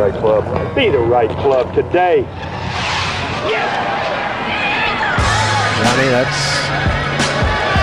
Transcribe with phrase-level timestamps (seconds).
[0.00, 0.74] right club.
[0.74, 2.22] Be the right club today.
[5.84, 6.40] Johnny, that's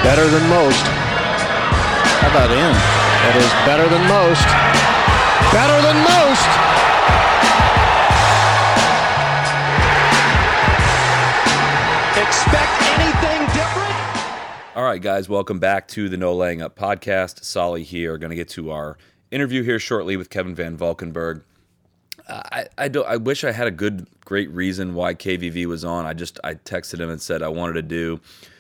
[0.01, 0.81] better than most.
[2.17, 2.74] How about him?
[3.22, 4.47] That is better than most.
[5.53, 6.49] Better than most.
[12.18, 14.76] Expect anything different?
[14.76, 17.44] All right, guys, welcome back to the No Laying Up podcast.
[17.44, 18.18] Solly here.
[18.18, 18.98] Going to get to our
[19.30, 21.44] interview here shortly with Kevin Van Valkenburg.
[22.27, 26.05] I I, don't, I wish I had a good, great reason why KVV was on.
[26.05, 28.20] I just I texted him and said I wanted to do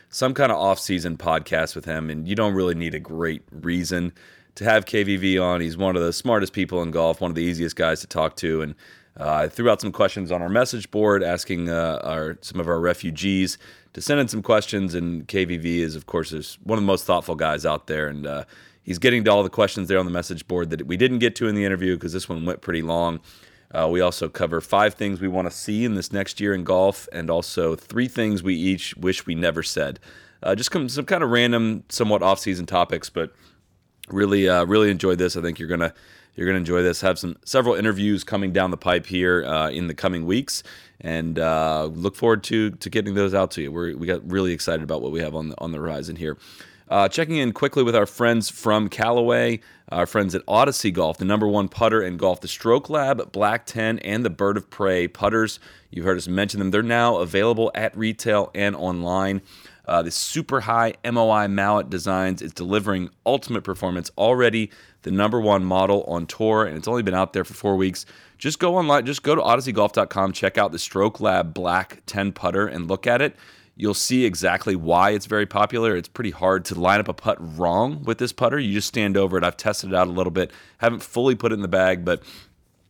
[0.09, 4.13] some kind of off-season podcast with him, and you don't really need a great reason
[4.55, 5.61] to have KVV on.
[5.61, 8.35] He's one of the smartest people in golf, one of the easiest guys to talk
[8.37, 8.75] to, and
[9.19, 12.67] uh, I threw out some questions on our message board, asking uh, our some of
[12.67, 13.57] our refugees
[13.93, 14.93] to send in some questions.
[14.93, 18.27] And KVV is, of course, is one of the most thoughtful guys out there, and
[18.27, 18.43] uh,
[18.83, 21.35] he's getting to all the questions there on the message board that we didn't get
[21.37, 23.19] to in the interview because this one went pretty long.
[23.71, 26.63] Uh, we also cover five things we want to see in this next year in
[26.63, 29.99] golf, and also three things we each wish we never said.
[30.41, 33.33] Uh, just some, kind of random, somewhat off-season topics, but
[34.09, 35.35] really, uh, really enjoyed this.
[35.35, 35.93] I think you're gonna
[36.35, 37.01] you're gonna enjoy this.
[37.01, 40.61] Have some several interviews coming down the pipe here uh, in the coming weeks,
[41.01, 43.71] and uh, look forward to to getting those out to you.
[43.71, 46.37] We're, we got really excited about what we have on the, on the horizon here.
[46.89, 51.25] Uh, checking in quickly with our friends from Callaway, our friends at Odyssey Golf, the
[51.25, 55.07] number one putter in golf, the Stroke Lab, Black 10, and the Bird of Prey
[55.07, 55.59] putters.
[55.91, 56.71] You've heard us mention them.
[56.71, 59.41] They're now available at retail and online.
[59.85, 64.69] Uh, the super high MOI mallet designs is delivering ultimate performance already,
[65.03, 68.05] the number one model on tour, and it's only been out there for four weeks.
[68.37, 72.67] Just go online, just go to odysseygolf.com, check out the Stroke Lab Black 10 putter,
[72.67, 73.35] and look at it.
[73.79, 75.95] You'll see exactly why it's very popular.
[75.95, 78.57] It's pretty hard to line up a putt wrong with this putter.
[78.57, 79.43] You just stand over it.
[79.43, 82.23] I've tested it out a little bit, haven't fully put it in the bag, but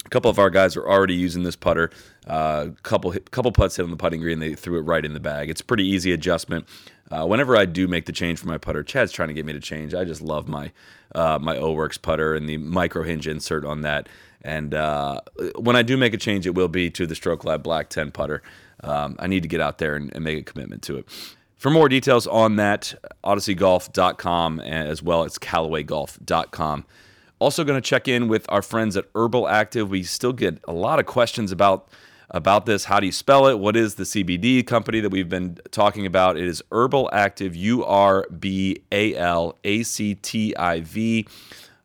[0.06, 1.92] a couple of our guys are already using this putter.
[2.26, 5.14] A uh, couple couple putts hit on the putting green, they threw it right in
[5.14, 5.50] the bag.
[5.50, 6.66] It's a pretty easy adjustment.
[7.12, 9.54] Uh, whenever I do make the change for my putter, Chad's trying to get me
[9.54, 9.94] to change.
[9.94, 10.72] I just love my
[11.14, 14.08] uh, my O Works putter and the micro hinge insert on that.
[14.42, 15.22] And uh,
[15.58, 18.12] when I do make a change, it will be to the Stroke Lab Black 10
[18.12, 18.42] putter.
[18.84, 21.06] Um, I need to get out there and, and make a commitment to it.
[21.58, 22.94] For more details on that,
[23.24, 26.86] odysseygolf.com as well as callawaygolf.com.
[27.40, 29.90] Also, going to check in with our friends at Urbal Activ.
[29.90, 31.90] We still get a lot of questions about
[32.30, 32.86] about this.
[32.86, 33.60] How do you spell it?
[33.60, 36.38] What is the CBD company that we've been talking about?
[36.38, 41.28] It is Urbal Activ, U R B A L A C T I V.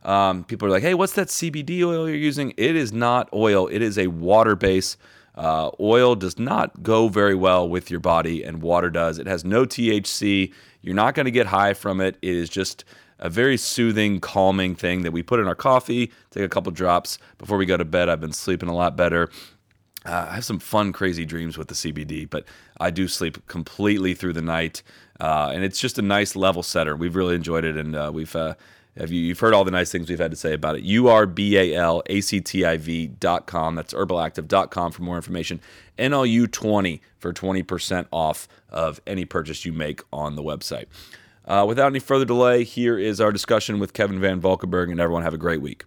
[0.02, 2.54] Um, people are like, hey, what's that CBD oil you're using?
[2.56, 4.96] It is not oil, it is a water base.
[5.34, 9.18] Uh, oil does not go very well with your body, and water does.
[9.18, 10.52] It has no THC.
[10.82, 12.16] You're not going to get high from it.
[12.20, 12.84] It is just
[13.18, 17.18] a very soothing, calming thing that we put in our coffee, take a couple drops
[17.38, 18.08] before we go to bed.
[18.08, 19.30] I've been sleeping a lot better.
[20.04, 22.44] Uh, I have some fun, crazy dreams with the CBD, but
[22.80, 24.82] I do sleep completely through the night,
[25.20, 26.96] uh, and it's just a nice level setter.
[26.96, 28.34] We've really enjoyed it, and uh, we've
[28.96, 30.82] have you, you've heard all the nice things we've had to say about it.
[30.82, 33.74] U R B A L A C T I V dot com.
[33.74, 35.60] That's urbalactiv.com for more information.
[35.98, 40.86] NLU20 for 20% off of any purchase you make on the website.
[41.44, 45.22] Uh, without any further delay, here is our discussion with Kevin Van Valkenburg, and everyone
[45.22, 45.84] have a great week.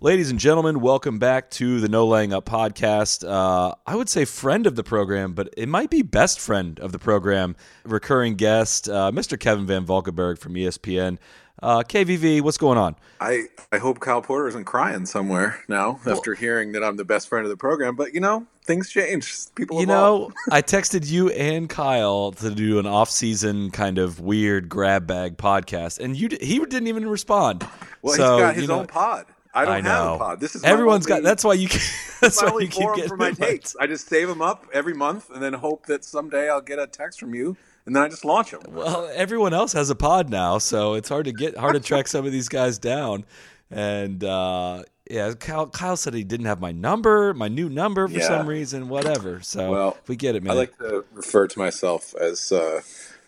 [0.00, 3.26] Ladies and gentlemen, welcome back to the No Laying Up podcast.
[3.26, 6.92] Uh, I would say friend of the program, but it might be best friend of
[6.92, 9.40] the program, recurring guest, uh, Mr.
[9.40, 11.16] Kevin Van Valkenburg from ESPN.
[11.62, 12.96] Uh, KVV, what's going on?
[13.18, 17.28] I, I hope Kyle Porter isn't crying somewhere now after hearing that I'm the best
[17.28, 17.96] friend of the program.
[17.96, 19.34] But you know, things change.
[19.54, 24.68] People, You know, I texted you and Kyle to do an off-season kind of weird
[24.68, 27.66] grab bag podcast, and you he didn't even respond.
[28.02, 29.26] well, So, he's got his you know, own pod.
[29.54, 30.40] I don't I have a pod.
[30.40, 31.22] This is Everyone's got.
[31.22, 31.68] That's why you.
[32.20, 33.74] That's my why you keep getting for my takes.
[33.76, 36.86] I just save them up every month and then hope that someday I'll get a
[36.86, 37.56] text from you,
[37.86, 38.60] and then I just launch them.
[38.68, 42.08] Well, everyone else has a pod now, so it's hard to get hard to track
[42.08, 43.24] some of these guys down.
[43.70, 48.14] And uh, yeah, Kyle, Kyle said he didn't have my number, my new number for
[48.14, 48.28] Yeah.
[48.28, 49.40] some reason, whatever.
[49.40, 50.52] So Well, we get it, man.
[50.52, 52.82] I like to refer to myself as, uh,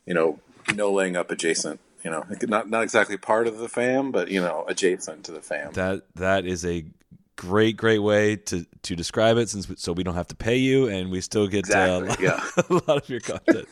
[0.06, 0.38] you know,
[0.74, 1.80] no laying up adjacent.
[2.04, 5.40] You know, not not exactly part of the fam, but you know, adjacent to the
[5.42, 5.72] fam.
[5.72, 6.84] that that is a
[7.34, 10.86] great, great way to to describe it, since so we don't have to pay you,
[10.88, 13.66] and we still get uh, Exactly, a, lot, a lot of your content.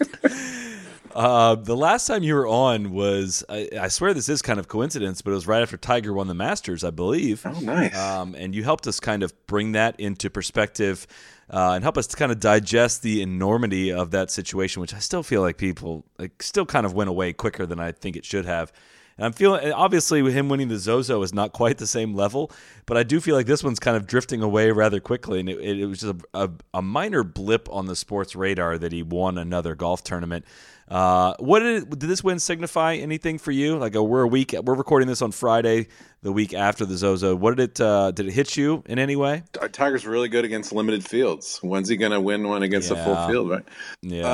[1.17, 4.69] Uh, the last time you were on was, I, I swear this is kind of
[4.69, 7.41] coincidence, but it was right after Tiger won the Masters, I believe.
[7.47, 7.97] Oh, nice.
[7.97, 11.07] Um, and you helped us kind of bring that into perspective
[11.49, 14.99] uh, and help us to kind of digest the enormity of that situation, which I
[14.99, 18.27] still feel like people like still kind of went away quicker than I think it
[18.27, 18.71] should have.
[19.17, 22.53] And I'm feeling obviously with him winning the Zozo is not quite the same level,
[22.85, 25.41] but I do feel like this one's kind of drifting away rather quickly.
[25.41, 28.93] And it, it was just a, a, a minor blip on the sports radar that
[28.93, 30.45] he won another golf tournament.
[30.89, 33.77] Uh, what did it, did this win signify anything for you?
[33.77, 35.89] Like, uh, we're a week, we're recording this on Friday,
[36.23, 37.35] the week after the Zozo.
[37.35, 39.43] What did it uh, did it hit you in any way?
[39.73, 41.59] Tiger's really good against limited fields.
[41.63, 42.99] When's he going to win one against Yeah.
[43.01, 43.51] a full field?
[43.51, 43.65] Right.
[44.03, 44.27] Yeah,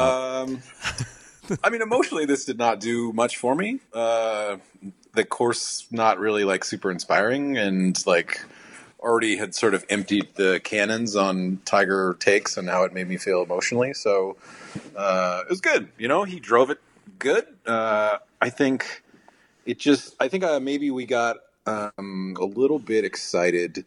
[0.42, 0.62] Um,
[1.64, 3.80] I mean, emotionally, this did not do much for me.
[3.92, 4.58] Uh,
[5.14, 8.44] the course not really like super inspiring, and like
[9.02, 13.16] already had sort of emptied the cannons on Tiger takes and how it made me
[13.16, 13.92] feel emotionally.
[13.92, 14.36] So
[14.96, 15.88] uh, it was good.
[15.98, 16.78] You know, he drove it
[17.18, 17.46] good.
[17.66, 19.02] Uh, I think
[19.66, 20.14] it just.
[20.20, 23.84] I think uh, maybe we got um, a little bit excited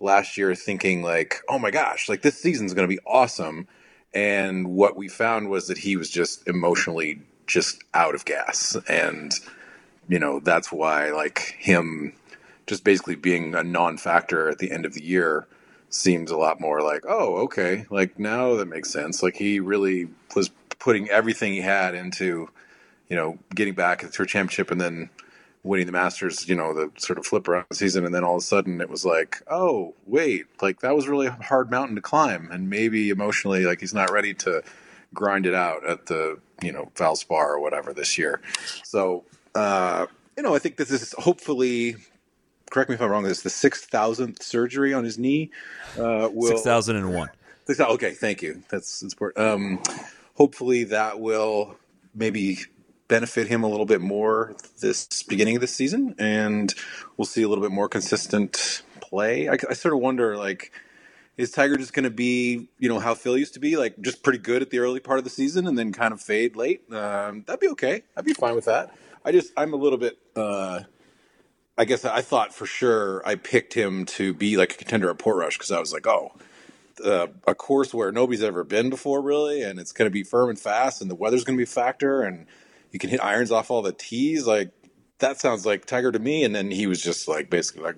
[0.00, 3.66] last year, thinking like, "Oh my gosh, like this season's going to be awesome."
[4.14, 9.34] And what we found was that he was just emotionally just out of gas, and
[10.08, 12.14] you know that's why like him
[12.68, 15.46] just basically being a non-factor at the end of the year
[15.90, 19.22] seems a lot more like oh okay like now that makes sense.
[19.22, 22.50] Like he really was putting everything he had into
[23.08, 25.10] you know getting back to a championship and then
[25.64, 28.04] winning the masters you know the sort of flip around season.
[28.04, 31.26] And then all of a sudden it was like oh wait like that was really
[31.26, 32.50] a hard mountain to climb.
[32.52, 34.62] And maybe emotionally like he's not ready to
[35.14, 38.42] grind it out at the you know valspar or whatever this year.
[38.84, 39.24] So
[39.54, 40.06] uh
[40.36, 41.96] you know i think this is hopefully
[42.68, 45.50] correct me if i'm wrong this is the 6000th surgery on his knee
[45.98, 47.28] uh will six thousand and one.
[47.66, 48.62] Six- Okay, thank you.
[48.70, 49.46] That's that's important.
[49.46, 49.82] Um,
[50.36, 51.76] hopefully, that will
[52.14, 52.60] maybe
[53.08, 56.74] benefit him a little bit more this beginning of the season, and
[57.18, 59.50] we'll see a little bit more consistent play.
[59.50, 60.72] I, I sort of wonder, like,
[61.36, 64.22] is Tiger just going to be, you know, how Phil used to be, like, just
[64.22, 66.82] pretty good at the early part of the season and then kind of fade late?
[66.90, 68.02] Um, that'd be okay.
[68.16, 68.94] I'd be fine with that.
[69.26, 70.16] I just, I'm a little bit.
[70.34, 70.80] Uh,
[71.78, 75.18] I guess I thought for sure I picked him to be like a contender at
[75.18, 76.32] Portrush because I was like, oh,
[77.04, 80.50] uh, a course where nobody's ever been before, really, and it's going to be firm
[80.50, 82.46] and fast, and the weather's going to be a factor, and
[82.92, 84.46] you can hit irons off all the tees.
[84.46, 84.72] Like
[85.18, 86.44] that sounds like Tiger to me.
[86.44, 87.96] And then he was just like basically like,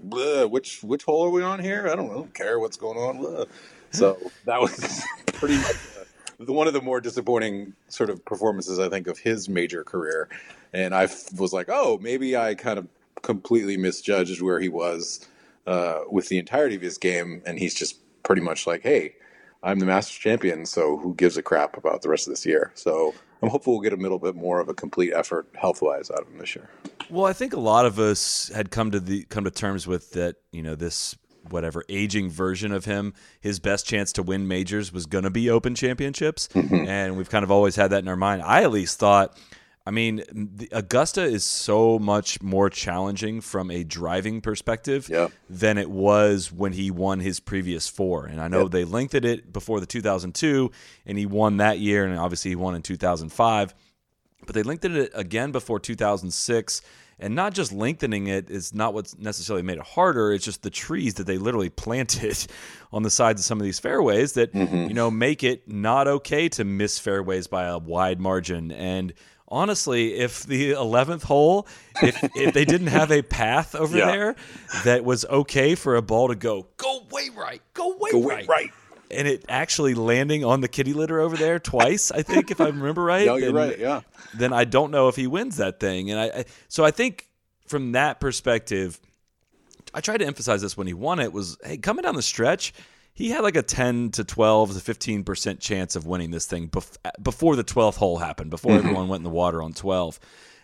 [0.50, 1.88] which which hole are we on here?
[1.88, 3.18] I don't, I don't care what's going on.
[3.18, 3.48] Bleh."
[3.92, 6.04] So that was pretty much uh,
[6.38, 10.28] the- one of the more disappointing sort of performances I think of his major career.
[10.72, 12.86] And I was like, oh, maybe I kind of
[13.22, 15.26] completely misjudged where he was
[15.67, 19.14] uh, with the entirety of his game, and he's just pretty much like, hey,
[19.62, 22.72] I'm the Masters champion, so who gives a crap about the rest of this year?
[22.75, 26.11] So I'm hopeful we'll get a little bit more of a complete effort health wise
[26.11, 26.70] out of him this year.
[27.11, 30.12] Well, I think a lot of us had come to the come to terms with
[30.12, 30.37] that.
[30.52, 31.16] You know, this
[31.49, 35.50] whatever aging version of him, his best chance to win majors was going to be
[35.50, 38.43] Open Championships, and we've kind of always had that in our mind.
[38.43, 39.37] I at least thought.
[39.90, 40.22] I mean,
[40.70, 45.08] Augusta is so much more challenging from a driving perspective
[45.48, 48.26] than it was when he won his previous four.
[48.26, 48.70] And I know Yep.
[48.70, 50.70] they lengthened it before the 2002,
[51.06, 53.75] and he won that year, and obviously he won in 2005
[54.46, 56.82] but they lengthened it again before 2006
[57.19, 60.70] and not just lengthening it is not what's necessarily made it harder it's just the
[60.70, 62.46] trees that they literally planted
[62.92, 64.88] on the sides of some of these fairways that mm-hmm.
[64.88, 69.12] you know make it not okay to miss fairways by a wide margin and
[69.50, 71.67] honestly if the 11th hole
[72.02, 74.07] if if they didn't have a path over Yeah.
[74.07, 74.37] there
[74.85, 78.47] that was okay for a ball to go go way right go way Go right
[78.47, 78.71] way right.
[79.11, 82.66] and it actually landing on the kitty litter over there twice i think if i
[82.66, 83.78] remember right No, you're then- right.
[83.78, 84.00] Yeah.
[84.35, 86.11] then I don't know if he wins that thing.
[86.12, 87.26] And I, I so I think
[87.66, 89.00] from that perspective,
[89.92, 92.73] I tried to emphasize this when he won it was hey coming down the stretch.
[93.20, 96.70] He had like a 10 to 12 to 15 percent chance of winning this thing
[96.70, 98.86] bef- before the 12th hole happened, before mm-hmm.
[98.86, 100.18] everyone went in the water on 12.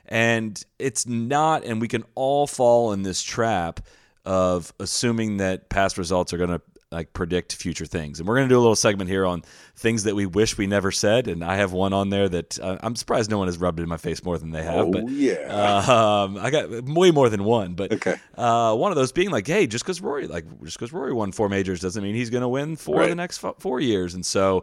[0.06, 3.80] And it's not, and we can all fall in this trap
[4.24, 6.62] of assuming that past results are going to
[6.92, 8.20] like predict future things.
[8.20, 9.42] And we're going to do a little segment here on
[9.74, 11.26] things that we wish we never said.
[11.26, 13.82] And I have one on there that uh, I'm surprised no one has rubbed it
[13.82, 14.86] in my face more than they have.
[14.86, 15.34] Oh, but yeah.
[16.22, 17.74] um, I got way more than one.
[17.74, 18.14] But Okay.
[18.36, 21.32] uh, one of those being like, hey, just because Rory, like, just because Rory won
[21.32, 24.14] four majors doesn't mean he's going to win four of the next fo- four years.
[24.14, 24.62] And so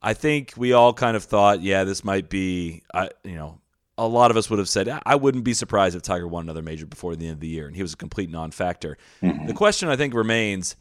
[0.00, 3.58] I think we all kind of thought, yeah, this might be, I, you know,
[3.98, 6.44] a lot of us would have said, "I- I wouldn't be surprised if Tiger won
[6.44, 8.96] another major before the end of the year, and he was a complete non-factor.
[9.22, 10.76] The question I think remains.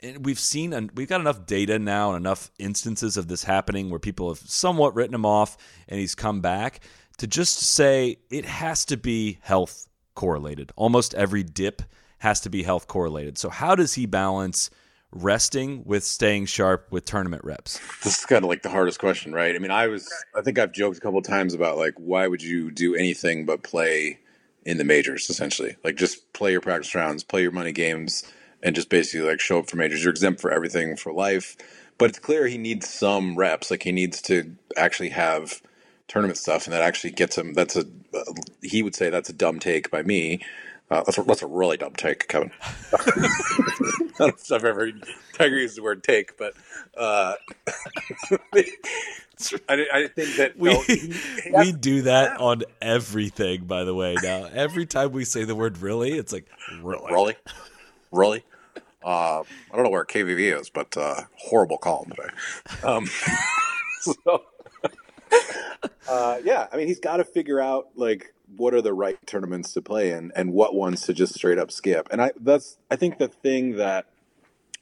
[0.00, 3.90] And we've seen, and we've got enough data now and enough instances of this happening
[3.90, 5.56] where people have somewhat written him off,
[5.88, 6.80] and he's come back
[7.18, 10.72] to just say it has to be health correlated.
[10.76, 11.82] Almost every dip
[12.18, 13.38] has to be health correlated.
[13.38, 14.70] So how does he balance
[15.12, 17.80] resting with staying sharp with tournament reps?
[18.02, 19.54] This is kind of like the hardest question, right?
[19.54, 22.42] I mean, I was, I think I've joked a couple times about like, why would
[22.42, 24.18] you do anything but play
[24.66, 25.76] in the majors, essentially.
[25.84, 28.24] Like just play your practice rounds, play your money games,
[28.62, 30.02] and just basically like show up for majors.
[30.02, 31.56] You're exempt for everything for life.
[31.98, 33.70] But it's clear he needs some reps.
[33.70, 35.62] Like he needs to actually have
[36.08, 37.54] tournament stuff, and that actually gets him.
[37.54, 38.32] That's a uh,
[38.62, 40.40] he would say that's a dumb take by me.
[40.88, 42.52] Uh, that's, a, that's a really dumb take, Kevin.
[42.92, 42.98] I
[44.18, 44.92] don't know if I've ever
[45.32, 46.54] Tiger used the word take, but
[46.96, 47.34] uh,
[49.68, 54.16] I, I think that We no, we do that on everything, by the way.
[54.22, 56.46] Now, every time we say the word "really," it's like
[56.80, 57.12] really.
[57.12, 57.34] Really?
[58.12, 58.44] Really?
[59.04, 62.28] Uh, I don't know where KVV is, but uh, horrible column today.
[62.82, 63.06] Um,
[64.00, 64.44] so,
[66.08, 69.72] uh, yeah, I mean, he's got to figure out like what are the right tournaments
[69.74, 72.08] to play in and what ones to just straight up skip.
[72.10, 74.06] And I that's I think the thing that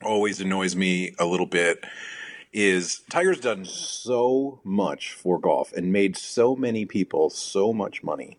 [0.02, 1.84] always annoys me a little bit
[2.52, 8.38] is Tiger's done so much for golf and made so many people so much money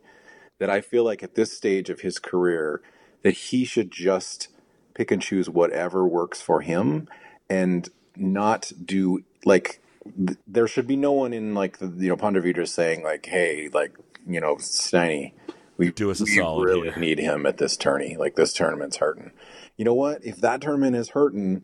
[0.57, 2.81] that I feel like at this stage of his career
[3.23, 4.47] that he should just
[4.95, 7.07] pick and choose whatever works for him
[7.49, 9.81] and not do like
[10.17, 13.27] th- there should be no one in like the you know Ponte Vedra saying like
[13.27, 13.95] hey like
[14.27, 15.33] you know Steiny
[15.77, 18.53] we Do us a we solid really here." need him at this tourney like this
[18.53, 19.31] tournament's hurting
[19.77, 21.63] you know what if that tournament is hurting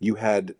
[0.00, 0.54] you had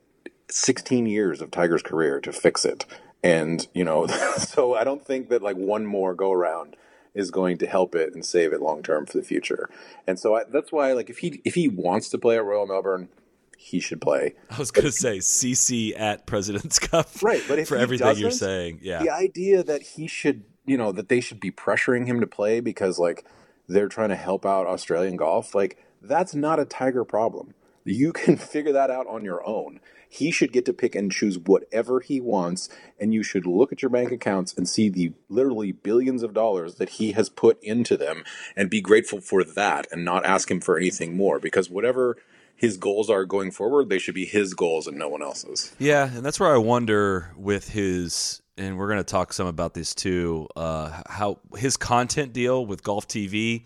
[0.52, 2.86] 16 years of Tiger's career to fix it.
[3.22, 4.06] And, you know,
[4.38, 6.76] so I don't think that like one more go around
[7.14, 9.68] is going to help it and save it long term for the future.
[10.06, 12.66] And so I, that's why like if he if he wants to play at Royal
[12.66, 13.08] Melbourne,
[13.56, 14.34] he should play.
[14.50, 18.30] I was gonna say CC at President's Cup, Right, but if for he everything you're
[18.30, 19.02] saying, yeah.
[19.02, 22.60] The idea that he should, you know, that they should be pressuring him to play
[22.60, 23.24] because like
[23.68, 27.54] they're trying to help out Australian golf, like that's not a Tiger problem.
[27.84, 29.80] You can figure that out on your own.
[30.14, 32.68] He should get to pick and choose whatever he wants,
[33.00, 36.74] and you should look at your bank accounts and see the literally billions of dollars
[36.74, 38.22] that he has put into them
[38.54, 42.18] and be grateful for that and not ask him for anything more because whatever
[42.54, 45.74] his goals are going forward, they should be his goals and no one else's.
[45.78, 49.72] Yeah, and that's where I wonder with his, and we're going to talk some about
[49.72, 50.46] this too.
[50.54, 53.64] Uh, how his content deal with Golf TV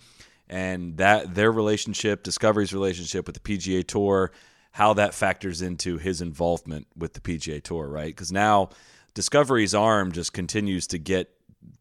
[0.49, 4.31] and that their relationship, Discovery's relationship with the PGA Tour,
[4.77, 8.09] how that factors into his involvement with the PGA Tour, right?
[8.15, 8.69] Because now
[9.15, 11.31] Discovery's arm just continues to get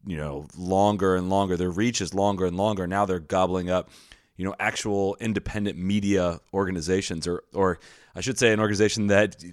[0.06, 1.58] you know longer and longer.
[1.58, 2.86] Their reach is longer and longer.
[2.86, 3.90] Now they're gobbling up
[4.38, 7.78] you know actual independent media organizations or or
[8.14, 9.44] I should say an organization that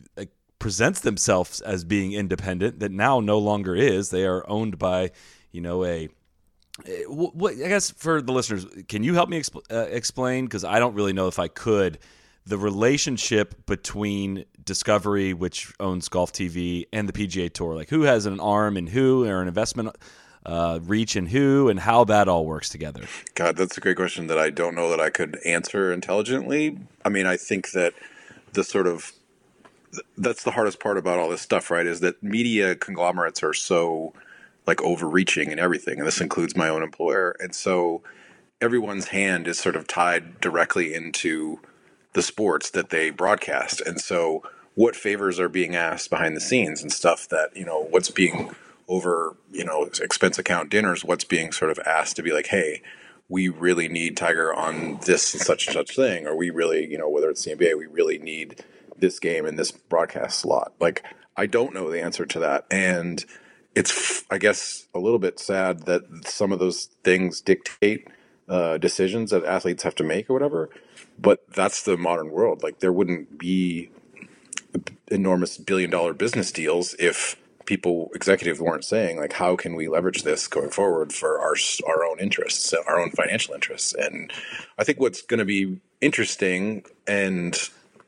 [0.58, 5.12] presents themselves as being independent that now no longer is they are owned by
[5.52, 6.08] you know a
[6.88, 11.12] I guess for the listeners can you help me uh, explain because I don't really
[11.12, 12.00] know if I could
[12.46, 18.26] the relationship between Discovery which owns Golf TV and the PGA Tour like who has
[18.26, 19.96] an arm and who or an investment
[20.46, 23.04] uh, reach and who and how that all works together
[23.36, 26.78] God, that's a great question that I don't know that I could answer intelligently.
[27.04, 27.94] I mean, I think that
[28.54, 29.12] the sort of
[30.18, 31.86] that's the hardest part about all this stuff, right?
[31.86, 34.14] Is that media conglomerates are so
[34.66, 38.02] like overreaching and everything, and this includes my own employer, and so
[38.62, 41.60] everyone's hand is sort of tied directly into
[42.14, 44.44] the sports that they broadcast, and so
[44.76, 48.56] what favors are being asked behind the scenes and stuff that you know what's being
[48.88, 52.82] over you know expense account dinners what's being sort of asked to be like hey
[53.30, 56.98] we really need tiger on this and such and such thing or we really you
[56.98, 58.64] know whether it's the nba we really need
[59.04, 60.74] this game in this broadcast slot.
[60.80, 61.04] Like
[61.36, 62.66] i don't know the answer to that.
[62.72, 63.24] And
[63.76, 68.08] it's i guess a little bit sad that some of those things dictate
[68.50, 70.70] uh, decisions that athletes have to make or whatever
[71.20, 72.64] but that's the modern world.
[72.64, 73.90] Like there wouldn't be
[75.10, 80.24] enormous billion dollar business deals if people executives weren't saying like how can we leverage
[80.24, 81.56] this going forward for our
[81.88, 83.94] our own interests our own financial interests?
[83.94, 84.32] And
[84.78, 87.58] i think what's going to be interesting and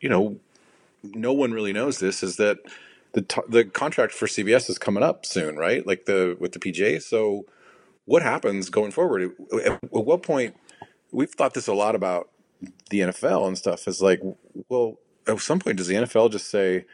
[0.02, 0.38] you know
[1.04, 2.58] no one really knows this is that
[3.14, 5.86] the t- the contract for CBS is coming up soon right?
[5.86, 7.46] Like the with the PGA so
[8.06, 9.32] what happens going forward?
[9.54, 10.56] At, at what point
[11.12, 12.30] we've thought this a lot about
[12.90, 14.22] the NFL and stuff is like
[14.70, 16.86] well at some point does the NFL just say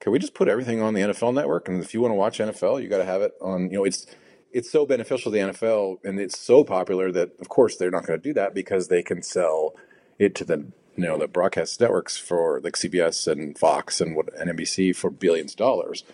[0.00, 1.66] can we just put everything on the NFL network?
[1.66, 3.70] And if you want to watch NFL, you got to have it on.
[3.70, 4.06] You know, it's
[4.52, 8.06] it's so beneficial to the NFL, and it's so popular that of course they're not
[8.06, 9.74] going to do that because they can sell
[10.18, 10.58] it to the
[10.96, 15.10] you know the broadcast networks for like CBS and Fox and what and NBC for
[15.10, 16.04] billions of dollars.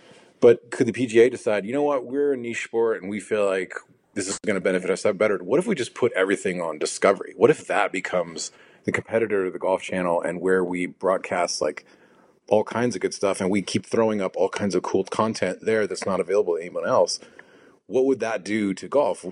[0.41, 3.45] But could the PGA decide, you know what, we're a niche sport and we feel
[3.45, 3.75] like
[4.15, 5.37] this is going to benefit us that better?
[5.39, 7.35] What if we just put everything on Discovery?
[7.37, 8.51] What if that becomes
[8.85, 11.85] the competitor to the Golf Channel and where we broadcast like
[12.49, 15.59] all kinds of good stuff and we keep throwing up all kinds of cool content
[15.63, 17.21] there that's not available to anyone else
[17.91, 19.27] what would that do to golf?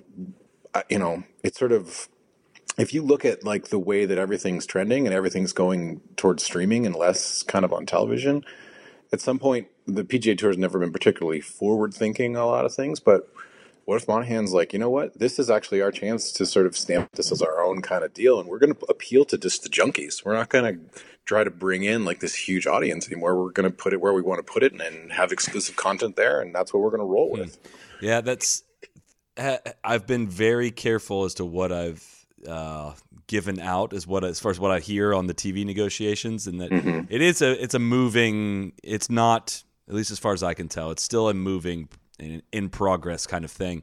[0.90, 2.08] You know it's sort of
[2.76, 6.84] if you look at like the way that everything's trending and everything's going towards streaming
[6.84, 8.44] and less kind of on television,
[9.12, 12.74] at some point the PGA Tour has never been particularly forward thinking a lot of
[12.74, 13.28] things, but
[13.88, 15.18] what if Monahan's like, you know what?
[15.18, 18.12] This is actually our chance to sort of stamp this as our own kind of
[18.12, 20.22] deal, and we're going to appeal to just the junkies.
[20.22, 23.42] We're not going to try to bring in like this huge audience anymore.
[23.42, 25.76] We're going to put it where we want to put it and, and have exclusive
[25.76, 27.58] content there, and that's what we're going to roll with.
[28.02, 28.62] Yeah, that's.
[29.82, 32.92] I've been very careful as to what I've uh,
[33.26, 36.60] given out as what as far as what I hear on the TV negotiations, and
[36.60, 37.06] that Mm-hmm.
[37.08, 38.74] it is a it's a moving.
[38.82, 40.90] It's not at least as far as I can tell.
[40.90, 41.88] It's still a moving
[42.18, 43.82] in, in progress kind of thing.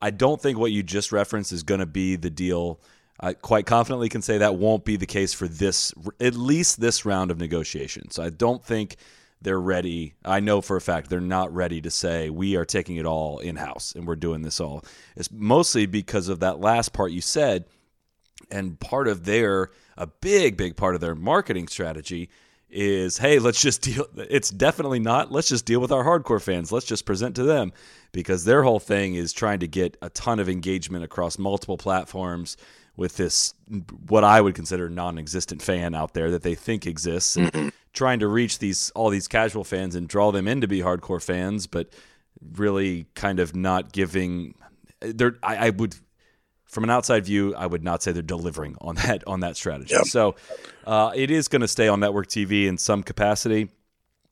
[0.00, 2.80] I don't think what you just referenced is going to be the deal.
[3.20, 7.04] I quite confidently can say that won't be the case for this, at least this
[7.04, 8.18] round of negotiations.
[8.18, 8.96] I don't think
[9.40, 10.14] they're ready.
[10.24, 13.38] I know for a fact they're not ready to say we are taking it all
[13.38, 14.84] in house and we're doing this all.
[15.16, 17.66] It's mostly because of that last part you said,
[18.50, 22.28] and part of their a big, big part of their marketing strategy
[22.72, 24.06] is hey, let's just deal.
[24.16, 25.30] It's definitely not.
[25.30, 26.72] Let's just deal with our hardcore fans.
[26.72, 27.72] Let's just present to them
[28.12, 32.56] because their whole thing is trying to get a ton of engagement across multiple platforms
[32.96, 33.54] with this
[34.08, 38.28] what I would consider non-existent fan out there that they think exists, and trying to
[38.28, 41.88] reach these all these casual fans and draw them in to be hardcore fans, but
[42.54, 44.54] really kind of not giving.
[45.00, 45.96] They're I, I would
[46.72, 49.94] from an outside view, I would not say they're delivering on that on that strategy.
[49.94, 50.06] Yep.
[50.06, 50.34] So
[50.86, 53.68] uh, it is going to stay on network TV in some capacity.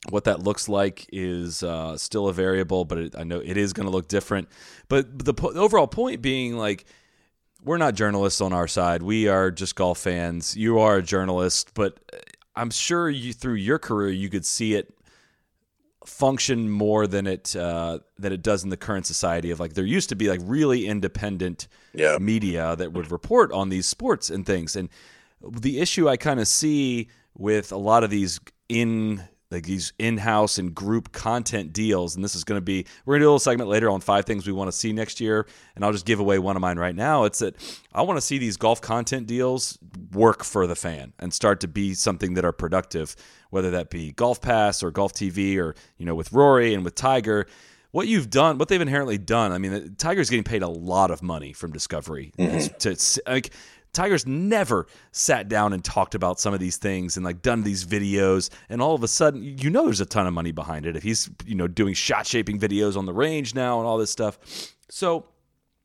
[0.09, 3.75] What that looks like is uh, still a variable, but it, I know it is
[3.75, 4.49] going to look different.
[4.89, 6.87] But the, po- the overall point being like
[7.63, 9.03] we're not journalists on our side.
[9.03, 10.57] We are just golf fans.
[10.57, 11.99] You are a journalist, but
[12.57, 14.95] I'm sure you through your career you could see it
[16.07, 19.85] function more than it uh, than it does in the current society of like there
[19.85, 22.17] used to be like really independent Yeah.
[22.19, 24.89] media that would report on these sports and things and
[25.43, 30.59] the issue I kind of see with a lot of these in like these in-house
[30.59, 33.31] and group content deals and this is going to be we're going to do a
[33.31, 36.07] little segment later on five things we want to see next year and I'll just
[36.07, 37.57] give away one of mine right now it's that
[37.93, 39.79] I want to see these golf content deals
[40.13, 43.17] work for the fan and start to be something that are productive
[43.51, 46.95] whether that be golf pass or golf TV or you know with Rory and with
[46.95, 47.47] Tiger
[47.93, 49.53] what you've done, what they've inherently done.
[49.53, 52.33] I mean, Tiger's getting paid a lot of money from Discovery.
[52.39, 52.77] Mm-hmm.
[52.79, 53.51] To, like,
[53.93, 57.85] Tiger's never sat down and talked about some of these things and like done these
[57.85, 60.97] videos, and all of a sudden, you know, there's a ton of money behind it.
[60.97, 64.11] If he's you know doing shot shaping videos on the range now and all this
[64.11, 64.39] stuff,
[64.89, 65.27] so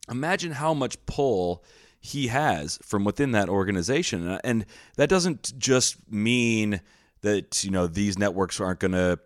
[0.10, 1.64] imagine how much pull
[2.00, 4.66] he has from within that organization, and
[4.98, 6.82] that doesn't just mean
[7.22, 9.20] that you know these networks aren't going to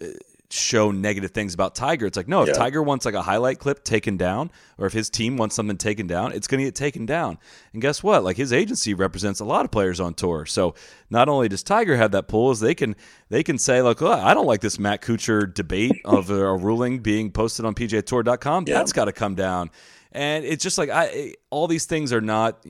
[0.00, 0.06] uh,
[0.52, 2.06] show negative things about Tiger.
[2.06, 2.54] It's like, no, if Yeah.
[2.54, 6.06] Tiger wants like a highlight clip taken down, or if his team wants something taken
[6.06, 7.38] down, it's going to get taken down.
[7.72, 8.22] And guess what?
[8.22, 10.46] Like his agency represents a lot of players on tour.
[10.46, 10.74] So
[11.10, 12.96] not only does Tiger have that pull, is they can
[13.28, 16.98] they can say like, oh, I don't like this Matt Kuchar debate of a, ruling
[17.00, 18.64] being posted on PGAtour.com.
[18.66, 18.74] Yeah.
[18.74, 19.70] That's got to come down.
[20.12, 22.64] And it's just like I all these things are not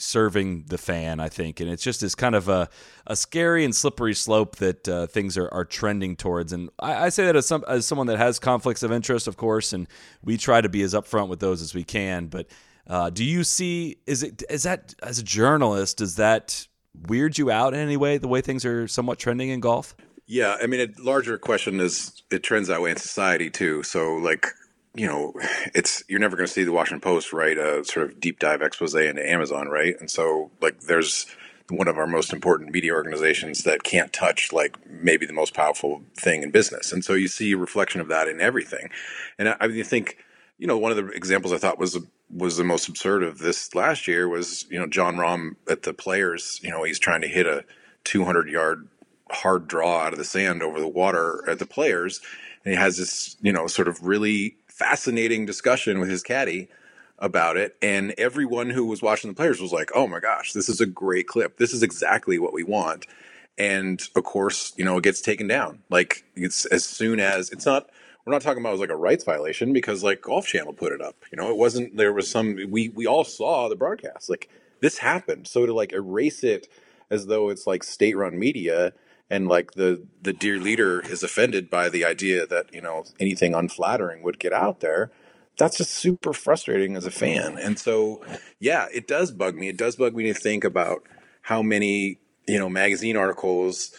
[0.00, 2.68] serving the fan, I think, and it's just is kind of a,
[3.06, 6.52] a scary and slippery slope that uh, things are, are trending towards.
[6.52, 9.36] And I, I say that as some as someone that has conflicts of interest, of
[9.36, 9.86] course, and
[10.24, 12.26] we try to be as upfront with those as we can.
[12.26, 12.46] But
[12.86, 16.66] uh, do you see is it is that as a journalist does that
[17.06, 19.94] weird you out in any way the way things are somewhat trending in golf?
[20.26, 23.82] Yeah, I mean, a larger question is it trends that way in society too.
[23.82, 24.46] So, like,
[25.00, 25.32] you know,
[25.74, 28.60] it's you're never going to see the Washington Post write a sort of deep dive
[28.60, 29.98] expose into Amazon, right?
[29.98, 31.24] And so, like, there's
[31.70, 36.02] one of our most important media organizations that can't touch like maybe the most powerful
[36.14, 38.90] thing in business, and so you see a reflection of that in everything.
[39.38, 40.18] And I, I mean, you think
[40.58, 43.74] you know one of the examples I thought was was the most absurd of this
[43.74, 46.60] last year was you know Jon Rahm at the Players.
[46.62, 47.64] You know, he's trying to hit a
[48.04, 48.86] 200 yard
[49.30, 52.20] hard draw out of the sand over the water at the players
[52.64, 56.66] and he has this you know sort of really fascinating discussion with his caddy
[57.18, 60.70] about it and everyone who was watching the players was like oh my gosh this
[60.70, 61.58] is a great clip.
[61.58, 63.06] This is exactly what we want.
[63.58, 65.80] And of course you know it gets taken down.
[65.90, 67.90] Like it's as soon as it's not
[68.24, 70.92] we're not talking about it as like a rights violation because like golf channel put
[70.92, 71.16] it up.
[71.30, 74.30] You know it wasn't there was some we we all saw the broadcast.
[74.30, 74.48] Like
[74.80, 75.46] this happened.
[75.46, 76.68] So to like erase it
[77.10, 78.94] as though it's like state run media
[79.30, 83.54] and like the the dear leader is offended by the idea that you know anything
[83.54, 85.10] unflattering would get out there.
[85.56, 87.56] That's just super frustrating as a fan.
[87.58, 88.22] And so
[88.58, 89.68] yeah it does bug me.
[89.68, 91.04] It does bug me to think about
[91.42, 93.92] how many you know magazine articles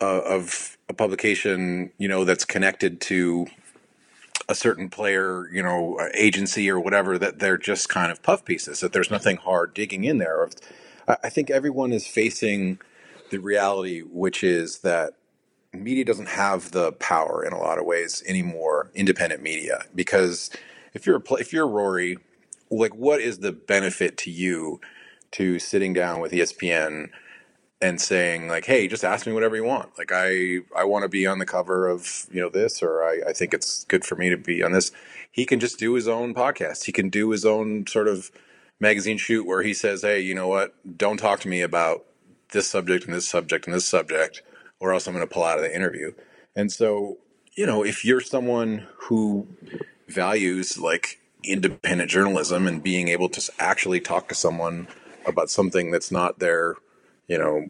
[0.00, 3.46] uh, of a publication you know that's connected to
[4.48, 8.80] a certain player, you know, agency or whatever, that they're just kind of puff pieces,
[8.80, 10.48] that there's nothing hard digging in there.
[11.08, 12.78] I think everyone is facing
[13.34, 15.14] the reality, which is that
[15.72, 20.50] media doesn't have the power in a lot of ways anymore, independent media, because
[20.94, 22.18] if you're a, if you're Rory,
[22.70, 24.80] like what is the benefit to you
[25.32, 27.08] to sitting down with ESPN
[27.80, 29.98] and saying like, "Hey, just ask me whatever you want.
[29.98, 33.30] Like, I I want to be on the cover of you know this, or I,
[33.30, 34.92] I think it's good for me to be on this."
[35.30, 36.84] He can just do his own podcast.
[36.84, 38.30] He can do his own sort of
[38.80, 40.74] magazine shoot where he says, "Hey, you know what?
[40.96, 42.04] Don't talk to me about
[42.52, 44.42] this subject and this subject and this subject,
[44.80, 46.12] or else I'm going to pull out of the interview."
[46.56, 47.18] And so,
[47.56, 49.46] you know, if you're someone who
[50.08, 54.88] values like independent journalism and being able to actually talk to someone
[55.26, 56.76] about something that's not their,
[57.28, 57.66] you know,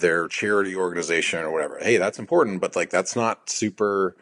[0.00, 1.78] their charity organization or whatever.
[1.80, 4.16] Hey, that's important, but like that's not super.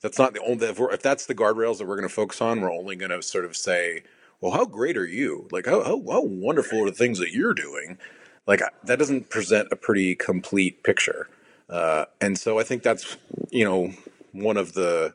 [0.00, 0.66] That's not the only.
[0.66, 3.22] If, if that's the guardrails that we're going to focus on, we're only going to
[3.22, 4.02] sort of say,
[4.40, 5.48] "Well, how great are you?
[5.50, 7.98] Like, how how, how wonderful are the things that you're doing?"
[8.46, 11.28] Like that doesn't present a pretty complete picture.
[11.68, 13.16] Uh, and so I think that's
[13.50, 13.92] you know
[14.32, 15.14] one of the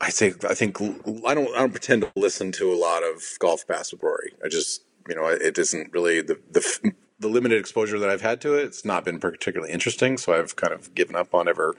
[0.00, 3.16] I say I think I don't I don't pretend to listen to a lot of
[3.40, 4.32] GolfPass with Rory.
[4.44, 8.40] I just you know it isn't really the the the limited exposure that I've had
[8.42, 8.64] to it.
[8.64, 11.74] It's not been particularly interesting, so I've kind of given up on ever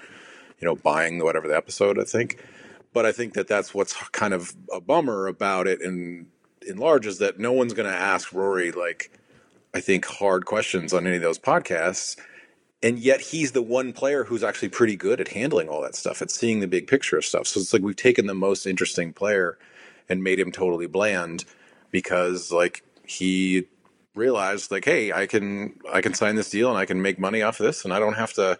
[0.59, 1.99] you know buying whatever the episode.
[1.99, 2.43] I think,
[2.93, 6.27] but I think that that's what's kind of a bummer about it in
[6.65, 9.11] in large is that no one's going to ask Rory like
[9.73, 12.17] I think hard questions on any of those podcasts
[12.83, 16.21] and yet he's the one player who's actually pretty good at handling all that stuff,
[16.21, 17.47] at seeing the big picture of stuff.
[17.47, 19.57] So it's like we've taken the most interesting player
[20.09, 21.45] and made him totally bland
[21.91, 23.65] because like he
[24.15, 27.43] realized like, hey, I can I can sign this deal and I can make money
[27.43, 28.57] off of this, and I don't have to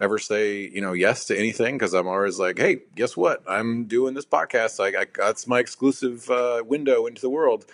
[0.00, 3.42] ever say you know yes to anything because I'm always like, hey, guess what?
[3.46, 4.80] I'm doing this podcast.
[4.80, 7.66] I, I that's my exclusive uh, window into the world.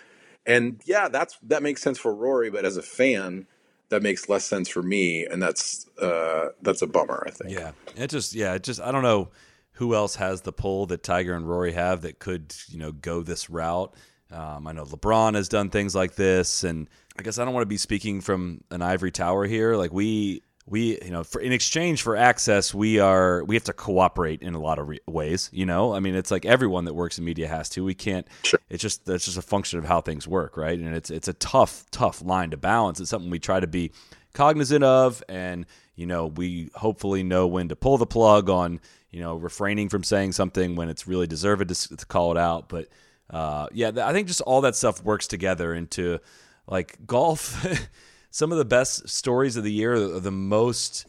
[0.45, 3.47] And yeah, that's that makes sense for Rory, but as a fan
[3.89, 7.23] that makes less sense for me, and that's uh, that's a bummer.
[7.27, 7.51] I think.
[7.51, 9.29] Yeah, it just yeah, it just I don't know
[9.73, 13.21] who else has the pull that Tiger and Rory have that could you know go
[13.21, 13.93] this route.
[14.31, 17.63] Um, I know LeBron has done things like this, and I guess I don't want
[17.63, 19.75] to be speaking from an ivory tower here.
[19.75, 23.73] Like we we you know for in exchange for access we are we have to
[23.73, 25.93] cooperate in a lot of re- ways you know?
[25.93, 27.83] I mean it's like everyone that works in media has to.
[27.83, 28.59] We can't sure.
[28.69, 30.77] it's just that's just a function of how things work right?
[30.77, 32.99] And it's it's a tough tough line to balance.
[32.99, 33.91] It's something we try to be
[34.33, 38.79] cognizant of and you know we hopefully know when to pull the plug on
[39.11, 42.69] you know refraining from saying something when it's really deserved to, to call it out.
[42.69, 42.89] But
[43.29, 46.19] uh, yeah i think just all that stuff works together into
[46.67, 47.65] like golf
[48.35, 51.05] some of the best stories of the year, the, the most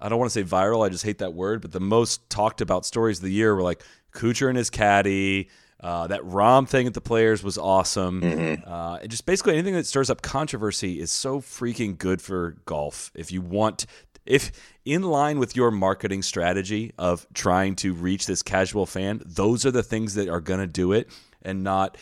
[0.00, 2.60] I don't want to say viral, I just hate that word, but the most talked
[2.60, 5.48] about stories of the year were like Kuchar and his caddy.
[5.78, 8.20] Uh, that Rahm thing at the Players was awesome.
[8.20, 8.68] Mm-hmm.
[8.68, 13.12] Uh, just basically anything that stirs up controversy is so freaking good for golf.
[13.14, 13.86] If you want,
[14.24, 14.50] if
[14.84, 19.70] in line with your marketing strategy of trying to reach this casual fan, those are
[19.70, 21.10] the things that are going to do it,
[21.42, 21.96] and not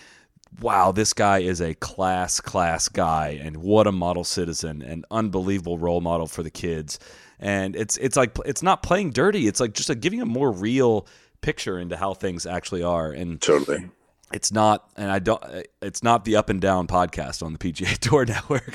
[0.60, 5.78] wow, this guy is a class, class guy, and what a model citizen, and unbelievable
[5.78, 6.98] role model for the kids.
[7.38, 9.46] And it's it's like it's not playing dirty.
[9.46, 11.06] It's like just like giving a more real
[11.40, 13.10] picture into how things actually are.
[13.10, 13.90] And totally,
[14.34, 15.42] it's not and i don't
[15.80, 18.74] it's not the up and down podcast on the pga tour network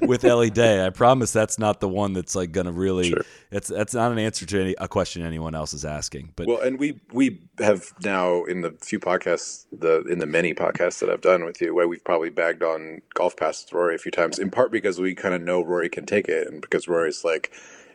[0.08, 3.22] with ellie day i promise that's not the one that's like gonna really Sure.
[3.50, 6.60] it's that's not an answer to any, a question anyone else is asking but well,
[6.60, 11.10] and we we have now in the few podcasts, the in the many podcasts that
[11.10, 14.50] I've done with you, where we've probably bagged on GolfPass Rory a few times, in
[14.50, 17.52] part because we kind of know Rory can take it, and because Rory's like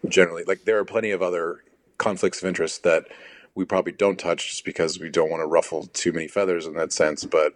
[0.07, 1.63] generally like there are plenty of other
[1.97, 3.05] conflicts of interest that
[3.55, 6.73] we probably don't touch just because we don't want to ruffle too many feathers in
[6.75, 7.55] that sense, but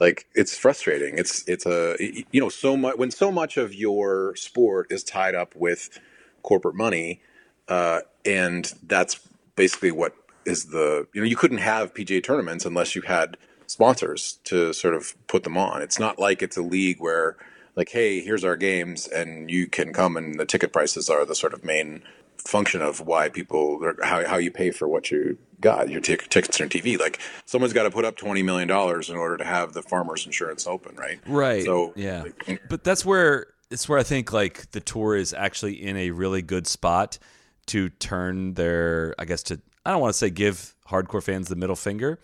[0.00, 1.18] like it's frustrating.
[1.18, 5.34] It's it's a you know so much when so much of your sport is tied
[5.34, 6.00] up with
[6.42, 7.20] corporate money,
[7.68, 9.20] uh, and that's
[9.56, 14.38] basically what is the you know you couldn't have PGA tournaments unless you had sponsors
[14.44, 15.82] to sort of put them on.
[15.82, 17.36] It's not like it's a league where
[17.76, 21.34] like hey here's our games and you can come and the ticket prices are the
[21.34, 22.02] sort of main
[22.38, 26.60] function of why people how how you pay for what you got your t- tickets
[26.60, 26.98] on TV.
[26.98, 30.26] Like someone's got to put up twenty million dollars in order to have the farmers
[30.26, 31.20] insurance open, right?
[31.26, 35.32] right So yeah like, but that's where it's where i think like the tour is
[35.32, 37.18] actually in a really good spot
[37.66, 41.56] to turn their i guess to i don't want to say give hardcore fans the
[41.56, 42.18] middle finger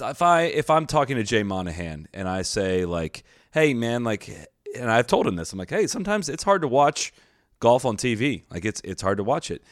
[0.00, 4.28] if i if i'm talking to jay monahan and i say like hey man like
[4.76, 7.12] and i've told him this i'm like hey sometimes it's hard to watch
[7.60, 9.62] golf on tv like it's it's hard to watch it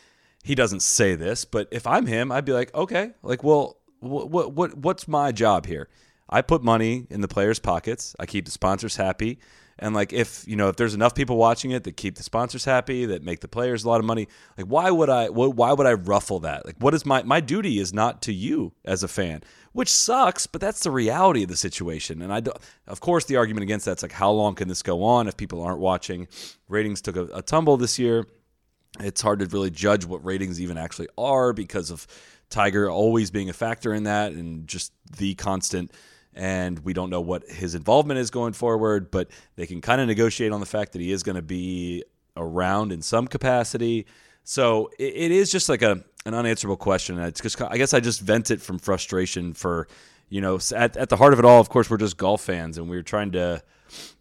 [0.42, 4.30] he doesn't say this but if i'm him i'd be like okay like well what
[4.30, 5.88] what, what what's my job here?
[6.28, 8.14] I put money in the players' pockets.
[8.18, 9.38] I keep the sponsors happy.
[9.78, 12.64] And like if you know if there's enough people watching it that keep the sponsors
[12.64, 15.86] happy, that make the players a lot of money, like why would I why would
[15.86, 16.64] I ruffle that?
[16.64, 19.42] Like what is my my duty is not to you as a fan,
[19.74, 22.22] which sucks, but that's the reality of the situation.
[22.22, 22.52] And I do,
[22.86, 25.62] of course the argument against that's like how long can this go on if people
[25.62, 26.28] aren't watching?
[26.68, 28.24] Ratings took a, a tumble this year.
[29.00, 32.06] It's hard to really judge what ratings even actually are because of
[32.50, 35.90] Tiger always being a factor in that and just the constant
[36.34, 40.06] and we don't know what his involvement is going forward, but they can kind of
[40.06, 42.04] negotiate on the fact that he is going to be
[42.36, 44.06] around in some capacity.
[44.44, 47.18] So it, it is just like a an unanswerable question.
[47.18, 49.88] It's just I guess I just vent it from frustration for
[50.28, 51.60] you know at at the heart of it all.
[51.60, 53.62] Of course, we're just golf fans, and we're trying to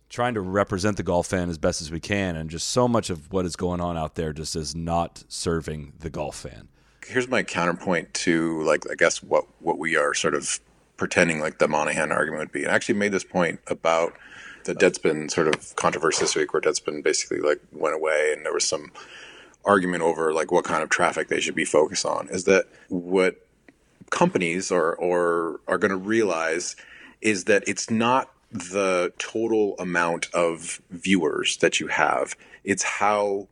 [0.10, 3.10] trying to represent the golf fan as best as we can, and just so much
[3.10, 6.68] of what is going on out there just is not serving the golf fan.
[7.06, 10.60] Here's my counterpoint to like I guess what what we are sort of
[10.98, 12.64] pretending like the Monahan argument would be.
[12.64, 14.14] And I actually made this point about
[14.66, 18.54] the Deadspin sort of controversy this week, where Deadspin basically like went away, and there
[18.54, 18.92] was some
[19.66, 22.28] argument over like what kind of traffic they should be focused on.
[22.30, 23.46] Is that what
[24.10, 26.76] companies or or are going to realize
[27.22, 33.48] is that it's not the total amount of viewers that you have; it's how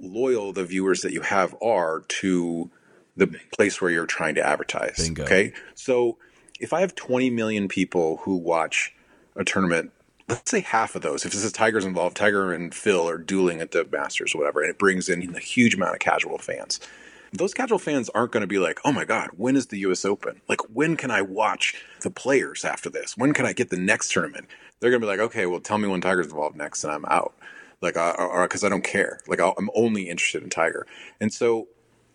[0.00, 2.70] loyal the viewers that you have are to
[3.16, 4.96] the place where you're trying to advertise.
[4.96, 5.24] Bingo.
[5.24, 6.16] Okay, so
[6.60, 8.94] if I have 20 million people who watch
[9.36, 9.92] a tournament,
[10.28, 13.60] let's say half of those, if this is Tiger's involved, Tiger and Phil are dueling
[13.60, 16.80] at the Masters or whatever, and it brings in a huge amount of casual fans.
[17.32, 20.04] Those casual fans aren't going to be like, oh my God, when is the US
[20.04, 20.40] Open?
[20.48, 23.16] Like, when can I watch the players after this?
[23.16, 24.46] When can I get the next tournament?
[24.80, 27.04] They're going to be like, okay, well, tell me when Tiger's involved next, and I'm
[27.06, 27.34] out.
[27.80, 29.20] Like, uh, or because I don't care.
[29.28, 30.86] Like, i I'm only interested in Tiger.
[31.20, 31.68] And so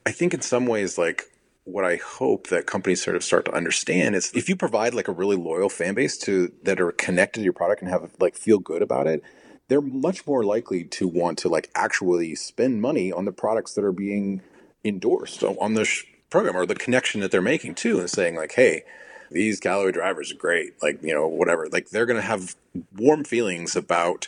[0.06, 1.32] I think in some ways, like,
[1.65, 5.08] what I hope that companies sort of start to understand is if you provide like
[5.08, 8.36] a really loyal fan base to that are connected to your product and have like
[8.36, 9.23] feel good about it,
[9.69, 13.84] they're much more likely to want to like actually spend money on the products that
[13.84, 14.41] are being
[14.84, 15.89] endorsed on the
[16.30, 18.84] program or the connection that they're making too and saying like, hey,
[19.32, 21.67] these Callaway drivers are great, like you know whatever.
[21.71, 22.56] Like they're going to have
[22.95, 24.28] warm feelings about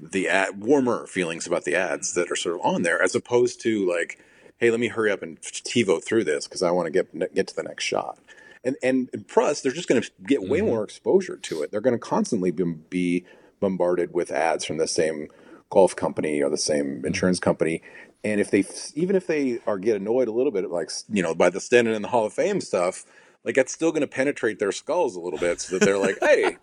[0.00, 3.60] the ad, warmer feelings about the ads that are sort of on there, as opposed
[3.62, 4.18] to like
[4.58, 7.46] hey, let me hurry up and TiVo through this because I want to get get
[7.48, 8.18] to the next shot.
[8.64, 10.68] And and plus, they're just going to get way mm-hmm.
[10.68, 11.70] more exposure to it.
[11.70, 13.24] They're going to constantly be, be
[13.60, 15.28] bombarded with ads from the same
[15.70, 17.06] golf company or the same mm-hmm.
[17.06, 17.82] insurance company.
[18.24, 21.34] And if they, even if they are get annoyed a little bit, like you know,
[21.34, 23.04] by the standing in the Hall of Fame stuff,
[23.44, 26.18] like that's still going to penetrate their skulls a little bit, so that they're like,
[26.20, 26.58] hey,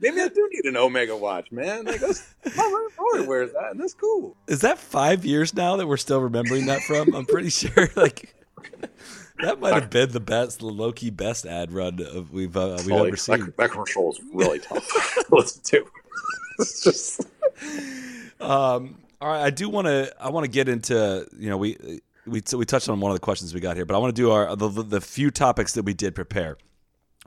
[0.00, 1.84] maybe I do need an Omega watch, man.
[1.84, 4.36] Like that's my wears that, and that's cool.
[4.46, 7.14] Is that five years now that we're still remembering that from?
[7.14, 7.88] I'm pretty sure.
[7.96, 8.34] Like
[9.42, 12.78] that might have been the best, the low key best ad run of we've uh,
[12.78, 13.52] we've ever seen.
[13.56, 15.86] That, commercial was really tough to listen to.
[16.58, 17.20] It's just.
[18.40, 20.14] Um, all right, I do want to.
[20.20, 21.26] I want to get into.
[21.38, 23.94] You know, we we we touched on one of the questions we got here, but
[23.94, 26.56] I want to do our the, the few topics that we did prepare,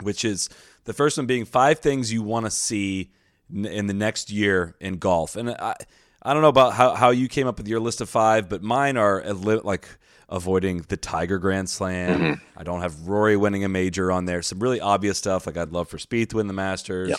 [0.01, 0.49] which is
[0.85, 3.11] the first one being five things you want to see
[3.53, 5.35] in the next year in golf.
[5.35, 5.75] And I,
[6.21, 8.63] I don't know about how, how you came up with your list of five, but
[8.63, 9.87] mine are like
[10.29, 12.19] avoiding the Tiger Grand Slam.
[12.19, 12.43] Mm-hmm.
[12.57, 14.41] I don't have Rory winning a major on there.
[14.41, 17.09] Some really obvious stuff, like I'd love for Spieth to win the Masters.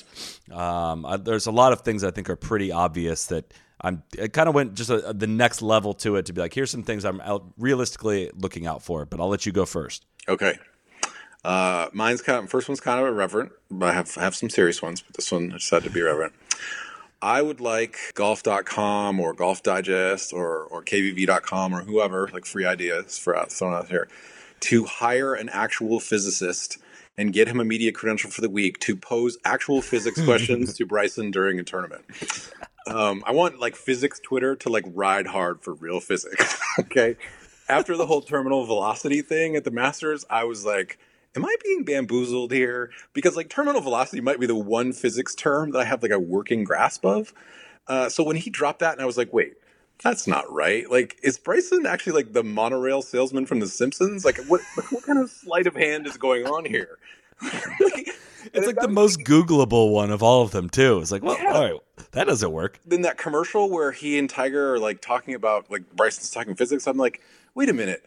[0.49, 0.59] Yep.
[0.59, 4.03] Um, I, there's a lot of things I think are pretty obvious that I'm.
[4.21, 6.71] I kind of went just a, the next level to it to be like, here's
[6.71, 7.21] some things I'm
[7.59, 9.05] realistically looking out for.
[9.05, 10.07] But I'll let you go first.
[10.27, 10.59] Okay.
[11.45, 14.81] Uh, mine's kind of first one's kind of irreverent, but I have have some serious
[14.81, 15.03] ones.
[15.03, 16.33] But this one I decided to be irreverent.
[17.21, 23.19] I would like golf.com or Golf Digest or or KVV.com or whoever like free ideas
[23.19, 24.09] for out thrown out here
[24.61, 26.79] to hire an actual physicist
[27.17, 30.87] and get him a media credential for the week to pose actual physics questions to
[30.87, 32.05] Bryson during a tournament.
[32.87, 36.59] Um, I want like physics Twitter to like ride hard for real physics.
[36.79, 37.17] okay.
[37.69, 40.99] After the whole terminal velocity thing at the Masters, I was like,
[41.37, 42.91] am I being bamboozled here?
[43.13, 46.19] Because like terminal velocity might be the one physics term that I have like a
[46.19, 47.33] working grasp of.
[47.87, 49.55] Uh, so when he dropped that, and I was like, wait,
[50.03, 50.91] that's not right.
[50.91, 54.25] Like, is Bryson actually like the monorail salesman from The Simpsons?
[54.25, 56.99] Like, what what kind of sleight of hand is going on here?
[57.43, 58.09] like,
[58.53, 60.99] it's like the most Googleable one of all of them too.
[60.99, 61.53] It's like, well, yeah.
[61.53, 61.81] all right,
[62.13, 62.81] that doesn't work.
[62.87, 66.87] Then that commercial where he and Tiger are like talking about like Bryson's talking physics.
[66.87, 67.21] I'm like,
[67.55, 68.05] wait a minute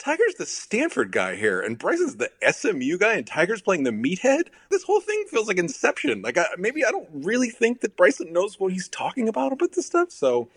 [0.00, 4.44] Tiger's the Stanford guy here, and Bryson's the SMU guy, and Tiger's playing the meathead.
[4.70, 6.22] This whole thing feels like Inception.
[6.22, 9.72] Like, I, maybe I don't really think that Bryson knows what he's talking about about
[9.72, 10.10] this stuff.
[10.10, 10.48] So,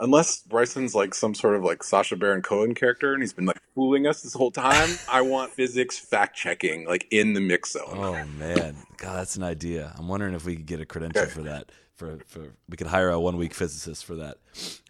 [0.00, 3.60] unless Bryson's like some sort of like Sacha Baron Cohen character and he's been like
[3.74, 7.84] fooling us this whole time, I want physics fact checking like in the mix zone.
[7.90, 9.94] Oh man, God, that's an idea.
[9.98, 11.70] I'm wondering if we could get a credential for that.
[11.96, 14.38] For for we could hire a one week physicist for that.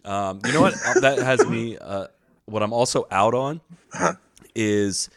[0.05, 0.75] Um, you know what?
[1.01, 1.77] that has me.
[1.77, 2.07] Uh,
[2.45, 3.61] what I'm also out on
[4.55, 5.09] is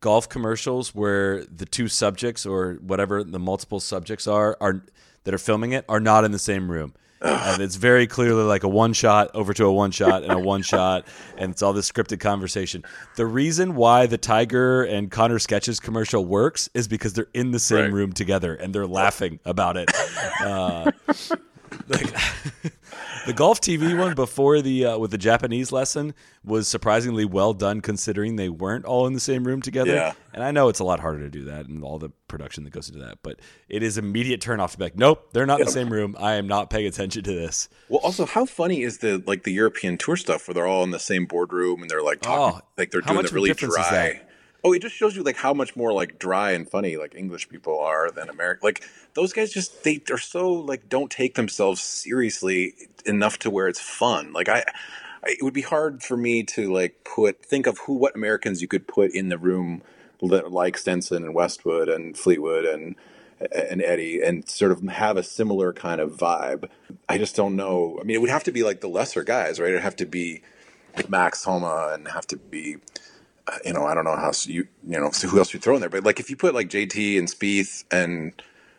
[0.00, 4.84] golf commercials where the two subjects or whatever the multiple subjects are are
[5.24, 6.94] that are filming it are not in the same room.
[7.20, 10.38] And it's very clearly like a one shot over to a one shot and a
[10.38, 11.04] one shot,
[11.36, 12.84] and it's all this scripted conversation.
[13.16, 17.58] The reason why the Tiger and Connor Sketches commercial works is because they're in the
[17.58, 17.92] same Right.
[17.92, 19.90] room together and they're laughing about it.
[20.44, 20.92] Uh,
[21.88, 22.14] like
[23.26, 27.80] the golf TV one before the uh, with the Japanese lesson was surprisingly well done
[27.80, 29.94] considering they weren't all in the same room together.
[29.94, 30.12] Yeah.
[30.32, 32.70] And I know it's a lot harder to do that and all the production that
[32.70, 35.60] goes into that, but it is immediate turn off to be like, nope, they're not
[35.60, 36.16] in the same room.
[36.18, 37.68] I am not paying attention to this.
[37.88, 40.90] Well, also, how funny is the like the European tour stuff where they're all in
[40.90, 44.22] the same boardroom and they're like talking, Oh, like they're doing it really dry.
[44.64, 47.48] Oh, it just shows you like how much more like dry and funny like English
[47.48, 48.60] people are than American.
[48.64, 48.82] Like
[49.18, 53.80] those guys just they are so like don't take themselves seriously enough to where it's
[53.80, 54.32] fun.
[54.32, 54.60] Like I,
[55.24, 58.62] I it would be hard for me to like put think of who what Americans
[58.62, 59.82] you could put in the room
[60.20, 62.94] like Stenson and Westwood and Fleetwood and
[63.50, 66.68] and Eddie and sort of have a similar kind of vibe.
[67.08, 67.98] I just don't know.
[68.00, 69.70] I mean, it would have to be like the lesser guys, right?
[69.70, 70.42] It'd have to be
[71.08, 72.76] Max Homa and have to be,
[73.48, 75.74] uh, you know, I don't know how you, you know, so who else you throw
[75.74, 75.90] in there?
[75.90, 78.32] But like if you put like JT and Spieth and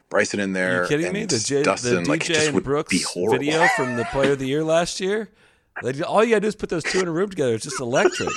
[0.09, 0.67] Bryson in there.
[0.67, 1.25] Are there, you kidding and me?
[1.25, 3.39] The, J- Dustin, the like it DJ just and Brooks be horrible.
[3.39, 5.29] video from the Player of the Year last year.
[5.81, 7.53] Like, all you gotta do is put those two in a room together.
[7.53, 8.29] It's just electric.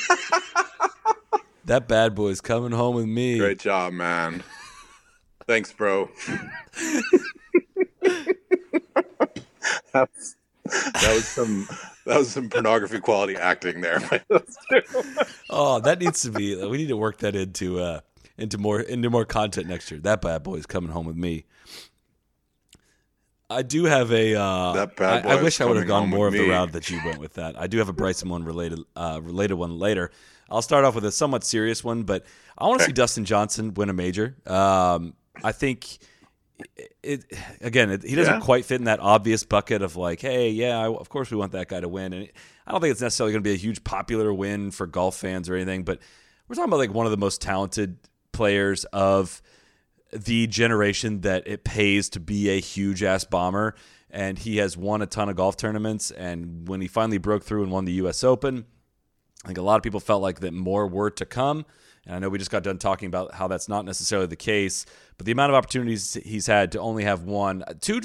[1.65, 3.39] that bad boy's coming home with me.
[3.39, 4.43] Great job, man.
[5.47, 6.09] Thanks, bro.
[9.93, 11.69] that, was, that was some
[12.07, 14.01] that was some pornography quality acting there.
[15.55, 16.57] Oh, that needs to be.
[16.57, 18.01] We need to work that into uh,
[18.39, 20.01] into more into more content next year.
[20.01, 21.45] That bad boy's coming home with me.
[23.53, 24.35] I do have a.
[24.35, 26.91] Uh, That bad I, I wish I would have gone more of the route that
[26.91, 27.59] you went with that.
[27.61, 30.11] I do have a Bryson one related uh, related one later.
[30.51, 32.25] I'll start off with a somewhat serious one, but
[32.59, 34.37] I want to see Dustin Johnson win a major.
[34.47, 35.99] Um, I think
[36.77, 37.25] it, it
[37.61, 37.91] again.
[37.91, 38.41] It, he doesn't Yeah.
[38.41, 41.53] quite fit in that obvious bucket of like, hey, yeah, I, of course we want
[41.53, 42.13] that guy to win.
[42.13, 42.29] And
[42.67, 45.49] I don't think it's necessarily going to be a huge popular win for golf fans
[45.49, 46.01] or anything, but
[46.49, 47.97] we're talking about like one of the most talented
[48.33, 49.41] players of
[50.13, 53.75] the generation that it pays to be a huge ass bomber.
[54.11, 56.11] And he has won a ton of golf tournaments.
[56.11, 58.23] And when he finally broke through and won the U.S.
[58.23, 58.67] Open,
[59.45, 61.65] I think a lot of people felt like that more were to come.
[62.07, 64.87] And I know we just got done talking about how that's not necessarily the case,
[65.17, 68.01] but the amount of opportunities he's had to only have one, two,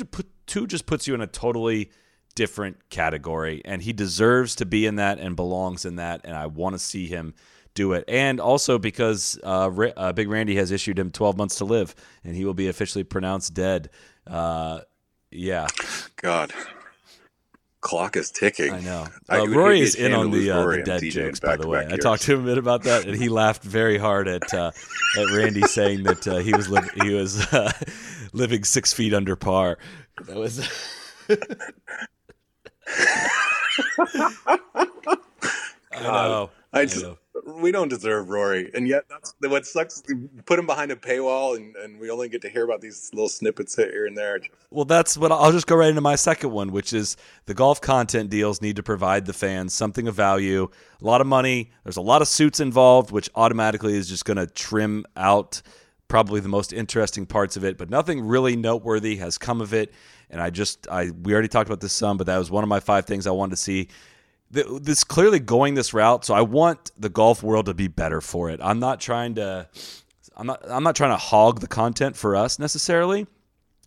[0.45, 1.89] two just puts you in a totally
[2.35, 3.61] different category.
[3.65, 6.21] And he deserves to be in that and belongs in that.
[6.23, 7.33] And I want to see him
[7.77, 8.03] do it.
[8.07, 11.95] And also because uh, Ra- uh, Big Randy has issued him 12 months to live,
[12.23, 13.89] and he will be officially pronounced dead.
[14.25, 14.81] Uh,
[15.31, 15.67] yeah,
[16.21, 16.51] God,
[17.81, 18.73] clock is ticking.
[18.73, 19.07] I know.
[19.29, 21.87] I Uh, Rory is in on the, uh, the dead jokes, by the way.
[21.89, 24.71] I talked to him a bit about that, and he laughed very hard at uh,
[25.17, 27.71] at Randy saying that uh, he was li- he was uh,
[28.33, 29.77] living six feet under par.
[30.25, 30.67] That was.
[35.91, 36.49] I know.
[36.73, 37.17] I just know.
[37.45, 40.03] We don't deserve Rory, and yet that's what sucks.
[40.45, 43.29] Put him behind a paywall, and, and we only get to hear about these little
[43.29, 44.39] snippets here and there.
[44.69, 47.81] Well, that's what I'll just go right into my second one, which is the golf
[47.81, 50.69] content deals need to provide the fans something of value,
[51.01, 51.71] a lot of money.
[51.83, 55.61] There's a lot of suits involved, which automatically is just going to trim out
[56.07, 57.77] probably the most interesting parts of it.
[57.77, 59.93] But nothing really noteworthy has come of it.
[60.29, 62.69] And I just, I we already talked about this some, but that was one of
[62.69, 63.89] my five things I wanted to see.
[64.53, 68.21] Th- This clearly going this route, so I want the golf world to be better
[68.21, 68.59] for it.
[68.63, 69.67] I'm not trying to,
[70.35, 73.27] I'm not, I'm not trying to hog the content for us necessarily.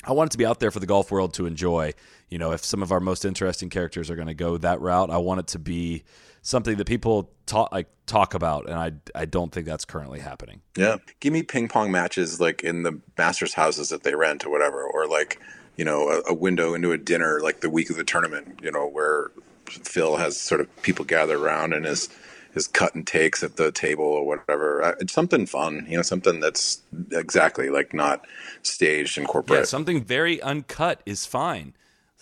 [0.05, 1.93] I want it to be out there for the golf world to enjoy.
[2.31, 5.11] You know, if some of our most interesting characters are going to go that route,
[5.11, 6.05] I want it to be
[6.43, 10.63] something that people talk like talk about, and I I don't think that's currently happening.
[10.77, 14.51] Yeah, give me ping pong matches like in the masters houses that they rent or
[14.51, 15.39] whatever, or like
[15.77, 18.61] you know a, a window into a dinner like the week of the tournament.
[18.63, 19.31] You know where
[19.73, 22.09] Phil has sort of people gather around and his
[22.53, 24.83] his cut and takes at the table or whatever.
[24.83, 28.27] Uh, It's something fun, you know, something that's exactly like not
[28.63, 29.61] staged and corporate.
[29.61, 31.75] Yeah, something very uncut is fine.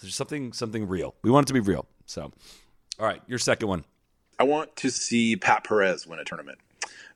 [0.03, 1.14] There's something something real.
[1.22, 1.86] We want it to be real.
[2.07, 2.30] So,
[3.01, 3.84] all right, your second one.
[4.38, 6.59] I want to see Pat Perez win a tournament.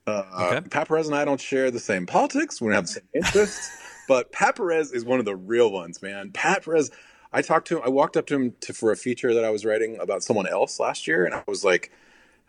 [0.07, 0.69] Uh, Okay.
[0.69, 2.61] Pat Perez and I don't share the same politics.
[2.61, 3.71] We don't have the same interests.
[4.09, 6.33] but Pat Perez is one of the real ones, man.
[6.33, 6.91] Pat Perez,
[7.33, 7.83] I talked to him.
[7.85, 10.47] I walked up to him to, for a feature that I was writing about someone
[10.47, 11.91] else last year, and I was like,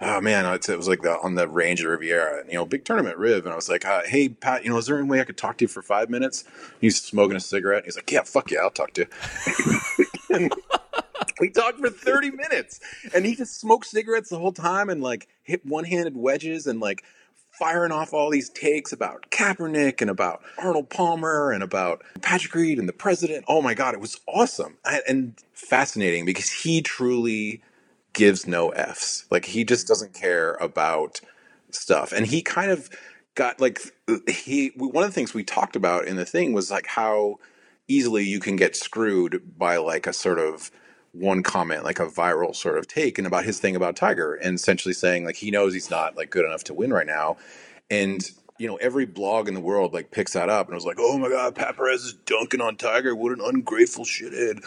[0.01, 3.17] "Oh man!" It was like the, on the range of Riviera, you know, big tournament
[3.17, 5.23] Riv, and I was like, uh, "Hey Pat, you know, is there any way I
[5.23, 6.43] could talk to you for five minutes?"
[6.81, 7.85] He's smoking a cigarette.
[7.85, 9.07] He's like, "Yeah, fuck yeah, I'll talk to
[10.29, 10.49] you."
[11.39, 12.79] we talked for 30 minutes
[13.13, 17.03] and he just smoked cigarettes the whole time and like hit one-handed wedges and like
[17.57, 22.79] firing off all these takes about Kaepernick and about Arnold Palmer and about Patrick Reed
[22.79, 23.45] and the president.
[23.47, 24.77] Oh my God, it was awesome
[25.07, 27.61] and fascinating because he truly
[28.13, 29.25] gives no F's.
[29.29, 31.21] Like he just doesn't care about
[31.69, 32.11] stuff.
[32.11, 32.89] And he kind of
[33.35, 33.79] got like,
[34.27, 37.37] he, one of the things we talked about in the thing was like how
[37.87, 40.71] easily you can get screwed by like a sort of,
[41.13, 44.55] one comment, like a viral sort of take, and about his thing about Tiger, and
[44.55, 47.37] essentially saying like he knows he's not like good enough to win right now,
[47.89, 50.97] and you know every blog in the world like picks that up and was like,
[50.99, 54.65] oh my god, Pat is dunking on Tiger, what an ungrateful shithead,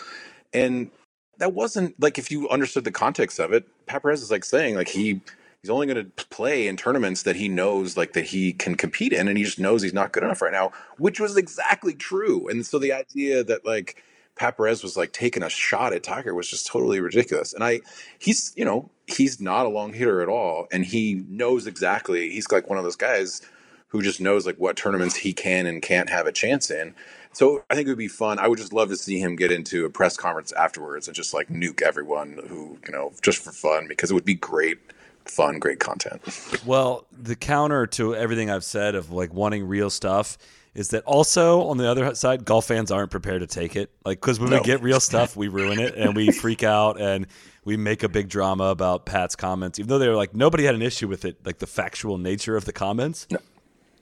[0.55, 0.90] and
[1.38, 4.88] that wasn't like if you understood the context of it, Pat is like saying like
[4.88, 5.20] he
[5.62, 9.12] he's only going to play in tournaments that he knows like that he can compete
[9.12, 12.49] in, and he just knows he's not good enough right now, which was exactly true,
[12.49, 14.03] and so the idea that like
[14.37, 17.55] Pat was like taking a shot at Tiger was just totally ridiculous.
[17.55, 17.80] And I,
[18.18, 20.68] he's, you know, he's not a long hitter at all.
[20.70, 23.41] And he knows exactly, he's like one of those guys
[23.89, 26.95] who just knows like what tournaments he can and can't have a chance in.
[27.32, 28.39] So I think it would be fun.
[28.39, 31.32] I would just love to see him get into a press conference afterwards and just
[31.32, 34.78] like nuke everyone who, you know, just for fun because it would be great
[35.24, 36.22] fun, great content.
[36.64, 40.39] Well, the counter to everything I've said of like wanting real stuff
[40.77, 43.91] is that also on the other side, golf fans aren't prepared to take it.
[44.05, 44.59] Like, because when no.
[44.59, 47.27] we get real stuff, we ruin it and we freak out and
[47.64, 50.74] we make a big drama about Pat's comments, even though they were like nobody had
[50.74, 53.27] an issue with it, like the factual nature of the comments.
[53.31, 53.39] No.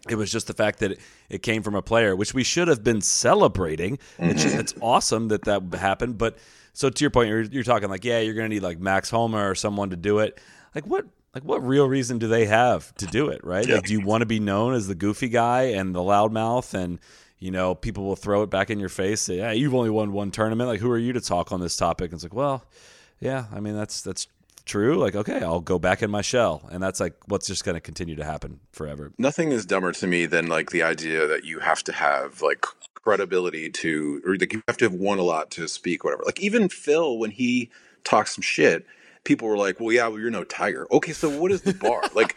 [0.09, 1.01] It was just the fact that it,
[1.31, 3.97] it, came from a player, which we should have been celebrating.
[4.19, 4.31] Mm-hmm.
[4.31, 6.19] It's, it's awesome that that happened.
[6.19, 6.37] But
[6.75, 9.09] so to your point, you're, you're talking like, yeah, you're going to need like Max
[9.09, 10.39] Homa or someone to do it.
[10.75, 13.67] Like, what like what real reason do they have to do it right?
[13.67, 13.77] Yeah.
[13.77, 16.99] like do you want to be known as the goofy guy and the loudmouth and
[17.39, 20.13] you know people will throw it back in your face say yeah you've only won
[20.13, 20.69] one tournament.
[20.69, 22.07] Like who are you to talk on this topic?
[22.07, 22.65] And it's like well
[23.21, 24.27] yeah i mean that's that's
[24.65, 24.97] true.
[24.97, 26.69] Like okay i'll go back in my shell.
[26.71, 29.13] And that's like what's just going to continue to happen forever.
[29.19, 32.65] Nothing is dumber to me than like the idea that you have to have like
[32.95, 36.23] credibility to or like you have to have won a lot to speak whatever.
[36.25, 37.71] Like even phil when he
[38.05, 38.87] talks some shit
[39.25, 42.03] people were like, "Well, yeah, well, you're no Tiger." Okay, so what is the bar?
[42.15, 42.37] like,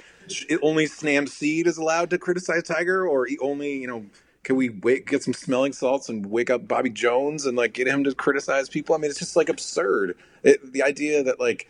[0.62, 4.06] only Sam Snead is allowed to criticize Tiger, or only you know,
[4.44, 7.88] can we wait, get some smelling salts and wake up Bobby Jones and like get
[7.88, 8.96] him to criticize people?
[8.96, 10.18] I mean, it's just like absurd.
[10.44, 11.68] It, the idea that like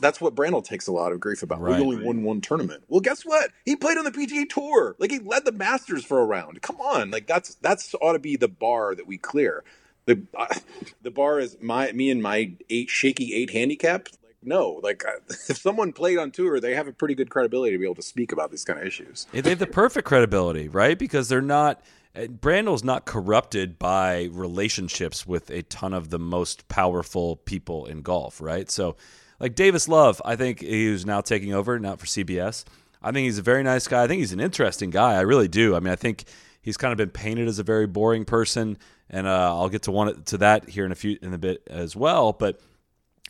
[0.00, 1.60] that's what Brandel takes a lot of grief about.
[1.60, 1.80] Right.
[1.80, 2.84] We only won one tournament.
[2.88, 3.50] Well, guess what?
[3.64, 4.96] He played on the PGA Tour.
[4.98, 6.62] Like he led the Masters for a round.
[6.62, 9.64] Come on, like that's that's ought to be the bar that we clear.
[10.06, 10.54] The uh,
[11.02, 14.08] the bar is my me and my eight shaky eight handicap
[14.46, 14.80] no.
[14.82, 15.04] Like,
[15.48, 18.02] if someone played on tour, they have a pretty good credibility to be able to
[18.02, 19.26] speak about these kind of issues.
[19.32, 20.98] They have the perfect credibility, right?
[20.98, 21.82] Because they're not.
[22.16, 28.02] Uh, Brandel's not corrupted by relationships with a ton of the most powerful people in
[28.02, 28.70] golf, right?
[28.70, 28.94] So,
[29.40, 32.64] like Davis Love, I think he's now taking over now for CBS.
[33.02, 34.04] I think he's a very nice guy.
[34.04, 35.14] I think he's an interesting guy.
[35.14, 35.74] I really do.
[35.76, 36.24] I mean, I think
[36.62, 38.78] he's kind of been painted as a very boring person,
[39.10, 41.62] and uh, I'll get to one to that here in a few in a bit
[41.68, 42.32] as well.
[42.32, 42.60] But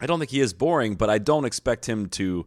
[0.00, 2.46] I don't think he is boring, but I don't expect him to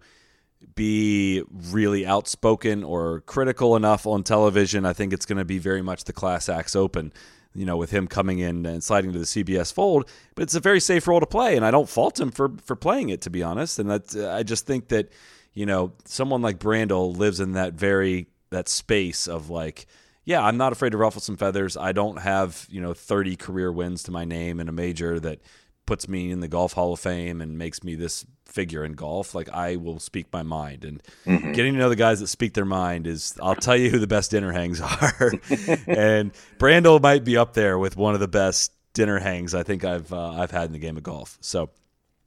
[0.75, 4.85] be really outspoken or critical enough on television.
[4.85, 7.13] I think it's going to be very much the class acts open,
[7.53, 10.09] you know, with him coming in and sliding to the CBS fold.
[10.35, 12.75] But it's a very safe role to play, and I don't fault him for for
[12.75, 13.79] playing it, to be honest.
[13.79, 15.09] And that I just think that
[15.53, 19.87] you know someone like Brandel lives in that very that space of like.
[20.25, 21.77] Yeah, I'm not afraid to ruffle some feathers.
[21.77, 25.39] I don't have, you know, 30 career wins to my name in a major that
[25.87, 29.33] puts me in the golf hall of fame and makes me this figure in golf
[29.33, 31.51] like i will speak my mind and mm-hmm.
[31.53, 34.07] getting to know the guys that speak their mind is i'll tell you who the
[34.07, 35.31] best dinner hangs are
[35.87, 39.83] and brandel might be up there with one of the best dinner hangs i think
[39.83, 41.69] i've uh, i've had in the game of golf so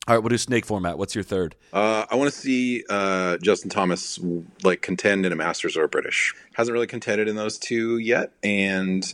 [0.08, 0.98] all right, we'll do snake format.
[0.98, 1.54] What's your third?
[1.72, 4.18] Uh, I want to see uh, Justin Thomas
[4.64, 6.34] like contend in a Masters or a British.
[6.54, 9.04] Hasn't really contended in those two yet, and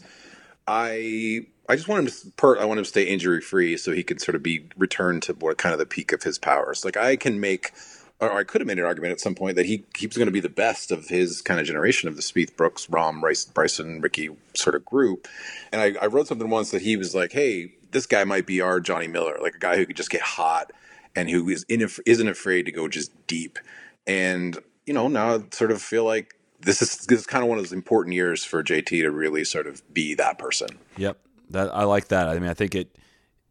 [0.66, 4.02] I I just want him to I want him to stay injury free so he
[4.02, 6.84] can sort of be returned to what kind of the peak of his powers.
[6.84, 7.72] Like I can make,
[8.20, 10.32] or I could have made an argument at some point that he keeps going to
[10.32, 14.00] be the best of his kind of generation of the Spieth, Brooks, Rahm, Rice, Bryson,
[14.00, 15.26] Rickie sort of group.
[15.72, 18.60] And I, I wrote something once that he was like, "Hey, this guy might be
[18.60, 20.72] our Johnny Miller, like a guy who could just get hot
[21.14, 23.58] and who is in, isn't afraid to go just deep."
[24.06, 27.48] And you know, now I sort of feel like this is this is kind of
[27.48, 30.78] one of those important years for JT to really sort of be that person.
[30.96, 31.18] Yep.
[31.50, 32.28] That I like that.
[32.28, 32.98] I mean, I think it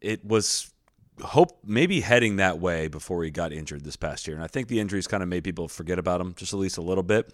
[0.00, 0.72] it was
[1.22, 4.36] hope maybe heading that way before he got injured this past year.
[4.36, 6.76] And I think the injuries kind of made people forget about him just at least
[6.76, 7.32] a little bit,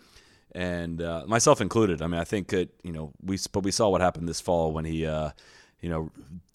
[0.53, 2.03] and uh, myself included.
[2.03, 4.73] I mean, I think that you know we but we saw what happened this fall
[4.73, 5.31] when he uh,
[5.81, 6.11] you know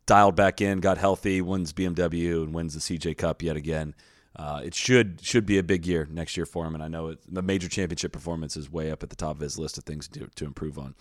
[0.05, 3.93] dialed back in, got healthy, wins BMW, and wins the CJ Cup yet again.
[4.35, 7.07] Uh, it should should be a big year next year for him, and I know
[7.09, 9.83] it, the major championship performance is way up at the top of his list of
[9.83, 10.95] things to, to improve on.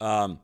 [0.00, 0.40] Um,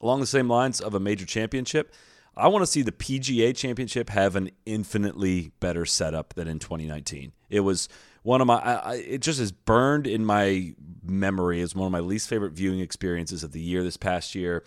[0.00, 1.92] along the same lines of a major championship,
[2.36, 7.32] I want to see the PGA Championship have an infinitely better setup than in 2019.
[7.48, 7.88] It was
[8.22, 10.74] one of my, I, it just is burned in my
[11.04, 14.64] memory as one of my least favorite viewing experiences of the year this past year.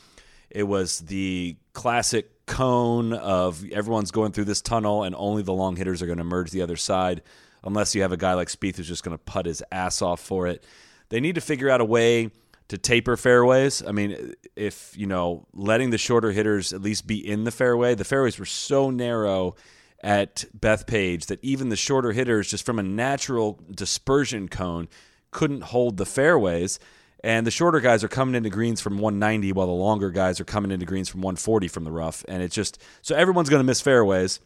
[0.50, 5.76] It was the classic cone of everyone's going through this tunnel and only the long
[5.76, 7.22] hitters are going to merge the other side,
[7.64, 10.22] unless you have a guy like Spieth who's just going to put his ass off
[10.22, 10.64] for it.
[11.10, 12.32] They need to figure out a way
[12.70, 13.84] to taper fairways.
[13.86, 17.96] I mean, if you know, letting the shorter hitters at least be in the fairway.
[17.96, 19.56] The fairways were so narrow
[20.04, 24.88] at Bethpage that even the shorter hitters, just from a natural dispersion cone,
[25.32, 26.80] couldn't hold the fairways.
[27.24, 30.46] And the shorter guys are coming into greens from 190, while the longer guys are
[30.46, 32.24] coming into greens from 140 from the rough.
[32.28, 34.40] And it's just so everyone's going to miss fairways,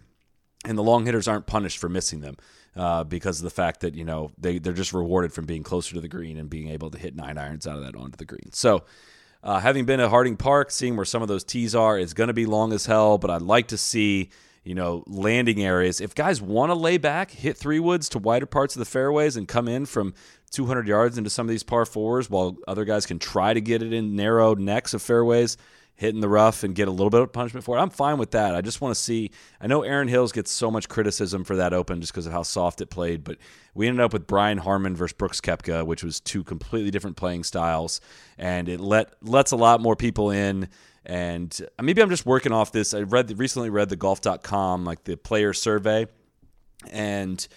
[0.65, 2.37] and the long hitters aren't punished for missing them
[2.75, 5.95] uh, because of the fact that you know they they're just rewarded from being closer
[5.95, 8.25] to the green and being able to hit nine irons out of that onto the
[8.25, 8.51] green.
[8.51, 8.83] So.
[9.43, 12.27] Uh, having been at Harding Park, seeing where some of those tees are is going
[12.27, 14.29] to be long as hell, but I'd like to see
[14.63, 16.01] you know, landing areas.
[16.01, 19.35] If guys want to lay back, hit three woods to wider parts of the fairways
[19.35, 20.13] and come in from
[20.51, 23.81] 200 yards into some of these par fours while other guys can try to get
[23.81, 25.57] it in narrow necks of fairways,
[26.01, 27.79] hitting the rough and get a little bit of punishment for it.
[27.79, 28.55] I'm fine with that.
[28.55, 29.29] I just want to see.
[29.61, 32.41] I know Erin Hills gets so much criticism for that open just because of how
[32.41, 33.37] soft it played, but
[33.75, 37.43] we ended up with Brian Harman versus Brooks Koepka, which was two completely different playing
[37.43, 38.01] styles,
[38.39, 40.69] and it let lets a lot more people in.
[41.05, 42.95] And uh, maybe I'm just working off this.
[42.95, 46.07] I read recently read the golf.com like the player survey,
[46.91, 47.47] and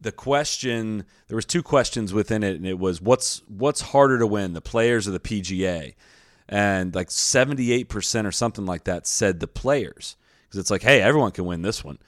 [0.00, 4.26] the question there was two questions within it and it was what's what's harder to
[4.26, 5.92] win the players or the PGA
[6.50, 10.16] and like 78% or something like that said the players.
[10.42, 11.98] Because it's like hey everyone can win this one.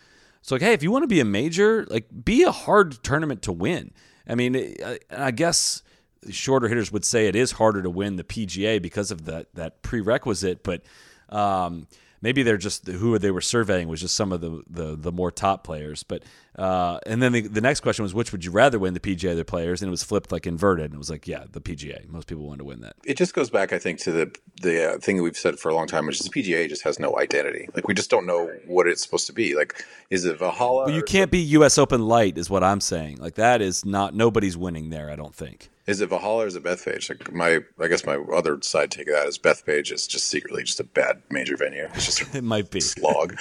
[0.43, 3.41] So like hey if you want to be a major like be a hard tournament
[3.43, 3.93] to win.
[4.29, 5.83] I mean I, I guess
[6.29, 9.83] shorter hitters would say it is harder to win the PGA because of that that
[9.83, 10.83] prerequisite but
[11.29, 11.87] um,
[12.23, 15.31] maybe they're just who they were surveying was just some of the the, the more
[15.31, 16.03] top players.
[16.03, 16.23] But
[16.57, 19.33] uh, and then the, the next question was which would you rather win the PGA
[19.33, 19.83] or the players?
[19.83, 22.09] And it was flipped like inverted, and it was like yeah, the PGA.
[22.09, 22.95] Most people want to win that.
[23.05, 25.69] It just goes back, I think, to the the uh, thing that we've said for
[25.69, 27.69] a long time, which is the PGA just has no identity.
[27.75, 29.55] Like we just don't know what it's supposed to be.
[29.55, 30.87] Like is it Valhalla?
[30.87, 31.77] Well, you can't be U.S.
[31.77, 33.19] Open light, is what I'm saying.
[33.19, 35.11] Like that is not nobody's winning there.
[35.11, 35.72] I don't think.
[35.87, 37.09] Is it Valhalla or is it Bethpage?
[37.09, 40.63] Like my, I guess my other side take of that is Bethpage is just secretly
[40.63, 41.89] just a bad major venue.
[41.95, 43.37] It's just it might be slog.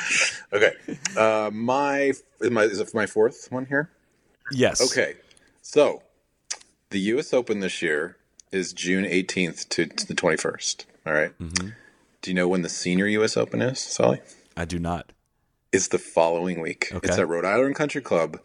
[0.51, 0.73] okay,
[1.15, 3.91] uh, my is my is it my fourth one here?
[4.51, 4.81] Yes.
[4.81, 5.15] Okay,
[5.61, 6.01] so
[6.89, 7.33] the U.S.
[7.33, 8.17] Open this year
[8.51, 10.85] is June 18th to, to the 21st.
[11.05, 11.37] All right?
[11.39, 11.69] mm-hmm.
[12.21, 13.37] Do you know when the Senior U.S.
[13.37, 14.21] Open is, Soly?
[14.55, 15.13] I do not.
[15.71, 16.89] It's the following week.
[16.91, 17.07] Okay.
[17.07, 18.39] It's at Rhode Island Country Club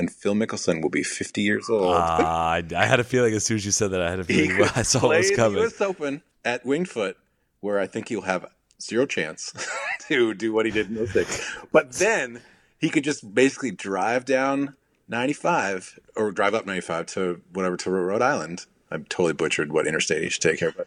[0.00, 1.94] and Phil Mickelson will be 50 years old.
[1.94, 4.24] Uh, I, I, had a feeling as soon as you said that, I had a
[4.24, 5.56] feeling well, I saw it was coming.
[5.56, 5.80] The U.S.
[5.80, 7.16] Open at Winged Foot,
[7.60, 8.46] where I think he'll have
[8.80, 9.52] zero chance
[10.08, 11.56] to do what he did in 06.
[11.70, 12.40] But then
[12.78, 14.74] he could just basically drive down
[15.08, 18.64] 95 or drive up 95 to whatever to Rhode Island.
[18.90, 20.86] I totally butchered what interstate he should take here, but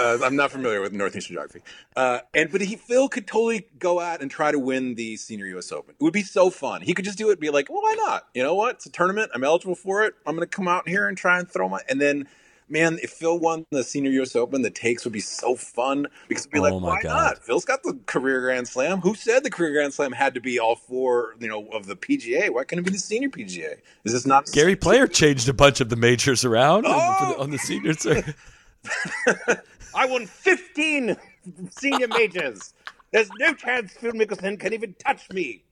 [0.00, 1.62] uh, I'm not familiar with northeastern geography.
[1.94, 5.46] Uh, and but he Phil could totally go out and try to win the Senior
[5.46, 5.70] U.S.
[5.70, 5.94] Open.
[5.98, 6.82] It would be so fun.
[6.82, 8.26] He could just do it, and be like, well, why not?
[8.34, 8.76] You know what?
[8.76, 9.30] It's a tournament.
[9.34, 10.14] I'm eligible for it.
[10.26, 11.80] I'm going to come out here and try and throw my.
[11.88, 12.26] And then
[12.74, 14.36] man, if Phil won the Senior U.S.
[14.36, 17.08] Open, the takes would be so fun because it'd be Oh like, my why God.
[17.14, 17.38] not?
[17.38, 19.00] Phil's got the career Grand Slam.
[19.00, 21.96] Who said the career Grand Slam had to be all four, you know, of the
[21.96, 22.50] PGA?
[22.52, 23.76] Why couldn't it be the Senior PGA?
[24.04, 27.40] Is this not Gary Player changed a bunch of the majors around on the- for
[27.40, 27.42] Oh!
[27.42, 28.34] on the senior circuit.
[29.94, 31.16] I won 15
[31.70, 32.74] senior majors.
[33.12, 35.62] There's no chance Phil Mickelson can even touch me.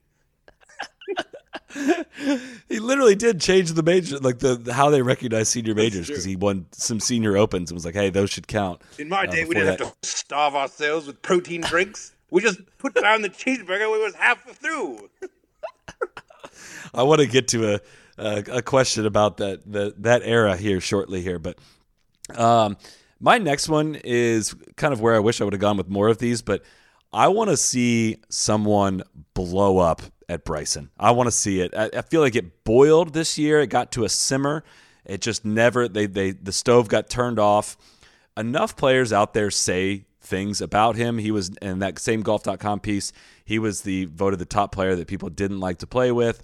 [2.68, 6.37] He literally did change the major, like the how they recognize senior majors, because he
[6.37, 9.45] won some senior opens and was like, "Hey, those should count." In my Uh, day,
[9.45, 12.12] we didn't that- have to starve ourselves with protein drinks.
[12.30, 15.09] We just put down the cheeseburger when it was half through.
[16.95, 17.80] I want to get to a,
[18.18, 21.59] a a question about that the, that era here shortly here, but
[22.37, 22.76] um,
[23.18, 26.09] my next one is kind of where I wish I would have gone with more
[26.09, 26.62] of these, but
[27.14, 29.03] I want to see someone
[29.35, 30.03] blow up
[30.33, 30.91] at Bryson.
[30.99, 31.74] I want to see it.
[31.76, 33.61] I, I feel like it boiled this year.
[33.61, 34.64] It got to a simmer.
[35.05, 37.76] It just never they they the stove got turned off.
[38.37, 41.18] Enough players out there say things about him.
[41.18, 43.12] He was in that same golf.com piece.
[43.45, 46.43] He was the voted the top player that people didn't like to play with.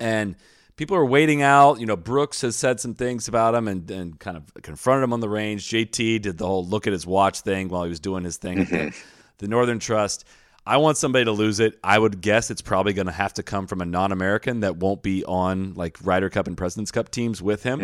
[0.00, 0.34] And
[0.76, 1.78] people are waiting out.
[1.78, 5.12] You know, Brooks has said some things about him and, and kind of confronted him
[5.12, 5.68] on the range.
[5.68, 8.60] JT did the whole look at his watch thing while he was doing his thing
[8.60, 9.08] at the, mm-hmm.
[9.38, 10.24] the Northern Trust.
[10.68, 11.78] I want somebody to lose it.
[11.82, 15.02] I would guess it's probably going to have to come from a non-American that won't
[15.02, 17.80] be on like Ryder Cup and Presidents Cup teams with him.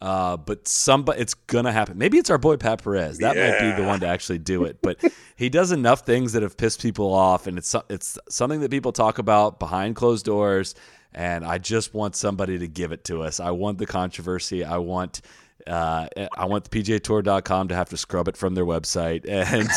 [0.00, 1.98] Uh, but somebody, it's going to happen.
[1.98, 3.18] Maybe it's our boy Pat Perez.
[3.18, 4.78] That might be the one to actually do it.
[4.80, 5.04] But
[5.36, 8.92] he does enough things that have pissed people off, and it's it's something that people
[8.92, 10.74] talk about behind closed doors.
[11.12, 13.38] And I just want somebody to give it to us.
[13.38, 14.64] I want the controversy.
[14.64, 15.20] I want.
[15.66, 16.06] Uh,
[16.36, 19.68] I want the PGAtour.com to have to scrub it from their website, and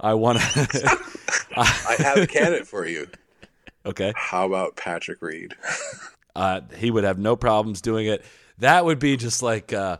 [0.00, 0.98] I want to.
[1.56, 3.08] I have a candidate for you.
[3.86, 4.12] Okay.
[4.14, 5.54] How about Patrick Reed?
[6.36, 8.24] Uh, he would have no problems doing it.
[8.58, 9.96] That would be just like, uh,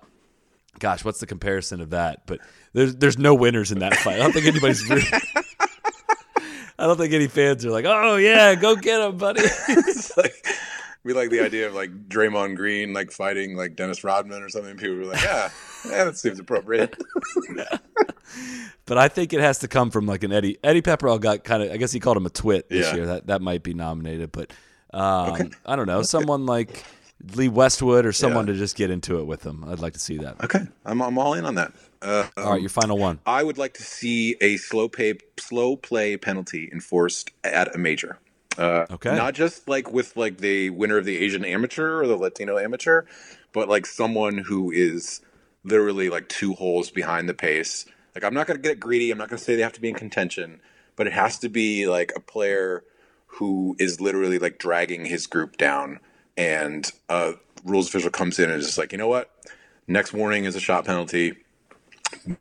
[0.79, 2.23] gosh, what's the comparison of that?
[2.25, 2.39] But
[2.73, 4.15] there's there's no winners in that fight.
[4.15, 4.89] I don't think anybody's.
[4.89, 5.03] Really,
[6.79, 9.41] I don't think any fans are like, oh yeah, go get him, buddy.
[9.43, 10.47] it's like
[11.05, 14.77] we like the idea of like Draymond Green like fighting like Dennis Rodman or something.
[14.77, 15.51] People were like, yeah,
[15.89, 16.97] yeah, that seems appropriate.
[18.87, 21.63] but I think it has to come from like an Eddie Eddie Pepperell got kind
[21.63, 21.71] of.
[21.73, 22.95] I guess he called him a twit this Yeah.
[22.95, 23.07] year.
[23.07, 24.53] That that might be nominated, but
[24.93, 26.03] um, I don't know.
[26.03, 26.85] Someone like
[27.35, 28.55] Lee Westwood or someone Yeah.
[28.55, 29.65] to just get into it with him.
[29.69, 30.43] I'd like to see that.
[30.45, 31.73] okay, I'm I'm all in on that.
[32.03, 33.21] Uh, All right, your final one.
[33.27, 38.19] I would like to see a slow pay slow play penalty enforced at a major.
[38.61, 39.17] Uh, Okay.
[39.17, 43.05] Not just like with like the winner of the Asian amateur or the Latino amateur,
[43.53, 45.21] but like someone who is
[45.65, 47.87] literally like two holes behind the pace.
[48.15, 49.11] Like I'm not going to get greedy.
[49.11, 50.61] I'm not going to say they have to be in contention,
[50.97, 52.85] but it has to be like a player
[53.27, 56.01] who is literally like dragging his group down,
[56.37, 57.35] and a
[57.65, 59.31] rules official comes in and is just like, you know what?
[59.87, 61.37] Next warning is a shot penalty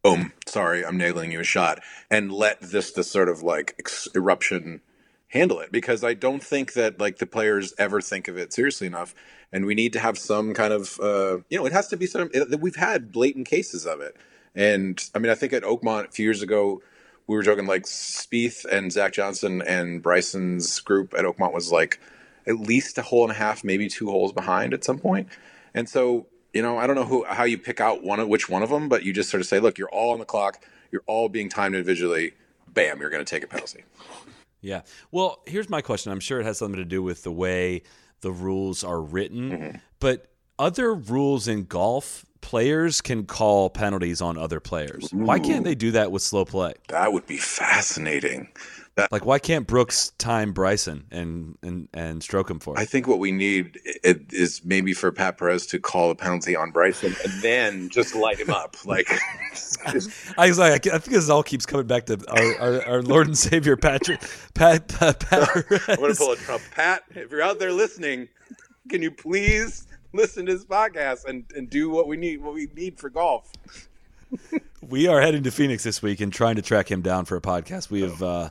[0.03, 4.07] boom, sorry, I'm nailing you a shot, and let this this sort of like ex-
[4.15, 4.81] eruption
[5.29, 8.87] handle it because I don't think that like the players ever think of it seriously
[8.87, 9.15] enough,
[9.51, 12.05] and we need to have some kind of uh, you know it has to be
[12.05, 14.15] some it, we've had blatant cases of it,
[14.55, 16.81] and I mean I think at Oakmont a few years ago
[17.27, 21.99] we were joking like Spieth and Zach Johnson and Bryson's group at Oakmont was like
[22.47, 25.27] at least a hole and a half, maybe two holes behind at some point,
[25.73, 28.49] and so you know, I don't know who how you pick out one of which
[28.49, 30.63] one of them, but you just sort of say, look, you're all on the clock,
[30.91, 32.33] you're all being timed individually.
[32.67, 33.83] Bam, you're going to take a penalty.
[34.61, 34.81] Yeah.
[35.11, 36.11] Well, here's my question.
[36.11, 37.83] I'm sure it has something to do with the way
[38.21, 39.77] the rules are written, Mm-hmm.
[39.99, 45.09] but other rules in golf, players can call penalties on other players.
[45.13, 46.73] Why can't they do that with slow play?
[46.89, 48.49] That would be fascinating.
[49.11, 52.79] Like, why can't Brooks time Bryson and and and stroke him for it?
[52.79, 56.71] I think what we need is maybe for Pat Perez to call a penalty on
[56.71, 58.75] Bryson and then just light him up.
[58.85, 59.09] Like,
[59.85, 59.93] I
[60.47, 63.37] was like, I think this all keeps coming back to our, our, our Lord and
[63.37, 64.21] Savior Patrick
[64.53, 65.49] Pat Pat, Pat
[65.87, 66.61] I'm going to pull a Trump.
[66.71, 68.27] Pat, if you're out there listening,
[68.89, 72.67] can you please listen to this podcast and, and do what we need what we
[72.75, 73.51] need for golf?
[74.81, 77.41] We are heading to Phoenix this week and trying to track him down for a
[77.41, 77.91] podcast.
[77.91, 78.49] We have uh,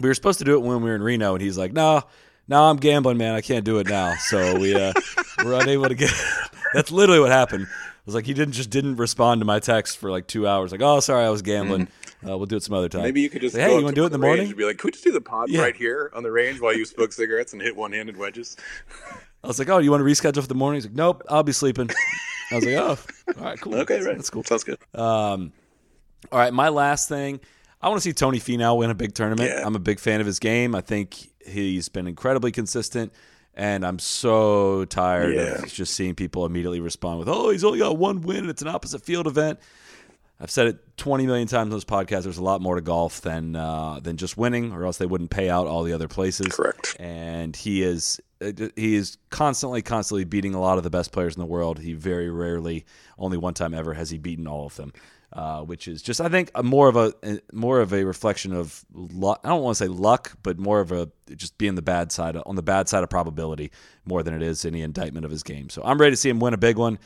[0.00, 2.02] we were supposed to do it when we were in Reno, and he's like, "No,
[2.48, 3.34] no, I'm gambling, man.
[3.34, 4.92] I can't do it now." So we uh,
[5.44, 6.10] we're unable to get.
[6.74, 7.66] That's literally what happened.
[7.68, 10.72] I was like, he didn't just didn't respond to my text for like two hours.
[10.72, 11.88] Like, oh, sorry, I was gambling.
[12.26, 13.02] Uh, we'll do it some other time.
[13.02, 14.56] Maybe you could just go hey, you want to do it in the range morning?
[14.56, 15.60] Be like, could we just do the pod Yeah.
[15.62, 18.56] right here on the range while you smoke cigarettes and hit one-handed wedges?
[19.44, 20.78] I was like, oh, you want to reschedule for the morning?
[20.78, 21.90] He's like, nope, I'll be sleeping.
[22.50, 22.98] I was like, oh,
[23.38, 23.74] all right, cool.
[23.82, 24.16] Okay, right.
[24.16, 24.42] That's cool.
[24.42, 24.78] Sounds good.
[24.94, 25.52] Um,
[26.32, 27.40] all right, my last thing.
[27.80, 29.50] I want to see Tony Finau win a big tournament.
[29.50, 29.64] Yeah.
[29.64, 30.74] I'm a big fan of his game.
[30.74, 31.16] I think
[31.46, 33.12] he's been incredibly consistent,
[33.54, 35.62] and I'm so tired Yeah.
[35.62, 38.62] of just seeing people immediately respond with, "Oh, he's only got one win, and it's
[38.62, 39.58] an opposite field event."
[40.40, 42.22] I've said it 20 million times on this podcast.
[42.22, 45.30] There's a lot more to golf than uh, than just winning, or else they wouldn't
[45.30, 46.48] pay out all the other places.
[46.54, 46.96] Correct.
[47.00, 48.20] And he is
[48.76, 51.80] he is constantly, constantly beating a lot of the best players in the world.
[51.80, 52.86] He very rarely,
[53.18, 54.92] only one time ever, has he beaten all of them.
[55.30, 57.12] Uh, which is just, I think, a more of a
[57.52, 59.40] more of a reflection of luck.
[59.44, 62.34] I don't want to say luck, but more of a just being the bad side
[62.46, 63.70] on the bad side of probability
[64.06, 65.68] more than it is any indictment of his game.
[65.68, 66.98] So I'm ready to see him win a big one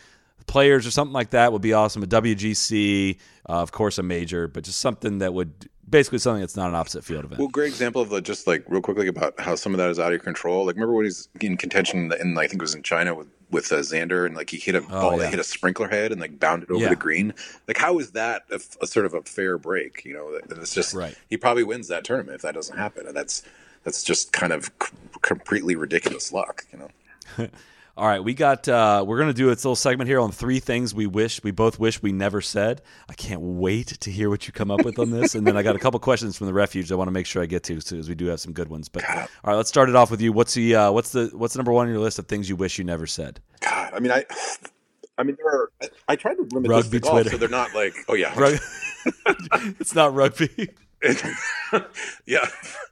[0.47, 2.03] players or something like that would be awesome.
[2.03, 3.19] A WGC,
[3.49, 6.75] uh, of course, a major, but just something that would basically something that's not an
[6.75, 7.39] opposite field event.
[7.39, 9.99] Well, great example of the, just like real quickly about how some of that is
[9.99, 10.65] out of your control.
[10.67, 13.71] Like, remember when he's in contention, in I think it was in China with with
[13.71, 15.19] uh, Xander, and like he hit a ball yeah.
[15.19, 16.89] that hit a sprinkler head and like bounded over Yeah.
[16.89, 17.35] the green.
[17.69, 20.05] Like, how is that a, a sort of a fair break?
[20.07, 21.15] You know, and it's just Right.
[21.29, 23.43] he probably wins that tournament if that doesn't happen, and that's
[23.85, 26.65] that's just kind of c- completely ridiculous luck.
[26.73, 27.49] You know.
[27.95, 28.67] All right, we got.
[28.69, 31.79] Uh, we're gonna do its little segment here on three things we wish we both
[31.79, 32.81] wish we never said.
[33.11, 35.63] I can't wait to hear what you come up with on this, and then I
[35.63, 37.75] got a couple questions from the refuge I want to make sure I get to,
[37.75, 38.89] because we do have some good ones.
[38.89, 40.33] But all right, let's start it off with you.
[40.33, 42.57] What's the uh, what's the what's the number one on your list of things you
[42.57, 43.41] wish you never said?
[43.61, 44.25] God, I mean, I,
[45.19, 45.71] I mean, there are.
[45.83, 48.33] I, I tried to limit Rugby this to golf, so they're not like, oh yeah,
[48.41, 48.59] Rug-
[49.79, 50.71] it's not rugby.
[52.27, 52.47] yeah.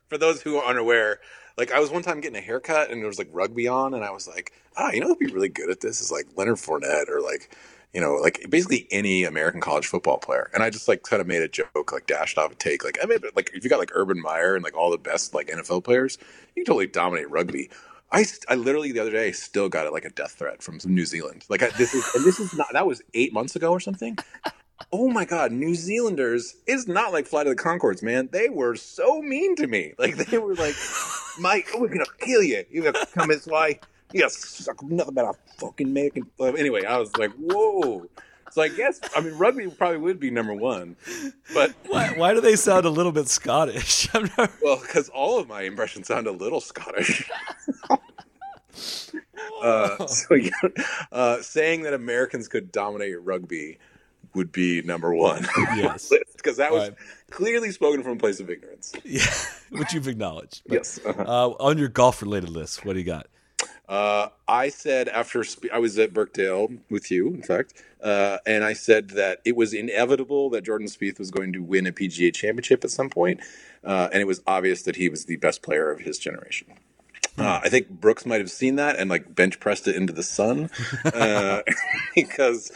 [0.09, 1.20] For those who are unaware,
[1.61, 4.02] like I was one time getting a haircut and there was like rugby on, and
[4.02, 6.56] I was like, ah, you know, who'd be really good at this is like Leonard
[6.56, 7.54] Fournette or like,
[7.92, 10.50] you know, like basically any American college football player.
[10.54, 12.98] And I just like kind of made a joke, like dashed off a take, like
[13.02, 15.48] I mean, like if you got like Urban Meyer and like all the best like
[15.48, 16.16] NFL players,
[16.56, 17.68] you can totally dominate rugby.
[18.11, 20.94] I, I literally the other day still got it like a death threat from some
[20.94, 21.44] New Zealand.
[21.50, 24.16] Like I, this is and this is not that was eight months ago or something.
[24.93, 28.28] Oh my god, New Zealanders is not like Flight of the Conchords, man.
[28.33, 29.95] They were so mean to me.
[29.99, 30.74] Like they were like,
[31.39, 32.64] Mike, we're gonna kill you.
[32.70, 33.81] You gotta come this way.
[34.12, 36.26] You gotta suck nothing but a fucking American.
[36.41, 38.07] Anyway, I was like, whoa.
[38.51, 40.97] So I guess I mean rugby probably would be number one,
[41.55, 44.09] but Why, why do they sound a little bit Scottish?
[44.14, 47.31] I'm not, well, because all of my impressions sound a little Scottish.
[49.62, 50.51] uh, so yeah,
[51.12, 53.78] uh, saying that Americans could dominate rugby
[54.35, 55.47] would be number one.
[55.76, 56.12] Yes.
[56.37, 56.99] because that was Right.
[57.31, 58.93] clearly spoken from a place of ignorance.
[59.05, 59.24] yeah,
[59.70, 60.62] which you've acknowledged.
[60.66, 61.01] But, Yes.
[61.05, 61.22] uh-huh.
[61.26, 63.26] Uh, on your golf related list, what do you got?
[63.89, 68.62] Uh, I said after spe- I was at Birkdale with you, in fact, uh, and
[68.62, 72.33] I said that it was inevitable that Jordan Spieth was going to win a PGA
[72.33, 73.41] Championship at some point,
[73.83, 76.68] uh, and it was obvious that he was the best player of his generation.
[77.37, 80.22] Uh, I think Brooks might have seen that and like bench pressed it into the
[80.22, 80.70] sun,
[81.05, 81.62] uh,
[82.14, 82.70] because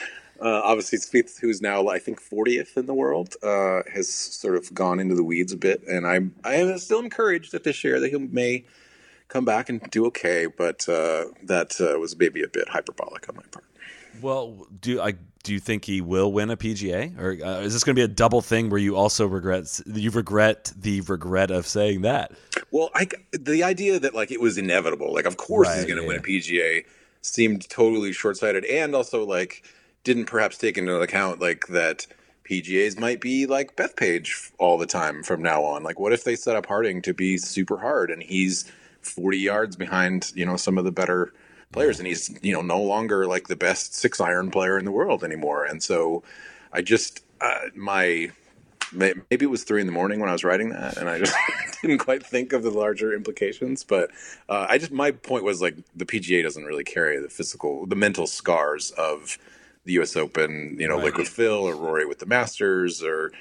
[0.44, 4.72] uh, obviously Spieth, who's now I think 40th in the world, uh, has sort of
[4.74, 7.98] gone into the weeds a bit, and I'm I am still encouraged that this year
[7.98, 8.64] that he may
[9.28, 13.36] come back and do okay, but uh, that uh, was maybe a bit hyperbolic on
[13.36, 13.64] my part.
[14.20, 17.82] Well, do I do you think he will win a PGA, or uh, is this
[17.82, 21.66] going to be a double thing where you also regret you regret the regret of
[21.66, 22.32] saying that?
[22.70, 26.02] Well, I the idea that like it was inevitable, like of course he's going to
[26.02, 26.08] yeah.
[26.08, 26.84] win a PGA,
[27.22, 29.64] seemed totally short sighted, and also like
[30.04, 32.06] didn't perhaps take into account like that
[32.48, 35.82] PGAs might be like Bethpage all the time from now on.
[35.82, 39.76] Like, what if they set up Harding to be super hard and he's forty yards
[39.76, 41.32] behind you know some of the better
[41.72, 44.92] players, and he's you know no longer like the best six iron player in the
[44.92, 46.22] world anymore, and so
[46.72, 48.30] I just uh, my
[48.92, 51.34] maybe it was three in the morning when I was writing that, and I just
[51.82, 53.84] didn't quite think of the larger implications.
[53.84, 54.10] But
[54.48, 57.96] uh, I just my point was like the PGA doesn't really carry the physical, the
[57.96, 59.38] mental scars of
[59.84, 60.16] the U.S.
[60.16, 63.32] Open, you know, like with Phil or Rory with the Masters, or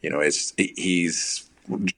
[0.00, 1.48] you know, it's he's.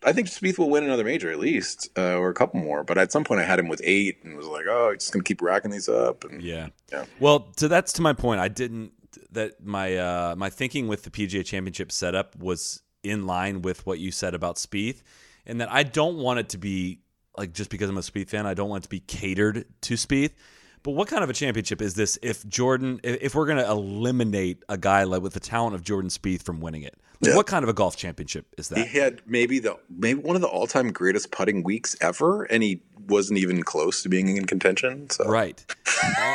[0.03, 2.85] I think Spieth will win another major at least, uh, or a couple more.
[2.85, 5.13] But at some point, I had him with eight, and was like, "Oh, he's just
[5.13, 6.69] gonna keep racking these up." And Yeah.
[6.93, 7.07] Yeah.
[7.19, 8.41] Well, so that's to my point.
[8.41, 8.93] I didn't
[9.33, 13.99] that my uh, my thinking with the PGA Championship setup was in line with what
[13.99, 15.03] you said about Spieth,
[15.47, 17.01] and that I don't want it to be
[17.37, 19.95] like just because I'm a Spieth fan, I don't want it to be catered to
[19.95, 20.33] Spieth.
[20.85, 24.63] But what kind of a championship is this if Jordan if we're going to eliminate
[24.69, 26.95] a guy like with the talent of Jordan Spieth from winning it?
[27.21, 27.37] Like, Yeah.
[27.37, 28.87] What kind of a golf championship is that?
[28.87, 32.63] He had maybe the maybe one of the all time greatest putting weeks ever, and
[32.63, 35.11] he wasn't even close to being in contention.
[35.11, 35.65] So Right.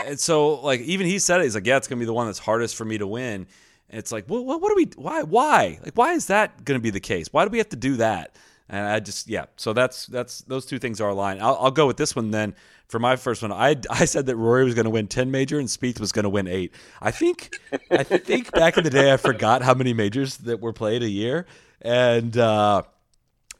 [0.07, 1.43] And so, like, even he said it.
[1.43, 3.45] He's like, "Yeah, it's gonna be the one that's hardest for me to win."
[3.89, 4.85] And it's like, well, what, what are we?
[4.95, 5.21] Why?
[5.21, 5.79] Why?
[5.83, 7.27] Like, why is that gonna be the case?
[7.31, 8.35] Why do we have to do that?
[8.67, 9.45] And I just, yeah.
[9.57, 11.41] So that's that's those two things are aligned.
[11.41, 12.55] I'll, I'll go with this one then.
[12.89, 15.67] For my first one, I I said that Rory was gonna win ten major and
[15.67, 16.73] Spieth was gonna win eight.
[17.01, 17.55] I think
[17.89, 21.09] I think back in the day, I forgot how many majors that were played a
[21.09, 21.45] year,
[21.81, 22.37] and.
[22.37, 22.83] uh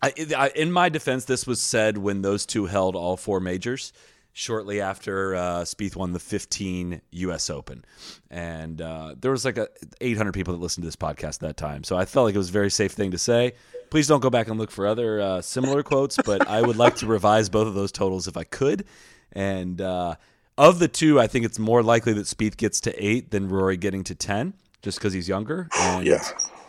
[0.01, 3.91] I, I, in my defense, this was said when those two held all four majors
[4.31, 7.49] shortly after uh, Spieth won the 15 U.S.
[7.49, 7.83] Open,
[8.31, 9.67] and uh, there was like a
[9.99, 11.83] 800 people that listened to this podcast at that time.
[11.83, 13.55] So I felt like it was a very safe thing to say.
[13.89, 16.95] Please don't go back and look for other uh, similar quotes, but I would like
[16.97, 18.85] to revise both of those totals if I could.
[19.33, 20.15] And uh,
[20.57, 23.77] of the two, I think it's more likely that Spieth gets to eight than Rory
[23.77, 25.67] getting to 10, just because he's younger.
[25.77, 26.23] And, yeah,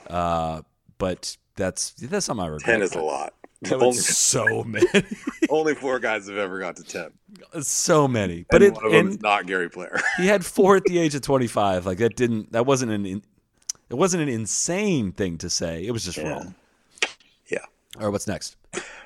[0.09, 0.63] uh,
[0.99, 2.67] but that's that's not my regret.
[2.67, 3.35] ten is a lot.
[3.71, 4.87] Only, so many,
[5.51, 7.11] only four guys have ever got to ten,
[7.61, 8.47] so many.
[8.51, 10.01] But and it, one of them is and not Gary Player.
[10.17, 11.85] he had four at the age of twenty five.
[11.85, 13.23] Like that didn't that wasn't an in,
[13.91, 15.85] it wasn't an insane thing to say.
[15.85, 16.55] It was just wrong.
[17.49, 17.59] yeah.
[17.97, 18.57] All right, what's next?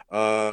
[0.09, 0.53] Uh,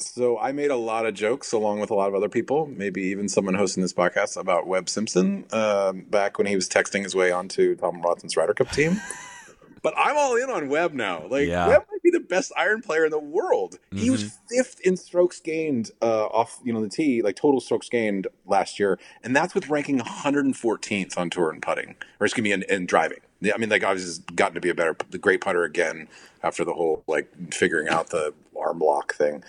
[0.00, 3.02] so I made a lot of jokes along with a lot of other people, maybe
[3.04, 7.14] even someone hosting this podcast about Webb Simpson um, back when he was texting his
[7.14, 9.00] way onto Tom Watson's Ryder Cup team.
[9.82, 11.26] but I'm all in on Webb now.
[11.28, 11.68] Like Yeah.
[11.68, 13.78] Webb might be be the best iron player in the world.
[13.92, 13.98] Mm-hmm.
[13.98, 14.56] He was mm-hmm.
[14.56, 18.78] fifth in strokes gained uh, off, you know, the tee, like total strokes gained last
[18.78, 22.86] year, and that's with ranking 114th on tour in putting, or excuse me, in, in
[22.86, 23.20] driving.
[23.42, 26.08] I mean, like obviously, has gotten to be a better, the great putter again
[26.42, 29.42] after the whole like figuring out the arm block thing.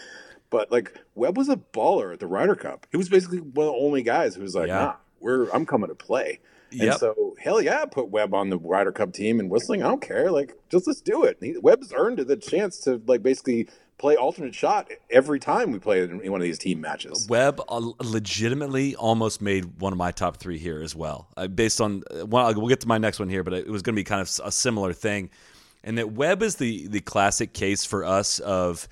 [0.52, 2.86] But like Webb was a baller at the Ryder Cup.
[2.92, 4.76] He was basically one of the only guys who was like, yeah.
[4.76, 6.40] nah, we're I'm coming to play.
[6.72, 6.92] Yep.
[6.92, 9.84] And so, hell yeah, put Webb on the Ryder Cup team and whistling.
[9.84, 10.32] I don't care.
[10.32, 11.38] Like, just let's do it.
[11.42, 16.04] He, Webb's earned the chance to like basically play alternate shot every time we play
[16.04, 17.28] in one of these team matches.
[17.30, 21.80] Webb uh, legitimately almost made one of my top three here as well, uh, based
[21.82, 22.04] on.
[22.10, 24.04] Uh, well, we'll get to my next one here, but it was going to be
[24.04, 25.30] kind of a similar thing,
[25.84, 28.88] and that Webb is the the classic case for us of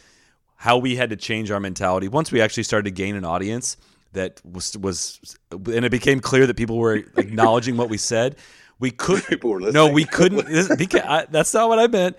[0.59, 3.77] how we had to change our mentality once we actually started to gain an audience
[4.11, 8.35] that was was and it became clear that people were acknowledging what we said.
[8.77, 9.73] We could people were listening.
[9.73, 10.47] No, we couldn't.
[10.95, 12.17] I, that's not what I meant.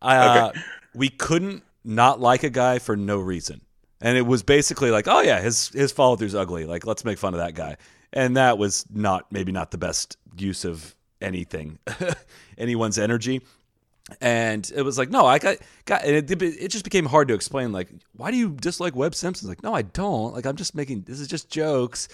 [0.00, 0.60] Uh, okay.
[0.94, 3.62] We couldn't not like a guy for no reason,
[4.00, 6.66] and it was basically like, oh yeah, his his follow through's ugly.
[6.66, 7.78] Like let's make fun of that guy,
[8.12, 11.78] and that was not maybe not the best use of anything,
[12.58, 13.42] anyone's energy
[14.20, 17.34] and it was like no i got got and it, it just became hard to
[17.34, 19.48] explain like why do you dislike webb simpson?
[19.48, 20.34] Like no i don't.
[20.34, 22.08] Like i'm just making this is just jokes.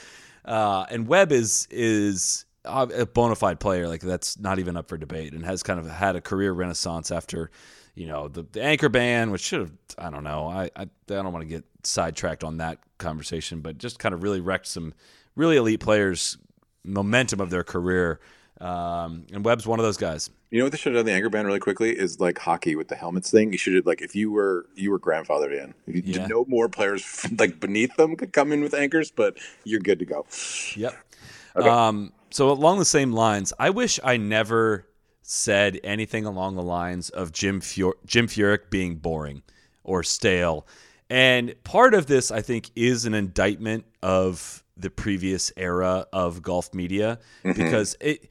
[0.44, 3.88] Uh, and webb is is a bona fide player.
[3.88, 7.10] Like that's not even up for debate and has kind of had a career renaissance
[7.10, 7.50] after
[7.94, 10.48] you know the, the anchor ban which should have i don't know.
[10.48, 14.22] I, I i don't want to get sidetracked on that conversation but just kind of
[14.22, 14.94] really wrecked some
[15.36, 16.38] really elite players
[16.84, 18.20] momentum of their career
[18.60, 20.30] um, and Webb's one of those guys.
[20.50, 22.76] You know what they should have done the anchor ban really quickly is like hockey
[22.76, 23.50] with the helmets thing.
[23.50, 25.74] You should have like if you were you were grandfathered in.
[25.86, 26.26] You, yeah.
[26.26, 30.04] No more players like beneath them could come in with anchors, but you're good to
[30.04, 30.26] go.
[30.76, 30.94] Yep.
[31.56, 31.68] Okay.
[31.68, 34.86] Um, so along the same lines, I wish I never
[35.22, 39.42] said anything along the lines of Jim Fur- Jim Furyk being boring
[39.82, 40.66] or stale.
[41.10, 46.72] And part of this, I think, is an indictment of the previous era of golf
[46.74, 47.60] media mm-hmm.
[47.60, 48.28] because it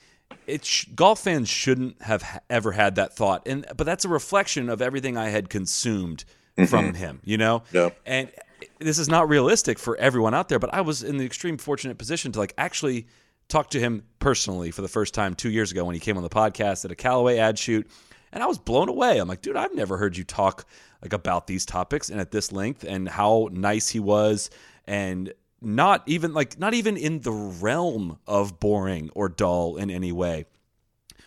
[0.48, 4.10] it sh- golf fans shouldn't have ha- ever had that thought and but that's a
[4.10, 6.26] reflection of everything i had consumed
[6.58, 6.66] mm-hmm.
[6.66, 7.90] from him you know yeah.
[8.06, 8.32] and
[8.80, 11.98] this is not realistic for everyone out there but i was in the extreme fortunate
[11.98, 13.08] position to like actually
[13.48, 16.24] talk to him personally for the first time two years ago when he came on
[16.24, 17.90] the podcast at a callaway ad shoot
[18.32, 20.66] and i was blown away i'm like dude i've never heard you talk
[21.02, 24.50] like about these topics and at this length and how nice he was
[24.88, 25.34] and
[25.64, 30.46] not even like not even in the realm of boring or dull in any way.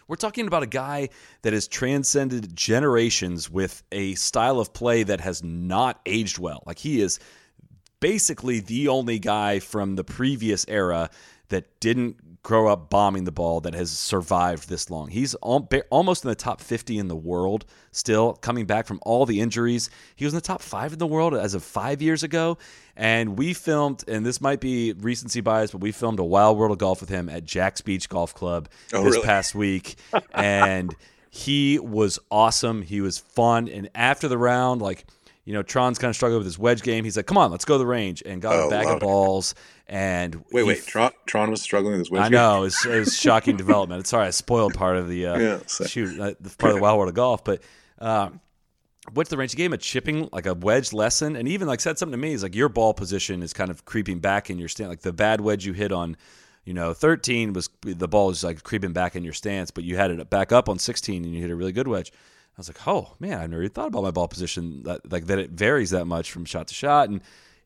[0.09, 1.09] We're talking about a guy
[1.43, 6.63] that has transcended generations with a style of play that has not aged well.
[6.65, 7.19] Like he is
[7.99, 11.11] basically the only guy from the previous era
[11.49, 12.17] that didn't
[12.47, 15.09] grow up bombing the ball that has survived this long.
[15.09, 19.41] He's almost in the top 50 in the world still, coming back from all the
[19.41, 19.91] injuries.
[20.15, 22.57] He was in the top five in the world as of five years ago.
[22.95, 26.71] And we filmed, and this might be recency bias, but we filmed a wild world
[26.71, 29.27] of golf with him at Jax Beach Golf Club oh, this really?
[29.27, 29.97] past week.
[30.33, 30.95] and
[31.31, 32.83] he was awesome.
[32.83, 33.67] He was fun.
[33.67, 35.05] And after the round, like,
[35.47, 37.05] you know, Tron's kind of struggling with his wedge game.
[37.05, 38.99] He's like, come on, let's go to the range and got oh, a bag of
[38.99, 39.55] balls.
[39.87, 42.59] And wait, wait, Tron, Tron was struggling with his wedge I know.
[42.59, 44.09] It was, it was shocking development.
[44.09, 47.09] Sorry, I spoiled part of the, uh, yeah, shoot, uh, part of the wild world
[47.09, 47.45] of golf.
[47.45, 47.63] But,
[48.01, 48.41] um,
[49.15, 49.53] went to the range.
[49.53, 52.19] He gave him a chipping, like a wedge lesson, and even like said something to
[52.19, 52.31] me.
[52.31, 54.91] He's like, your ball position is kind of creeping back in your stand.
[54.91, 56.17] Like the bad wedge you hit on,
[56.65, 59.97] you know, 13 was the ball was like creeping back in your stance, but you
[59.97, 62.13] had it back up on 16 and you hit a really good wedge.
[62.57, 65.27] I was like, oh man, I've never really thought about my ball position that like
[65.27, 67.11] that it varies that much from shot to shot.
[67.11, 67.21] And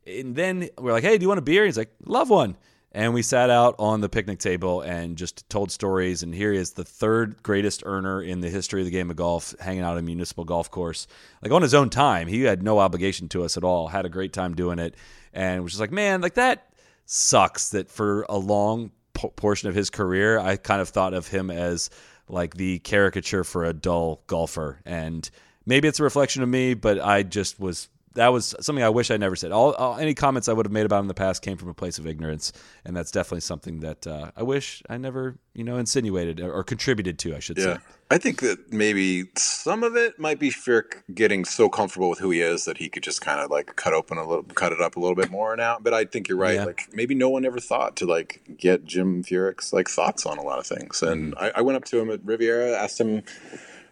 [0.04, 1.64] and then we're like, hey, do you want a beer?
[1.64, 2.56] He's like, love one.
[2.92, 6.24] And we sat out on the picnic table and just told stories.
[6.24, 9.16] And here he is, the third greatest earner in the history of the game of
[9.16, 11.06] golf, hanging out at a municipal golf course,
[11.40, 12.26] like on his own time.
[12.26, 13.86] He had no obligation to us at all.
[13.86, 14.96] Had a great time doing it,
[15.32, 16.72] and was just like, man, like that
[17.04, 17.70] sucks.
[17.70, 21.90] That for a long portion of his career, I kind of thought of him as
[22.32, 24.80] like the caricature for a dull golfer.
[24.84, 25.28] And
[25.66, 29.10] maybe it's a reflection of me, but I just was that was something I wish
[29.10, 29.52] I never said.
[29.52, 31.68] All, all, any comments I would have made about him in the past came from
[31.68, 32.52] a place of ignorance,
[32.84, 36.64] and that's definitely something that uh, I wish I never, you know, insinuated or, or
[36.64, 37.36] contributed to.
[37.36, 37.76] I should yeah.
[37.76, 37.80] say.
[38.10, 42.30] I think that maybe some of it might be Furyk getting so comfortable with who
[42.30, 44.80] he is that he could just kind of like cut open a little, cut it
[44.80, 45.78] up a little bit more now.
[45.80, 46.56] But I think you're right.
[46.56, 46.64] Yeah.
[46.64, 50.42] Like maybe no one ever thought to like get Jim Furyk's like thoughts on a
[50.42, 51.00] lot of things.
[51.02, 51.44] And mm-hmm.
[51.44, 53.22] I, I went up to him at Riviera, asked him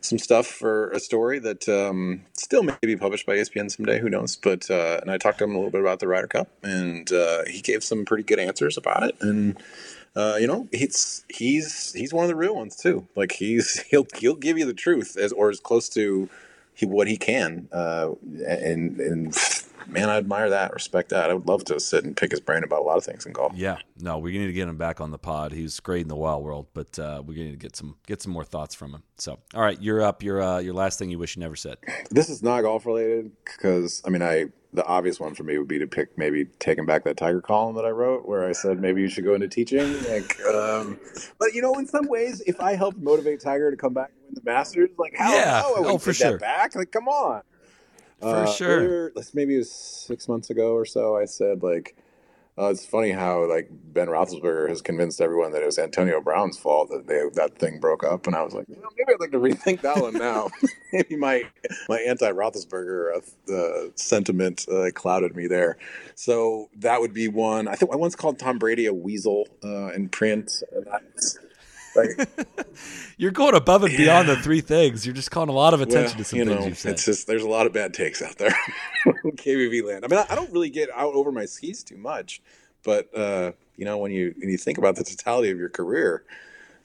[0.00, 3.98] some stuff for a story that um, still may be published by ESPN someday.
[3.98, 4.36] Who knows?
[4.36, 7.10] But uh, and I talked to him a little bit about the Ryder Cup, and
[7.12, 9.16] uh, he gave some pretty good answers about it.
[9.20, 9.60] And
[10.16, 13.06] uh, you know, he's he's he's one of the real ones too.
[13.14, 16.28] Like he's he'll he'll give you the truth as or as close to
[16.74, 18.10] he what he can, uh,
[18.46, 19.34] and and
[19.88, 21.30] man, I admire that, respect that.
[21.30, 23.32] I would love to sit and pick his brain about a lot of things in
[23.32, 23.52] golf.
[23.56, 25.52] Yeah, no, we need to get him back on the pod.
[25.52, 28.32] He's great in the wild world, but uh, we need to get some get some
[28.32, 29.02] more thoughts from him.
[29.16, 30.22] So, all right, you're up.
[30.22, 31.78] Your uh, your last thing you wish you never said.
[32.10, 35.66] This is not golf related because I mean, I the obvious one for me would
[35.66, 38.78] be to pick maybe taking back that Tiger column that I wrote where I said
[38.78, 39.94] maybe you should go into teaching.
[40.04, 41.00] Like, um,
[41.38, 44.26] but you know, in some ways, if I helped motivate Tiger to come back and
[44.26, 45.62] win the Masters, like how Yeah.
[45.62, 46.30] how I Oh, wouldn't for take sure.
[46.32, 46.74] that back?
[46.76, 47.40] Like, come on.
[48.20, 48.68] For sure.
[48.68, 51.16] earlier- maybe it was six months ago or so.
[51.16, 51.96] I said like,
[52.58, 56.58] uh, it's funny how like Ben Roethlisberger has convinced everyone that it was Antonio Brown's
[56.58, 59.20] fault that they that thing broke up, and I was like, you know, maybe I'd
[59.20, 60.48] like to rethink that one now.
[60.92, 61.44] maybe my
[61.88, 65.78] my anti Roethlisberger uh, uh, sentiment uh, clouded me there.
[66.16, 67.68] So that would be one.
[67.68, 70.50] I think I once called Tom Brady a weasel uh, in print.
[70.72, 71.38] That's,
[71.98, 72.28] like,
[73.18, 75.04] You're going above and beyond the three things.
[75.04, 76.92] You're just calling a lot of attention well, to some you things know, you've said.
[76.92, 78.54] it's just there's a lot of bad takes out there.
[79.06, 80.04] KVV land.
[80.04, 82.40] I mean, I, I don't really get out over my skis too much,
[82.84, 86.24] but uh, you know, when you when you think about the totality of your career,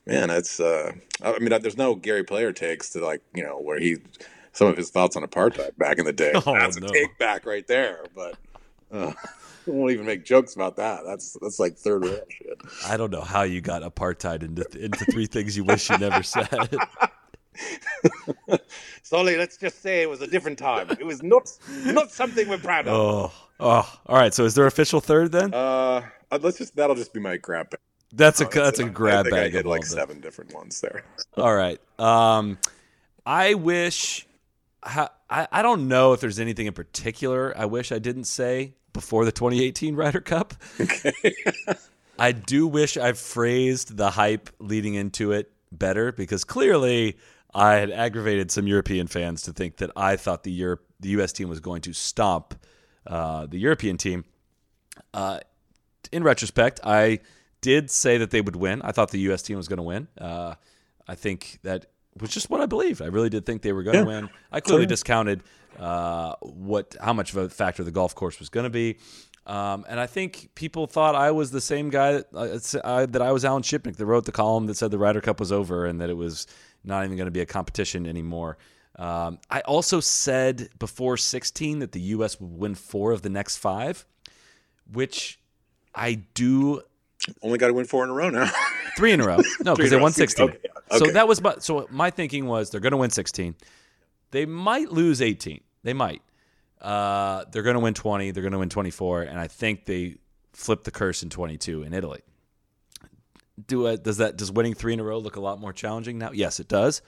[0.05, 0.59] man, it's.
[0.59, 0.93] Uh,
[1.23, 3.97] I mean, there's no Gary Player takes to like you know where he
[4.51, 6.31] some of his thoughts on apartheid back in the day.
[6.45, 6.87] Oh, That's no.
[6.87, 8.35] a take back right there, but.
[8.91, 9.11] Uh,
[9.71, 11.01] won't even make jokes about that.
[11.05, 12.59] That's that's like third rail shit.
[12.87, 16.23] I don't know how you got apartheid into into three things you wish you never
[16.23, 16.49] said.
[19.03, 20.89] Soly, let's just say it was a different time.
[20.91, 21.51] It was not
[21.85, 22.93] not something we're proud of.
[22.93, 24.33] Oh, oh, all right.
[24.33, 25.53] So is there official third then?
[25.53, 26.01] Uh,
[26.41, 27.79] let's just that'll just be my grab bag.
[28.11, 29.51] That's a Oh, that's a I grab think I bag.
[29.53, 31.03] hit of like all the- seven different ones there.
[31.37, 31.79] All right.
[31.99, 32.57] Um,
[33.25, 34.27] I wish.
[34.83, 38.73] I I I don't know if there's anything in particular I wish I didn't say
[38.93, 40.53] before the 2018 Ryder Cup.
[42.19, 47.17] I do wish I phrased the hype leading into it better because clearly
[47.53, 51.33] I had aggravated some European fans to think that I thought the Europe, the U.S.
[51.33, 52.55] team was going to stomp
[53.05, 54.25] uh, the European team.
[55.13, 55.39] Uh,
[56.11, 57.19] in retrospect, I
[57.61, 58.81] did say that they would win.
[58.81, 59.41] I thought the U.S.
[59.41, 60.07] team was going to win.
[60.17, 60.55] Uh,
[61.07, 61.87] I think that
[62.19, 63.01] was just what I believed.
[63.01, 64.19] I really did think they were going to Yeah.
[64.21, 64.29] win.
[64.51, 65.43] I clearly discounted
[65.79, 68.97] uh, what how much of a factor the golf course was going to be.
[69.45, 73.21] Um, and I think people thought I was the same guy that, uh, uh, that
[73.21, 75.85] I was Alan Shipnuck that wrote the column that said the Ryder Cup was over
[75.85, 76.47] and that it was
[76.85, 78.57] not even going to be a competition anymore.
[78.97, 82.39] Um, I also said before 16 that the U.S.
[82.39, 84.05] would win four of the next five,
[84.91, 85.39] which
[85.95, 86.81] I do
[87.41, 88.49] Only got to win four in a row now.
[88.95, 89.39] three in a row.
[89.65, 90.49] No, because they won 16.
[90.49, 90.57] Okay,
[90.91, 93.55] So that was my, so my thinking was they're going to win 16.
[94.31, 95.61] They might lose 18.
[95.83, 96.21] They might.
[96.81, 98.31] Uh, they're going to win 20.
[98.31, 100.17] They're going to win 24, and I think they
[100.51, 102.21] flip the curse in 22 in Italy.
[103.67, 106.17] Do a, does that does winning three in a row look a lot more challenging
[106.17, 106.31] now?
[106.33, 107.03] Yes, it does.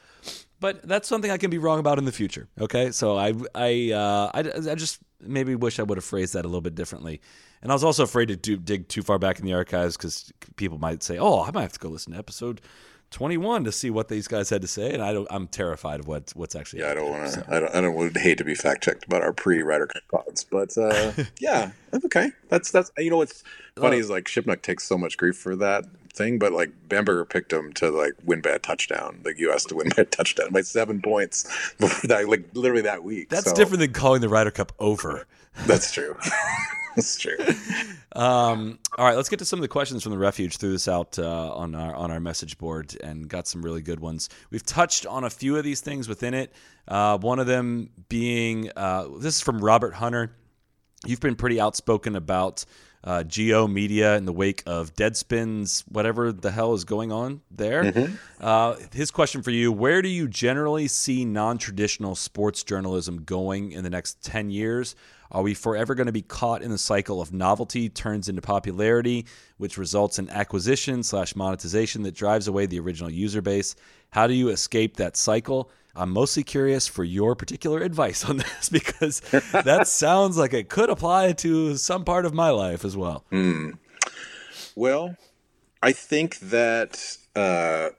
[0.59, 2.47] But that's something I can be wrong about in the future.
[2.61, 6.45] Okay, so I I uh, I, I just maybe wish I would have phrased that
[6.45, 7.19] a little bit differently.
[7.63, 10.31] And I was also afraid to do, dig too far back in the archives because
[10.55, 12.61] people might say, "Oh, I might have to go listen to episode
[13.15, 15.27] 21 to see what these guys had to say." And I don't.
[15.31, 16.81] I'm terrified of what what's actually.
[16.81, 17.45] yeah, I don't want to.
[17.49, 17.75] I don't.
[17.75, 20.77] I don't would hate to be fact checked about our pre Ryder Cup pods, but
[20.77, 22.31] uh, yeah, that's okay.
[22.49, 23.43] That's that's you know what's
[23.77, 27.51] funny is like Shipnuck takes so much grief for that thing, but like Bamberger picked
[27.53, 29.65] him to like win by a touchdown, like U.S.
[29.65, 31.43] to win by a touchdown by seven points
[31.79, 33.29] before that, like literally that week.
[33.29, 35.25] That's So, different than calling the Ryder Cup over.
[35.65, 36.17] That's true.
[36.95, 37.37] that's true.
[38.15, 40.57] Um, all right, let's get to some of the questions from the refuge.
[40.57, 43.99] Threw this out uh, on our on our message board and got some really good
[43.99, 44.29] ones.
[44.49, 46.53] We've touched on a few of these things within it.
[46.87, 50.35] Uh, one of them being uh, this is from Robert Hunter.
[51.05, 52.63] You've been pretty outspoken about
[53.03, 58.09] uh, G/O Media in the wake of Deadspin's whatever the hell is going on there.
[58.39, 63.83] Uh, his question for you: Where do you generally see non-traditional sports journalism going in
[63.83, 64.95] the next ten years?
[65.35, 69.25] Are we forever going to be caught in the cycle of novelty turns into popularity,
[69.57, 73.75] which results in acquisition slash monetization that drives away the original user base?
[74.11, 75.69] How do you escape that cycle?
[75.93, 79.19] I'm mostly curious for your particular advice on this because
[79.51, 83.25] that sounds like it could apply to some part of my life as well.
[84.73, 85.17] Well,
[85.83, 87.89] I think that uh,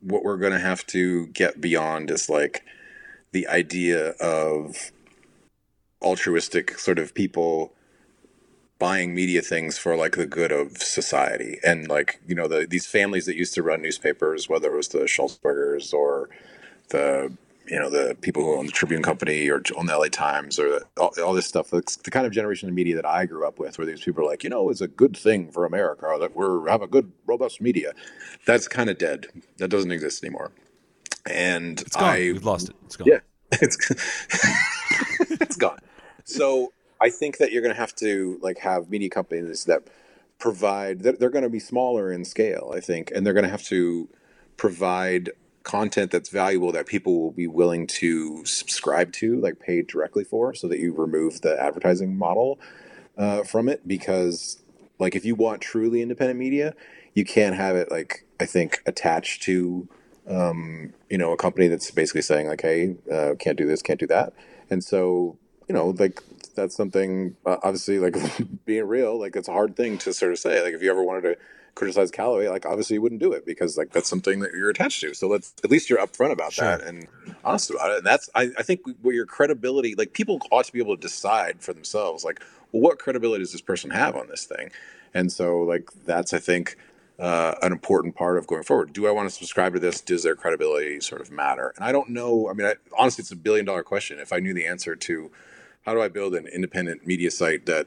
[0.00, 2.64] what we're going to have to get beyond is like
[3.32, 4.90] the idea of
[6.02, 7.72] altruistic sort of people
[8.78, 12.84] buying media things for like the good of society and like you know the these
[12.84, 16.28] families that used to run newspapers whether it was the Sulzbergers or
[16.88, 17.32] the
[17.66, 20.68] you know the people who own the Tribune Company or own the LA Times or
[20.68, 21.72] the, all, all this stuff.
[21.72, 24.24] It's the kind of generation of media that I grew up with, where these people
[24.24, 26.86] are like, you know, it's a good thing for America or that we're have a
[26.86, 27.92] good robust media.
[28.46, 29.26] That's kind of dead.
[29.58, 30.52] That doesn't exist anymore.
[31.26, 32.04] And It's gone.
[32.04, 32.76] I We've lost it.
[32.86, 33.08] It's gone.
[33.08, 33.20] yeah,
[33.52, 33.78] it's
[35.40, 35.78] it's gone.
[36.24, 39.82] So I think that you're going to have to like have media companies that
[40.38, 41.00] provide.
[41.00, 43.64] They're, they're going to be smaller in scale, I think, and they're going to have
[43.64, 44.08] to
[44.56, 45.30] provide
[45.62, 50.54] content that's valuable that people will be willing to subscribe to, like pay directly for,
[50.54, 52.58] so that you remove the advertising model
[53.16, 53.86] uh, from it.
[53.86, 54.62] Because,
[54.98, 56.74] like, if you want truly independent media,
[57.14, 59.88] you can't have it like I think attached to
[60.26, 64.00] um, you know a company that's basically saying like, hey, uh, can't do this, can't
[64.00, 64.32] do that,
[64.70, 65.36] and so
[65.68, 66.22] you know like
[66.54, 68.16] that's something uh, obviously like
[68.64, 71.02] being real like it's a hard thing to sort of say like if you ever
[71.02, 71.36] wanted to
[71.74, 75.00] criticize Callaway, like obviously you wouldn't do it because like that's something that you're attached
[75.00, 75.14] to.
[75.14, 76.64] So let's at least you're upfront about sure.
[76.64, 77.06] that and
[77.44, 77.98] honest about it.
[77.98, 81.00] And that's I, I think where your credibility, like people ought to be able to
[81.00, 82.42] decide for themselves, like,
[82.72, 84.70] well, what credibility does this person have on this thing?
[85.14, 86.76] And so like that's I think
[87.18, 88.92] uh, an important part of going forward.
[88.92, 90.00] Do I want to subscribe to this?
[90.00, 91.72] Does their credibility sort of matter?
[91.76, 92.48] And I don't know.
[92.50, 94.18] I mean, I, honestly, it's a billion dollar question.
[94.18, 95.30] If I knew the answer to
[95.82, 97.86] how do I build an independent media site that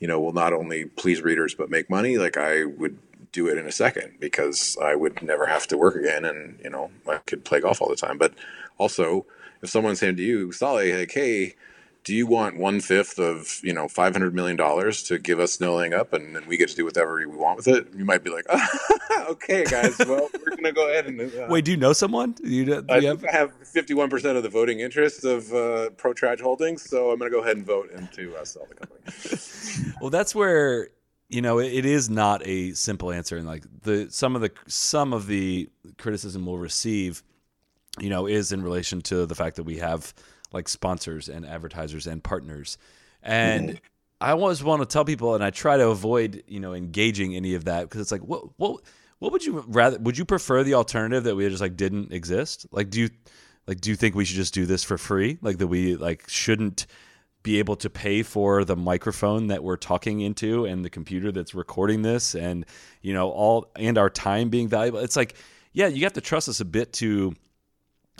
[0.00, 2.98] you know will not only please readers but make money, like I would
[3.32, 6.70] do it in a second because I would never have to work again and, you
[6.70, 8.18] know, I could play golf all the time.
[8.18, 8.34] But
[8.78, 9.26] also,
[9.62, 11.54] if someone's saying to you, Soly, like, hey,
[12.04, 15.60] do you want one fifth of you know five hundred million dollars to give us
[15.60, 17.88] no laying up, and then we get to do whatever we want with it?
[17.94, 18.44] You might be like,
[19.28, 21.64] okay, guys, well, we're gonna go ahead and uh, wait.
[21.64, 22.32] Do you know someone?
[22.32, 23.24] Do you, do you have...
[23.24, 27.18] I have fifty one percent of the voting interest of uh, ProTrad Holdings, so I'm
[27.18, 29.94] gonna go ahead and vote into uh, sell the company.
[30.00, 30.88] well, that's where
[31.28, 34.50] you know it, it is not a simple answer and like the some of the
[34.66, 37.22] some of the criticism we'll receive
[37.98, 40.12] you know is in relation to the fact that we have
[40.52, 42.78] like sponsors and advertisers and partners.
[43.22, 43.78] And mm.
[44.20, 47.54] i always want to tell people and i try to avoid you know engaging any
[47.54, 48.80] of that because it's like what what
[49.22, 52.66] what would you rather would you prefer the alternative that we just like didn't exist?
[52.72, 53.10] Like do you
[53.68, 55.38] like do you think we should just do this for free?
[55.40, 56.88] Like that we like shouldn't
[57.44, 61.54] be able to pay for the microphone that we're talking into and the computer that's
[61.54, 62.66] recording this and
[63.00, 64.98] you know all and our time being valuable?
[64.98, 65.36] It's like
[65.72, 67.32] yeah you have to trust us a bit to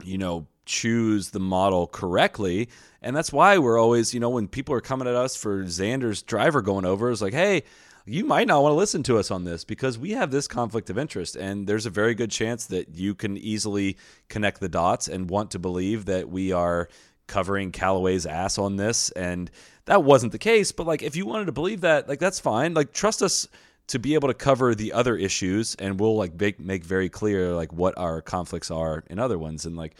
[0.05, 2.69] you know choose the model correctly
[3.01, 6.23] and that's why we're always you know when people are coming at us for xander's
[6.23, 7.63] driver going over it's like hey
[8.05, 10.91] you might not want to listen to us on this because we have this conflict
[10.91, 13.97] of interest and there's a very good chance that you can easily
[14.29, 16.89] connect the dots and want to believe that we are
[17.27, 19.51] covering Callaway's ass on this, and
[19.87, 20.71] that wasn't the case.
[20.73, 22.75] But like, if you wanted to believe that, like, that's fine.
[22.75, 23.49] Like, trust us
[23.89, 27.53] to be able to cover the other issues, and we'll like make make very clear
[27.53, 29.95] like what our conflicts are in other ones, and like.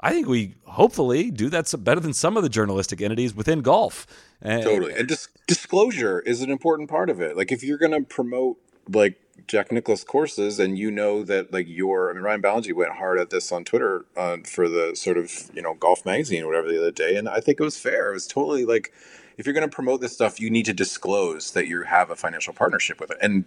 [0.00, 4.06] I think we hopefully do that better than some of the journalistic entities within golf.
[4.42, 4.94] And, totally.
[4.94, 7.36] And dis- disclosure is an important part of it.
[7.36, 11.68] Like if you're going to promote like Jack Nicklaus courses, and you know that like
[11.68, 15.18] your I mean Ryan Ballengee went hard at this on Twitter uh, for the sort
[15.18, 17.78] of you know golf magazine or whatever the other day, and I think it was
[17.78, 18.10] fair.
[18.10, 18.92] It was totally like
[19.36, 22.16] if you're going to promote this stuff, you need to disclose that you have a
[22.16, 23.44] financial partnership with it, and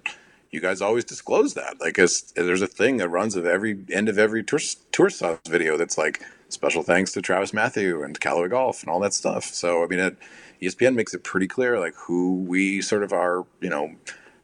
[0.52, 1.80] you guys always disclose that.
[1.80, 4.60] Like, there's a thing that runs of every end of every tour
[4.92, 5.10] tour
[5.48, 9.46] video that's like special thanks to Travis Mathew and Callaway Golf and all that stuff.
[9.46, 10.18] So I mean, it,
[10.62, 13.96] ESPN makes it pretty clear like who we sort of are, you know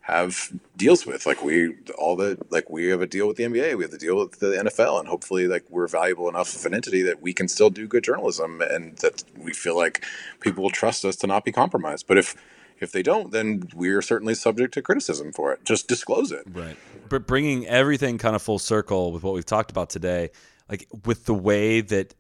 [0.06, 1.26] have deals with.
[1.26, 3.98] Like we all the like we have a deal with the NBA, we have the
[3.98, 7.34] deal with the NFL, and hopefully like we're valuable enough of an entity that we
[7.34, 10.06] can still do good journalism and that we feel like
[10.42, 12.06] people will trust us to not be compromised.
[12.08, 12.36] But if
[12.80, 15.66] if they don't, then we're certainly subject to criticism for it.
[15.66, 16.44] Just disclose it.
[16.52, 16.78] Right.
[17.10, 20.30] But bringing everything kind of full circle with what we've talked about today,
[20.70, 22.14] like with the way that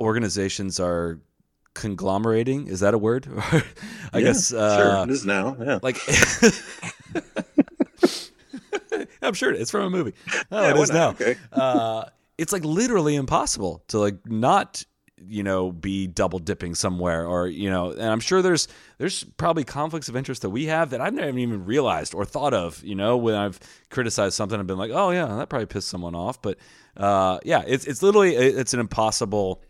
[0.00, 1.20] organizations are
[1.74, 3.26] conglomerating is that a word?
[4.12, 5.78] I yeah, guess uh, sure it is now yeah.
[5.82, 5.98] like
[9.22, 10.14] i'm sure it's from a movie.
[10.50, 11.10] Oh yeah, it is now.
[11.10, 11.36] Okay.
[11.52, 12.04] uh,
[12.38, 14.84] it's like literally impossible to like not
[15.24, 18.66] you know be double dipping somewhere or you know and i'm sure there's
[18.98, 22.52] there's probably conflicts of interest that we have that i've never even realized or thought
[22.52, 25.88] of you know when i've criticized something i've been like oh yeah that probably pissed
[25.88, 26.58] someone off but
[26.96, 29.62] uh, yeah it's it's literally it's an impossible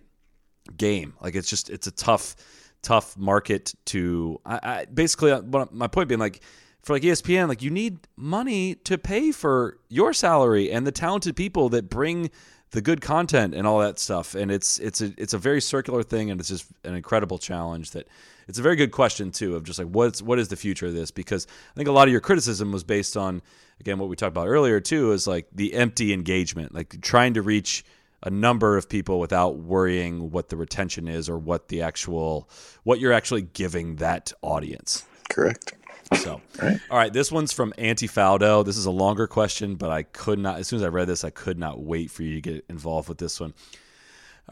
[0.76, 1.14] game.
[1.20, 2.36] Like it's just it's a tough
[2.82, 4.40] tough market to.
[4.44, 6.40] I, I basically uh, my point being like
[6.82, 11.36] for like ESPN, like you need money to pay for your salary and the talented
[11.36, 12.30] people that bring
[12.72, 14.34] the good content and all that stuff.
[14.34, 17.92] And it's it's a it's a very circular thing, and it's just an incredible challenge.
[17.92, 18.08] That
[18.48, 20.94] it's a very good question too of just like what's what is the future of
[20.94, 21.10] this?
[21.10, 23.42] Because I think a lot of your criticism was based on
[23.80, 27.42] again what we talked about earlier too is like the empty engagement, like trying to
[27.42, 27.84] reach
[28.22, 32.48] a number of people without worrying what the retention is or what the actual
[32.84, 35.04] what you're actually giving that audience.
[35.28, 35.74] Correct.
[36.16, 36.80] So, all right.
[36.90, 38.64] all right, this one's from Antifaldo.
[38.64, 40.58] This is a longer question, but I could not.
[40.58, 43.08] As soon as I read this, I could not wait for you to get involved
[43.08, 43.54] with this one.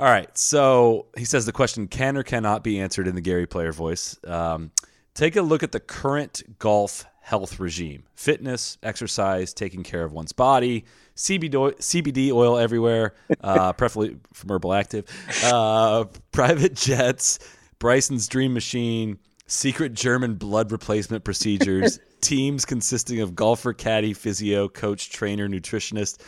[0.00, 0.36] All right.
[0.36, 4.18] So he says the question can or cannot be answered in the Gary Player voice.
[4.26, 4.70] Um,
[5.12, 10.32] take a look at the current golf health regime fitness, exercise, taking care of one's
[10.32, 10.86] body,
[11.16, 13.12] CBD, oil, everywhere,
[13.42, 15.06] uh, preferably from Urbal Activ,
[15.44, 17.38] uh, private jets,
[17.78, 25.10] Bryson's Dream Machine, secret German blood replacement procedures, teams consisting of golfer, caddy, physio, coach,
[25.10, 26.22] trainer, nutritionist.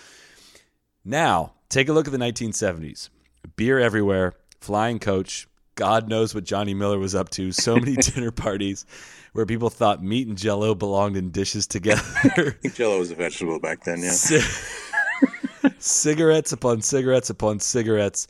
[1.07, 3.09] Now, take a look at the 1970s.
[3.57, 5.49] Beer everywhere, flying coach.
[5.75, 7.53] God knows what Johnny Miller was up to.
[7.53, 8.85] So many dinner parties
[9.33, 12.57] where people thought meat and jello belonged in dishes together.
[12.75, 14.01] Jello was a vegetable back then.
[14.01, 14.11] Yeah.
[14.11, 18.29] C- cigarettes upon cigarettes upon cigarettes.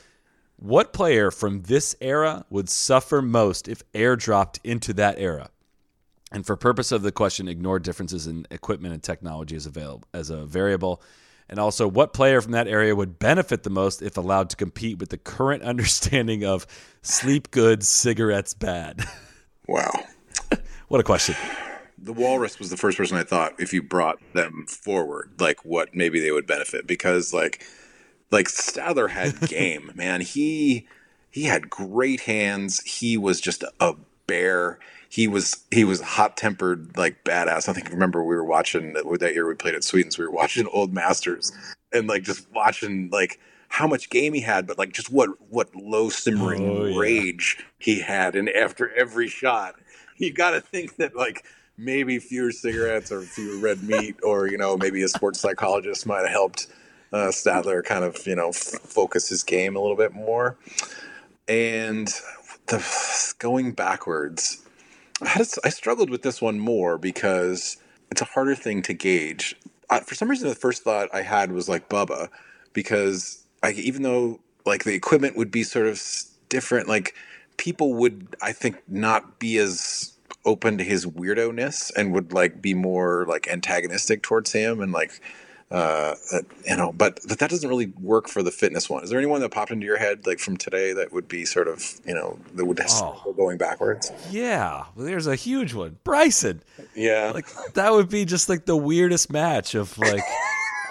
[0.57, 5.51] What player from this era would suffer most if airdropped into that era?
[6.31, 10.31] And for purpose of the question, ignore differences in equipment and technology as available as
[10.31, 11.03] a variable.
[11.49, 14.99] And also, what player from that area would benefit the most if allowed to compete
[14.99, 16.67] with the current understanding of
[17.03, 19.05] sleep good, cigarettes bad?
[19.69, 19.93] Wow.
[20.89, 21.37] what a question.
[21.97, 25.95] The Walrus was the first person I thought if you brought them forward, like what
[25.95, 27.65] maybe they would benefit because like
[28.33, 30.21] like Stadler had game, man.
[30.21, 30.89] He
[31.31, 32.81] he had great hands.
[32.81, 33.95] He was just a
[34.27, 34.81] bear.
[35.13, 37.69] He was he was hot tempered like badass.
[37.69, 40.17] I think I remember we were watching that year we played at Sweetens.
[40.17, 41.53] We were watching Old Masters
[41.93, 45.75] and like just watching like how much game he had, but like just what what
[45.77, 46.99] low simmering Oh, yeah.
[46.99, 49.75] rage he had, and after every shot,
[50.17, 51.45] you got to think that like
[51.77, 56.21] maybe fewer cigarettes or fewer red meat, or you know maybe a sports psychologist might
[56.23, 56.69] have helped
[57.13, 60.57] uh, Stadler kind of you know f- focus his game a little bit more.
[61.49, 62.09] And
[62.69, 64.63] the going backwards,
[65.25, 67.77] I, struggled with this one more because
[68.11, 69.57] it's a harder thing to gauge.
[69.91, 72.29] I, for some reason, the first thought I had was like Bubba,
[72.73, 76.03] because I, even though like the equipment would be sort of
[76.49, 77.15] different, like
[77.57, 80.13] people would I think not be as
[80.45, 85.21] open to his weirdo-ness and would like be more like antagonistic towards him and like
[85.73, 89.03] uh uh, you know but but that doesn't really work for the fitness one.
[89.03, 91.69] Is there anyone that popped into your head like from today that would be sort
[91.69, 94.13] of you know that would struggle going backwards?
[94.31, 95.99] Yeah, well, there's a huge one.
[96.05, 96.63] Bryson.
[96.95, 97.33] yeah.
[97.35, 100.25] Like that would be just like the weirdest match of like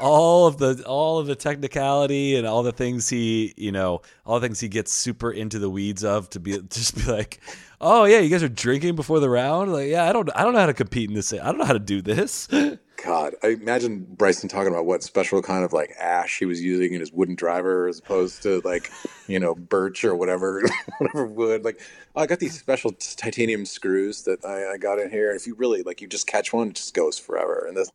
[0.01, 4.39] all of the all of the technicality and all the things he you know all
[4.39, 7.39] the things he gets super into the weeds of to be just be like
[7.79, 9.71] oh yeah you guys are drinking before the round?
[9.71, 11.65] Like yeah i don't i don't know how to compete in this i don't know
[11.65, 12.47] how to do this
[13.03, 16.93] God, I imagine Bryson talking about what special kind of like ash he was using
[16.93, 18.91] in his wooden driver as opposed to like,
[19.27, 20.61] you know, birch or whatever,
[20.99, 21.65] whatever wood.
[21.65, 21.81] Like,
[22.15, 25.31] oh, I got these special t- titanium screws that I, I got in here.
[25.31, 27.65] If you really like, you just catch one, it just goes forever.
[27.67, 27.89] And this,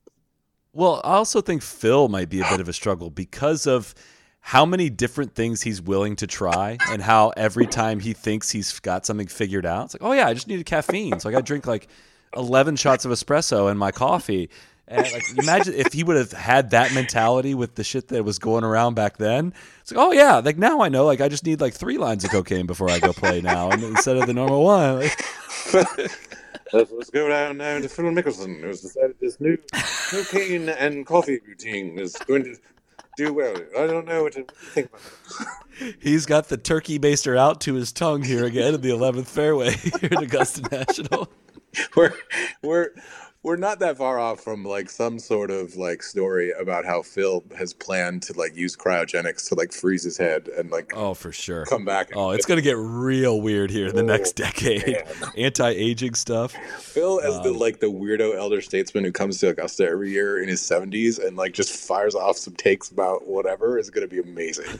[0.72, 3.94] Well, I also think Phil might be a bit of a struggle because of
[4.40, 8.80] how many different things he's willing to try and how every time he thinks he's
[8.80, 11.20] got something figured out, it's like, oh yeah, I just needed caffeine.
[11.20, 11.88] So I got to drink like
[12.36, 14.50] 11 shots of espresso in my coffee.
[14.88, 18.38] And like, imagine if he would have had that mentality with the shit that was
[18.38, 19.52] going around back then.
[19.80, 22.24] It's like, oh yeah, like now I know, like I just need like three lines
[22.24, 25.00] of cocaine before I go play now, and instead of the normal one.
[25.00, 25.24] Like,
[26.72, 29.58] let's, let's go down now to Phil Mickelson, who's decided this new
[30.10, 32.56] cocaine and coffee routine is going to
[33.16, 33.56] do well.
[33.76, 35.00] I don't know what to think about
[35.80, 35.96] it.
[36.00, 39.70] He's got the turkey baster out to his tongue here again in the 11th fairway
[40.00, 41.28] here at Augusta National.
[41.96, 42.14] we're
[42.62, 42.90] we're
[43.46, 47.44] we're not that far off from like some sort of like story about how Phil
[47.56, 51.30] has planned to like use cryogenics to like freeze his head and like Oh, for
[51.30, 51.64] sure.
[51.64, 52.10] come back.
[52.16, 54.96] Oh, it's going to get real weird here in the next decade.
[55.38, 56.56] Anti-aging stuff.
[56.80, 60.48] Phil as the like the weirdo elder statesman who comes to Augusta every year in
[60.48, 64.20] his seventies and like just fires off some takes about whatever is going to be
[64.28, 64.66] amazing.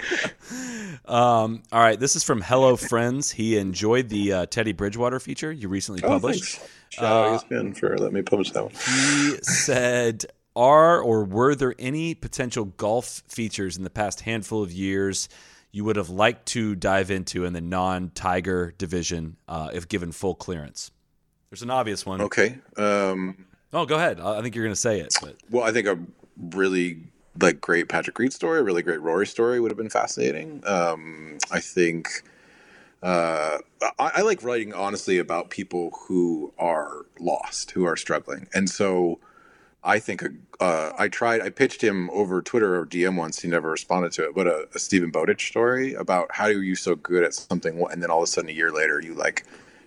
[1.05, 3.31] Um, all right, this is from Hello Friends.
[3.31, 6.57] He enjoyed the uh, Teddy Bridgewater feature you recently published.
[6.57, 6.71] thanks.
[6.91, 8.73] Shout out ESPN for letting me publish that one.
[8.73, 14.73] He said, "Are or were there any potential golf features in the past handful of
[14.73, 15.29] years
[15.73, 20.35] you would have liked to dive into in the non-Tiger division uh, if given full
[20.35, 20.91] clearance?"
[21.51, 22.21] There's an obvious one.
[22.23, 22.59] Okay.
[22.77, 24.21] Um, Oh, go ahead.
[24.21, 25.15] I I think you're going to say it.
[25.21, 25.99] But Well, I think a
[26.41, 27.05] really
[27.41, 30.63] like great Patrick Reed story, a really great Rory story would have been fascinating.
[30.67, 32.23] Um, I think
[33.03, 33.59] uh,
[33.99, 39.19] I, I like writing honestly about people who are lost, who are struggling, and so
[39.87, 40.25] I think
[40.59, 41.43] uh, I tried.
[41.43, 43.41] I pitched him over Twitter or DM once.
[43.41, 46.75] He never responded to it, but a, a Steven Bowditch story about how are you
[46.75, 49.45] so good at something, and then all of a sudden a year later you like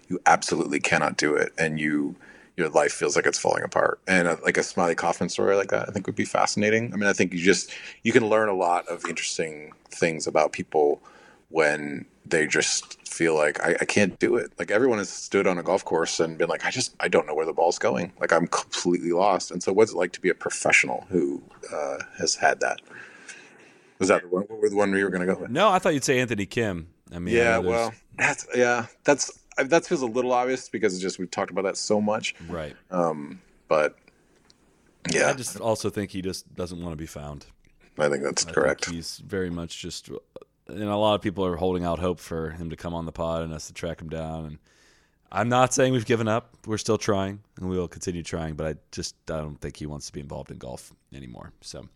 [0.08, 2.16] you absolutely cannot do it, and you
[2.56, 4.00] your life feels like it's falling apart.
[4.08, 6.94] And uh like a Smiley Kaufman story like that, I think would be fascinating.
[6.94, 7.72] I mean, I think you just
[8.04, 11.02] you can learn a lot of interesting things about people
[11.50, 14.52] when they just feel like I, I can't do it.
[14.60, 17.28] Like everyone has stood on a golf course and been like, I just I don't
[17.28, 18.12] know where the ball's going.
[18.20, 19.52] Like I'm completely lost.
[19.52, 21.42] And so, what's it like to be a professional who
[21.74, 22.80] uh, has had that?
[24.00, 24.44] Was that the one?
[24.44, 25.50] What were the one you were going to go with?
[25.52, 26.88] No, I thought you'd say Anthony Kim.
[27.14, 31.02] I mean, Yeah, there's- well, that's yeah, that's that feels a little obvious because it's
[31.02, 32.34] just we've talked about that so much.
[32.48, 32.76] right.
[32.92, 33.98] Um, but
[35.12, 37.46] yeah, I just also think he just doesn't want to be found.
[37.98, 38.90] I think that's I think correct.
[38.90, 40.10] he's very much just,
[40.70, 43.12] and a lot of people are holding out hope for him to come on the
[43.12, 44.46] pod and us to track him down.
[44.46, 44.58] And
[45.32, 46.56] I'm not saying we've given up.
[46.66, 48.56] We're still trying, and we will continue trying.
[48.56, 51.52] But I just I don't think he wants to be involved in golf anymore.
[51.62, 51.88] So,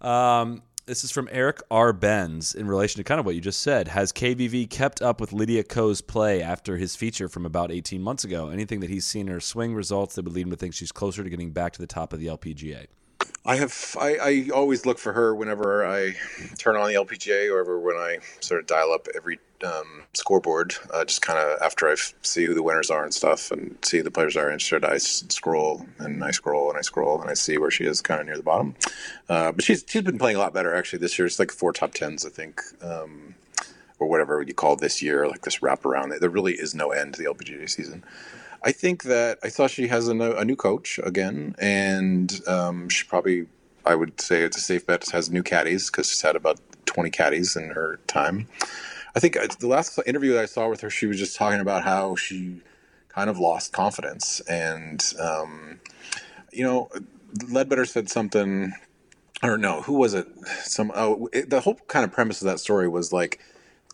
[0.00, 1.94] um, this is from Eric R.
[1.94, 3.88] Benz in relation to kind of what you just said.
[3.88, 8.24] Has KVV kept up with Lydia Ko's play after his feature from about 18 months
[8.24, 8.50] ago?
[8.50, 10.92] Anything that he's seen in her swing results that would lead him to think she's
[10.92, 12.86] closer to getting back to the top of the LPGA?
[13.46, 16.14] I have I, I always look for her whenever I
[16.56, 20.74] turn on the LPGA or ever when I sort of dial up every um, scoreboard.
[20.92, 24.00] Uh, just kind of after I see who the winners are and stuff, and see
[24.00, 27.58] the players are interested, I scroll and I scroll and I scroll and I see
[27.58, 28.76] where she is, kind of near the bottom.
[29.28, 31.26] Uh, but she's she's been playing a lot better actually this year.
[31.26, 32.62] It's like four top tens, I think.
[32.82, 33.34] Um,
[34.00, 36.18] or whatever you call this year, like this wraparound.
[36.18, 38.02] There really is no end to the LPGA season.
[38.64, 42.88] I think that I saw she has a, no- a new coach again, and um,
[42.88, 43.46] she probably,
[43.84, 47.10] I would say it's a safe bet, has new caddies because she's had about 20
[47.10, 48.48] caddies in her time.
[49.14, 51.60] I think uh, the last interview that I saw with her, she was just talking
[51.60, 52.62] about how she
[53.08, 54.40] kind of lost confidence.
[54.48, 55.80] And, um,
[56.50, 56.88] you know,
[57.44, 58.72] Leadbetter said something,
[59.42, 60.26] or no, who was it?
[60.62, 63.40] Some, oh, it, the whole kind of premise of that story was like,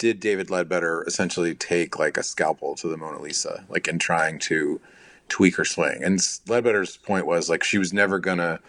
[0.00, 4.38] did David Leadbetter essentially take like a scalpel to the Mona Lisa, like in trying
[4.40, 4.80] to
[5.28, 6.02] tweak her swing?
[6.02, 6.18] And
[6.48, 8.60] Leadbetter's point was like she was never gonna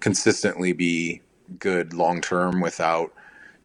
[0.00, 1.22] consistently be
[1.58, 3.14] good long term without,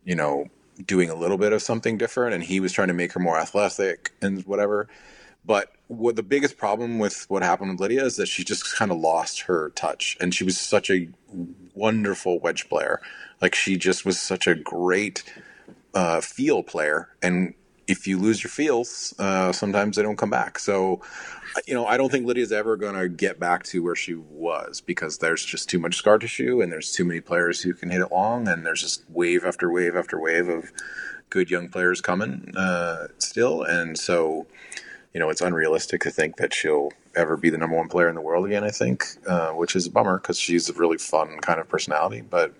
[0.06, 0.48] you know,
[0.86, 2.34] doing a little bit of something different.
[2.34, 4.88] And he was trying to make her more athletic and whatever.
[5.44, 8.92] But what the biggest problem with what happened with Lydia is that she just kind
[8.92, 11.10] of lost her touch, and she was such a
[11.76, 13.02] wonderful wedge player.
[13.42, 15.24] Like she just was such a great
[15.94, 17.54] uh, feel player, and
[17.88, 20.60] if you lose your feels, uh, sometimes they don't come back.
[20.60, 21.02] So,
[21.66, 24.80] you know, I don't think Lydia's ever going to get back to where she was
[24.80, 28.02] because there's just too much scar tissue, and there's too many players who can hit
[28.02, 30.72] it long, and there's just wave after wave after wave of
[31.32, 34.46] good young players coming uh, still, and so.
[35.12, 38.14] You know, it's unrealistic to think that she'll ever be the number one player in
[38.14, 38.64] the world again.
[38.64, 42.22] I think, uh, which is a bummer because she's a really fun kind of personality.
[42.22, 42.54] But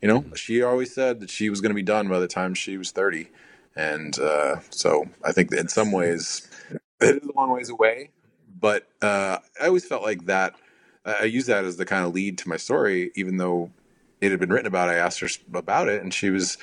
[0.00, 2.54] you know, she always said that she was going to be done by the time
[2.54, 3.28] she was 30.
[3.76, 6.48] And uh, so I think that in some ways
[7.00, 8.10] it is a long ways away.
[8.60, 10.54] But uh, I always felt like that.
[11.04, 13.70] I I use that as the kind of lead to my story, even though
[14.20, 14.88] it had been written about.
[14.88, 16.56] I asked her about it, and she was.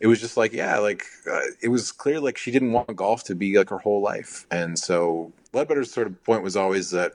[0.00, 3.22] It was just like, yeah, like uh, it was clear like she didn't want golf
[3.24, 7.12] to be like her whole life, and so Leadbetter's sort of point was always that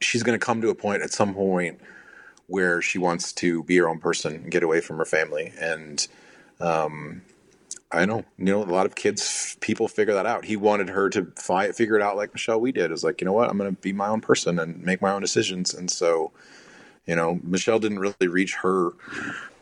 [0.00, 1.80] she's going to come to a point at some point
[2.50, 5.52] where she wants to be her own person and get away from her family.
[5.60, 6.06] And
[6.60, 7.22] um,
[7.92, 10.44] I know, you know, a lot of kids, people figure that out.
[10.44, 12.90] He wanted her to fi- figure it out like Michelle Wie did.
[12.90, 15.12] Is like, you know what, I'm going to be my own person and make my
[15.12, 15.72] own decisions.
[15.72, 16.32] And so,
[17.06, 18.90] you know, Michelle didn't really reach her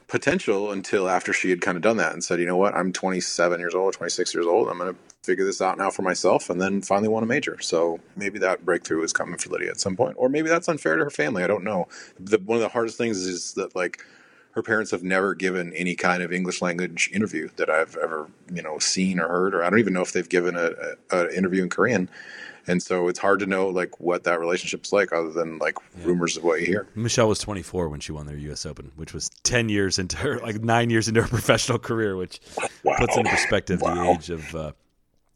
[0.08, 2.92] potential until after she had kind of done that and said, you know what, I'm
[2.92, 4.68] 27 years old, 26 years old.
[4.68, 7.58] I'm going to figure this out now for myself and then finally won a major.
[7.60, 10.16] So maybe that breakthrough is coming for Lydia at some point.
[10.18, 11.44] Or maybe that's unfair to her family.
[11.44, 11.88] I don't know.
[12.18, 14.02] The, one of the hardest things is that, like,
[14.52, 18.62] her parents have never given any kind of English language interview that I've ever, you
[18.62, 20.72] know, seen or heard, or I don't even know if they've given a,
[21.12, 22.08] a, a interview in Korean.
[22.68, 25.74] And so it's hard to know like what that relationship's like, other than like
[26.04, 26.86] rumors of what you hear.
[26.94, 28.66] Michelle was 24 when she won their U.S.
[28.66, 32.40] Open, which was 10 years into her, like nine years into her professional career, which
[32.98, 34.72] puts into perspective the age of uh,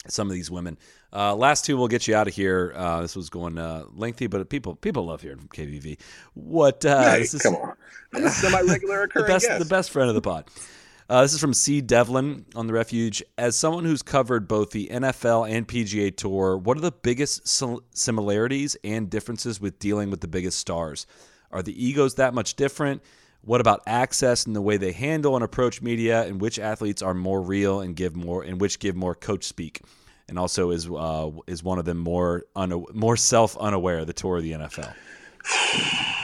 [0.08, 0.78] some of these women.
[1.14, 2.72] Uh, last two, we'll get you out of here.
[2.74, 5.98] Uh, this was going uh, lengthy, but people people love hearing from KVV.
[6.34, 6.84] What?
[6.84, 7.74] Uh, Hey, this is come on,
[8.14, 10.44] I'm a semi-regular the best the best friend of the pod.
[11.08, 11.80] Uh, this is from C.
[11.80, 13.22] Devlin on the Refuge.
[13.36, 17.46] As someone who's covered both the NFL and PGA Tour, what are the biggest
[17.92, 21.06] similarities and differences with dealing with the biggest stars?
[21.50, 23.02] Are the egos that much different?
[23.42, 27.12] What about access and the way they handle and approach media, and which athletes are
[27.12, 29.82] more real and give more, and which give more coach speak?
[30.28, 32.44] And also, is uh, is one of them more
[32.94, 34.04] more self unaware?
[34.04, 34.94] The tour of the NFL.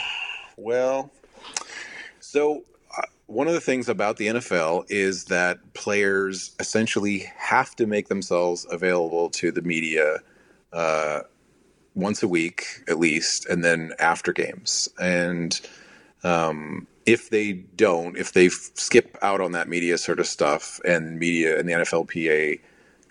[0.60, 1.12] Well,
[2.18, 2.64] so
[3.28, 8.66] one of the things about the NFL is that players essentially have to make themselves
[8.70, 10.16] available to the media
[10.72, 11.20] uh,
[11.94, 14.88] once a week at least, and then after games.
[14.98, 15.60] And
[16.24, 20.80] um, if they don't, if they f- skip out on that media sort of stuff
[20.86, 22.60] and media and the NFLPA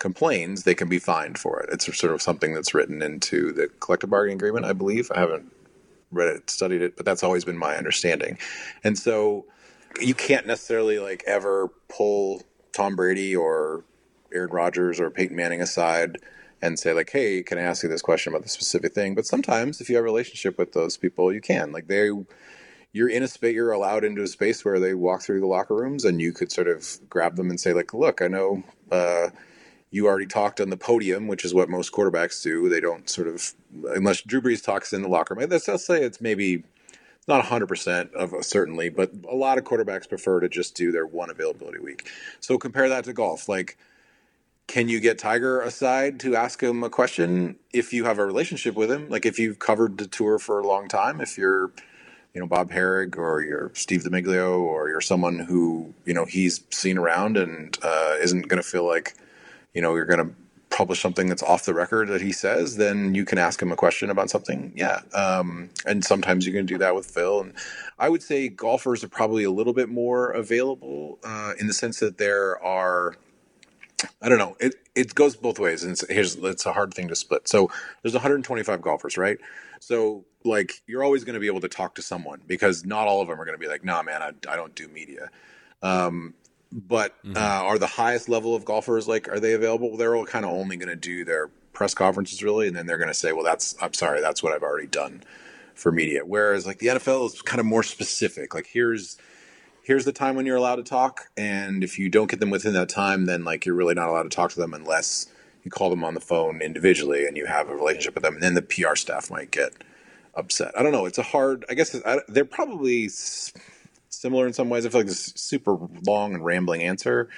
[0.00, 1.70] complains, they can be fined for it.
[1.72, 5.12] It's sort of something that's written into the collective bargaining agreement, I believe.
[5.14, 5.52] I haven't
[6.10, 8.36] read it, studied it, but that's always been my understanding.
[8.82, 9.44] And so
[10.00, 12.42] you can't necessarily like ever pull
[12.72, 13.84] Tom Brady or
[14.32, 16.18] Aaron Rodgers or Peyton Manning aside
[16.60, 19.26] and say like, "Hey, can I ask you this question about the specific thing?" But
[19.26, 21.72] sometimes, if you have a relationship with those people, you can.
[21.72, 22.10] Like they,
[22.92, 25.74] you're in a space, you're allowed into a space where they walk through the locker
[25.74, 29.28] rooms, and you could sort of grab them and say like, "Look, I know." Uh,
[29.90, 32.68] you already talked on the podium, which is what most quarterbacks do.
[32.68, 33.54] They don't sort of,
[33.94, 35.48] unless Drew Brees talks in the locker room.
[35.48, 36.64] Let's, let's say it's maybe
[37.28, 41.30] not 100% of certainly, but a lot of quarterbacks prefer to just do their one
[41.30, 42.08] availability week.
[42.40, 43.48] So compare that to golf.
[43.48, 43.76] Like,
[44.66, 48.74] can you get Tiger aside to ask him a question if you have a relationship
[48.74, 49.08] with him?
[49.08, 51.70] Like, if you've covered the tour for a long time, if you're,
[52.34, 56.62] you know, Bob Harig or you're Steve DiMeglio or you're someone who, you know, he's
[56.70, 59.14] seen around and uh, isn't going to feel like,
[59.74, 60.34] you know, you're going to
[60.78, 63.76] publish something that's off the record that he says, then you can ask him a
[63.76, 64.72] question about something.
[64.76, 65.00] Yeah.
[65.12, 67.40] Um, and sometimes you can do that with Phil.
[67.40, 67.52] And
[67.98, 71.98] I would say golfers are probably a little bit more available uh, in the sense
[71.98, 73.16] that there are.
[74.22, 74.56] I don't know.
[74.60, 77.48] It it goes both ways, and it's, here's it's a hard thing to split.
[77.48, 77.68] So
[78.02, 79.38] there's 125 golfers, right?
[79.80, 83.20] So like you're always going to be able to talk to someone because not all
[83.20, 85.30] of them are going to be like, "Nah, man, I, I don't do media."
[85.82, 86.34] Um,
[86.72, 87.36] but mm-hmm.
[87.36, 89.96] uh, are the highest level of golfers like are they available?
[89.96, 92.98] They're all kind of only going to do their press conferences really, and then they're
[92.98, 95.22] going to say, "Well, that's I'm sorry, that's what I've already done
[95.74, 98.54] for media." Whereas like the NFL is kind of more specific.
[98.54, 99.16] Like here's
[99.82, 102.74] here's the time when you're allowed to talk, and if you don't get them within
[102.74, 105.26] that time, then like you're really not allowed to talk to them unless
[105.64, 108.42] you call them on the phone individually and you have a relationship with them, and
[108.42, 109.72] then the PR staff might get
[110.34, 110.72] upset.
[110.78, 111.06] I don't know.
[111.06, 111.64] It's a hard.
[111.70, 113.08] I guess I, they're probably
[114.08, 114.86] similar in some ways.
[114.86, 115.76] I feel like this super
[116.06, 117.28] long and rambling answer.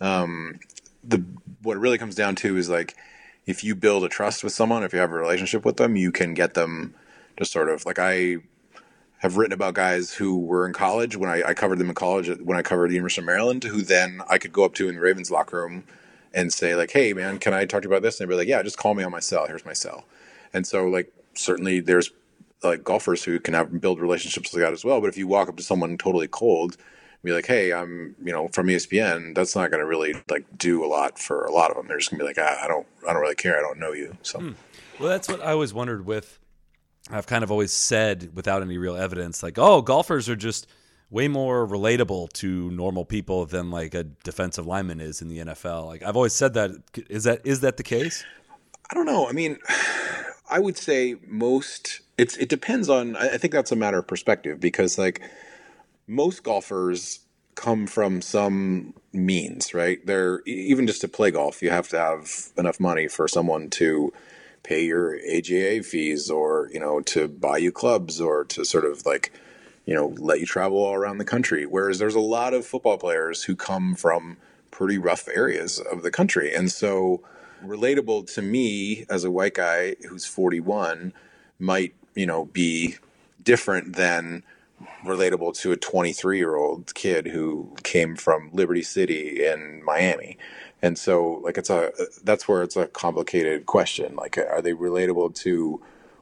[0.00, 0.58] Um,
[1.02, 1.24] the
[1.62, 2.96] what it really comes down to is like
[3.46, 6.10] if you build a trust with someone, if you have a relationship with them, you
[6.10, 6.94] can get them
[7.36, 8.38] to sort of like I
[9.18, 12.28] have written about guys who were in college when I, I covered them in college
[12.40, 14.96] when I covered the University of Maryland, who then I could go up to in
[14.96, 15.84] the Ravens locker room
[16.32, 18.36] and say like, "Hey, man, can I talk to you about this?" And they'd be
[18.36, 19.46] like, "Yeah, just call me on my cell.
[19.46, 20.04] Here's my cell."
[20.52, 22.10] And so like certainly there's
[22.64, 25.00] like golfers who can have build relationships like that as well.
[25.00, 26.76] But if you walk up to someone totally cold,
[27.24, 30.84] be like, "Hey, I'm you know from ESPN," that's not going to really like do
[30.84, 31.88] a lot for a lot of them.
[31.88, 33.58] They're just going to be like, ah, "I don't, I don't really care.
[33.58, 34.52] I don't know you." So, hmm.
[35.00, 36.38] well, that's what I always wondered with.
[37.10, 40.68] I've kind of always said without any real evidence, like, "Oh, golfers are just."
[41.10, 45.86] way more relatable to normal people than like a defensive lineman is in the NFL.
[45.86, 46.72] Like I've always said that.
[47.08, 48.24] Is that is that the case?
[48.90, 49.28] I don't know.
[49.28, 49.58] I mean,
[50.48, 54.60] I would say most it's it depends on I think that's a matter of perspective
[54.60, 55.20] because like
[56.06, 57.20] most golfers
[57.54, 60.04] come from some means, right?
[60.04, 64.12] They're even just to play golf, you have to have enough money for someone to
[64.62, 69.04] pay your AGA fees or, you know, to buy you clubs or to sort of
[69.06, 69.32] like,
[69.84, 71.66] you know, let you travel all around the country.
[71.66, 74.38] Whereas there's a lot of football players who come from
[74.70, 76.52] pretty rough areas of the country.
[76.52, 77.22] And so
[77.66, 81.12] relatable to me as a white guy who's 41
[81.58, 82.96] might you know be
[83.42, 84.42] different than
[85.04, 90.38] relatable to a 23 year old kid who came from Liberty City in Miami.
[90.82, 91.92] And so like it's a
[92.24, 94.16] that's where it's a complicated question.
[94.16, 95.80] Like are they relatable to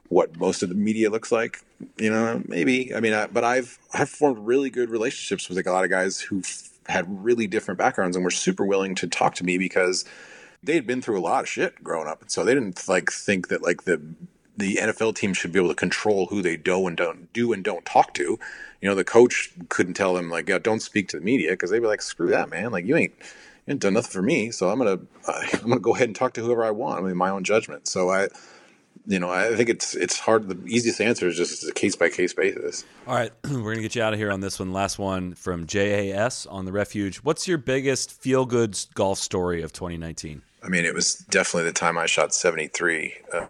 [0.09, 1.61] what most of the media looks like?
[1.97, 2.93] You know, maybe.
[2.93, 5.89] I mean, I, but I've I've formed really good relationships with like a lot of
[5.89, 6.43] guys who
[6.87, 10.05] had really different backgrounds and were super willing to talk to me because
[10.63, 13.11] they had been through a lot of shit growing up, and so they didn't like
[13.11, 14.01] think that like the
[14.55, 17.63] the NFL team should be able to control who they do and don't do and
[17.63, 18.39] don't talk to.
[18.81, 21.79] You know, the coach couldn't tell them like, "Don't speak to the media," because they'd
[21.79, 22.71] be like, "Screw that, man!
[22.71, 23.13] Like you ain't."
[23.65, 24.99] You ain't done nothing for me, so I'm gonna
[25.53, 27.01] I'm gonna go ahead and talk to whoever I want.
[27.01, 27.87] I mean, my own judgment.
[27.87, 28.27] So I,
[29.07, 30.49] you know, I think it's it's hard.
[30.49, 32.83] The easiest answer is just a case by case basis.
[33.07, 34.73] All right, we're gonna get you out of here on this one.
[34.73, 37.19] Last one from JAS on the refuge.
[37.19, 40.41] What's your biggest feel good golf story of 2019?
[40.63, 43.13] I mean, it was definitely the time I shot 73.
[43.31, 43.45] Uh,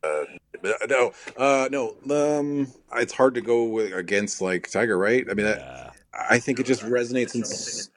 [0.87, 1.95] no, uh, no.
[2.09, 5.25] Um, it's hard to go with, against like Tiger, right?
[5.29, 5.91] I mean, yeah.
[6.13, 7.89] I, I think it just resonates in.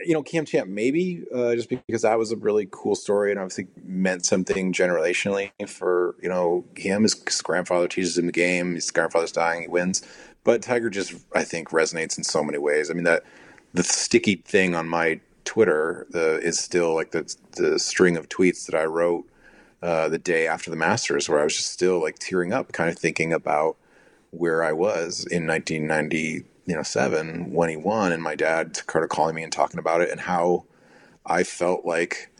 [0.00, 3.40] You know, Cam Champ, maybe uh, just because that was a really cool story and
[3.40, 7.02] obviously meant something generationally for you know him.
[7.02, 8.74] His, his grandfather teaches him the game.
[8.74, 10.02] His grandfather's dying, he wins.
[10.44, 12.90] But Tiger just, I think, resonates in so many ways.
[12.90, 13.24] I mean, that
[13.72, 18.66] the sticky thing on my Twitter the, is still like the the string of tweets
[18.66, 19.26] that I wrote
[19.82, 22.90] uh, the day after the Masters, where I was just still like tearing up, kind
[22.90, 23.76] of thinking about
[24.30, 29.08] where I was in 1990, you know seven when he won, and my dad started
[29.08, 30.64] calling me and talking about it, and how
[31.26, 32.30] I felt like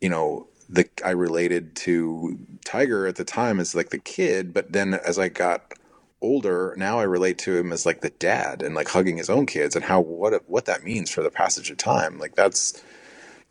[0.00, 4.72] you know the I related to Tiger at the time as like the kid, but
[4.72, 5.74] then as I got
[6.20, 9.46] older, now I relate to him as like the dad and like hugging his own
[9.46, 12.18] kids and how what what that means for the passage of time.
[12.18, 12.82] Like that's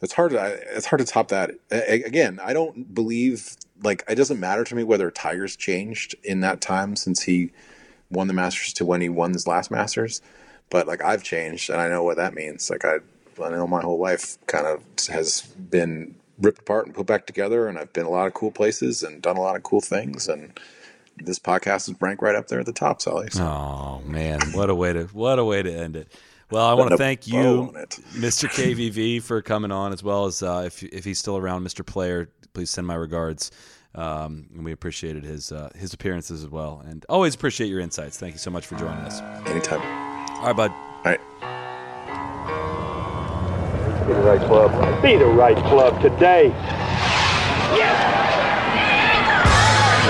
[0.02, 1.52] it's hard to it's hard to top that.
[1.72, 6.62] Again, I don't believe like it doesn't matter to me whether Tiger's changed in that
[6.62, 7.52] time since he
[8.10, 10.22] won the Masters to when he won his last Masters,
[10.70, 12.70] but like I've changed and I know what that means.
[12.70, 12.98] Like I
[13.42, 17.68] I know my whole life kind of has been ripped apart and put back together
[17.68, 20.28] and I've been a lot of cool places and done a lot of cool things
[20.28, 20.60] and
[21.24, 23.30] this podcast is ranked right up there at the top, Soly.
[23.30, 23.44] So.
[23.44, 26.12] Oh man, what a way to what a way to end it.
[26.50, 27.74] Well, I want to thank you,
[28.14, 28.48] Mr.
[28.48, 31.86] KVV, for coming on, as well as uh, if if he's still around, Mr.
[31.86, 32.30] Player.
[32.54, 33.52] Please send my regards.
[33.96, 38.18] Um, and we appreciated his uh, his appearances as well, and always appreciate your insights.
[38.18, 39.22] Thank you so much for joining us.
[39.48, 39.82] Anytime.
[40.38, 40.72] All right, bud.
[40.72, 41.20] All right.
[44.08, 45.02] Be the right club.
[45.02, 46.54] Be the right club today.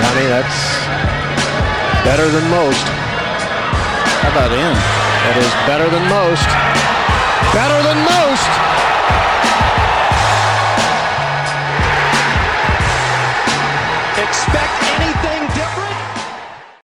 [0.00, 0.87] Johnny, that's
[2.04, 2.86] better than most.
[4.22, 4.74] How about in?
[5.24, 6.48] That is better than most.
[7.54, 8.50] Better than most.
[14.18, 14.87] Expect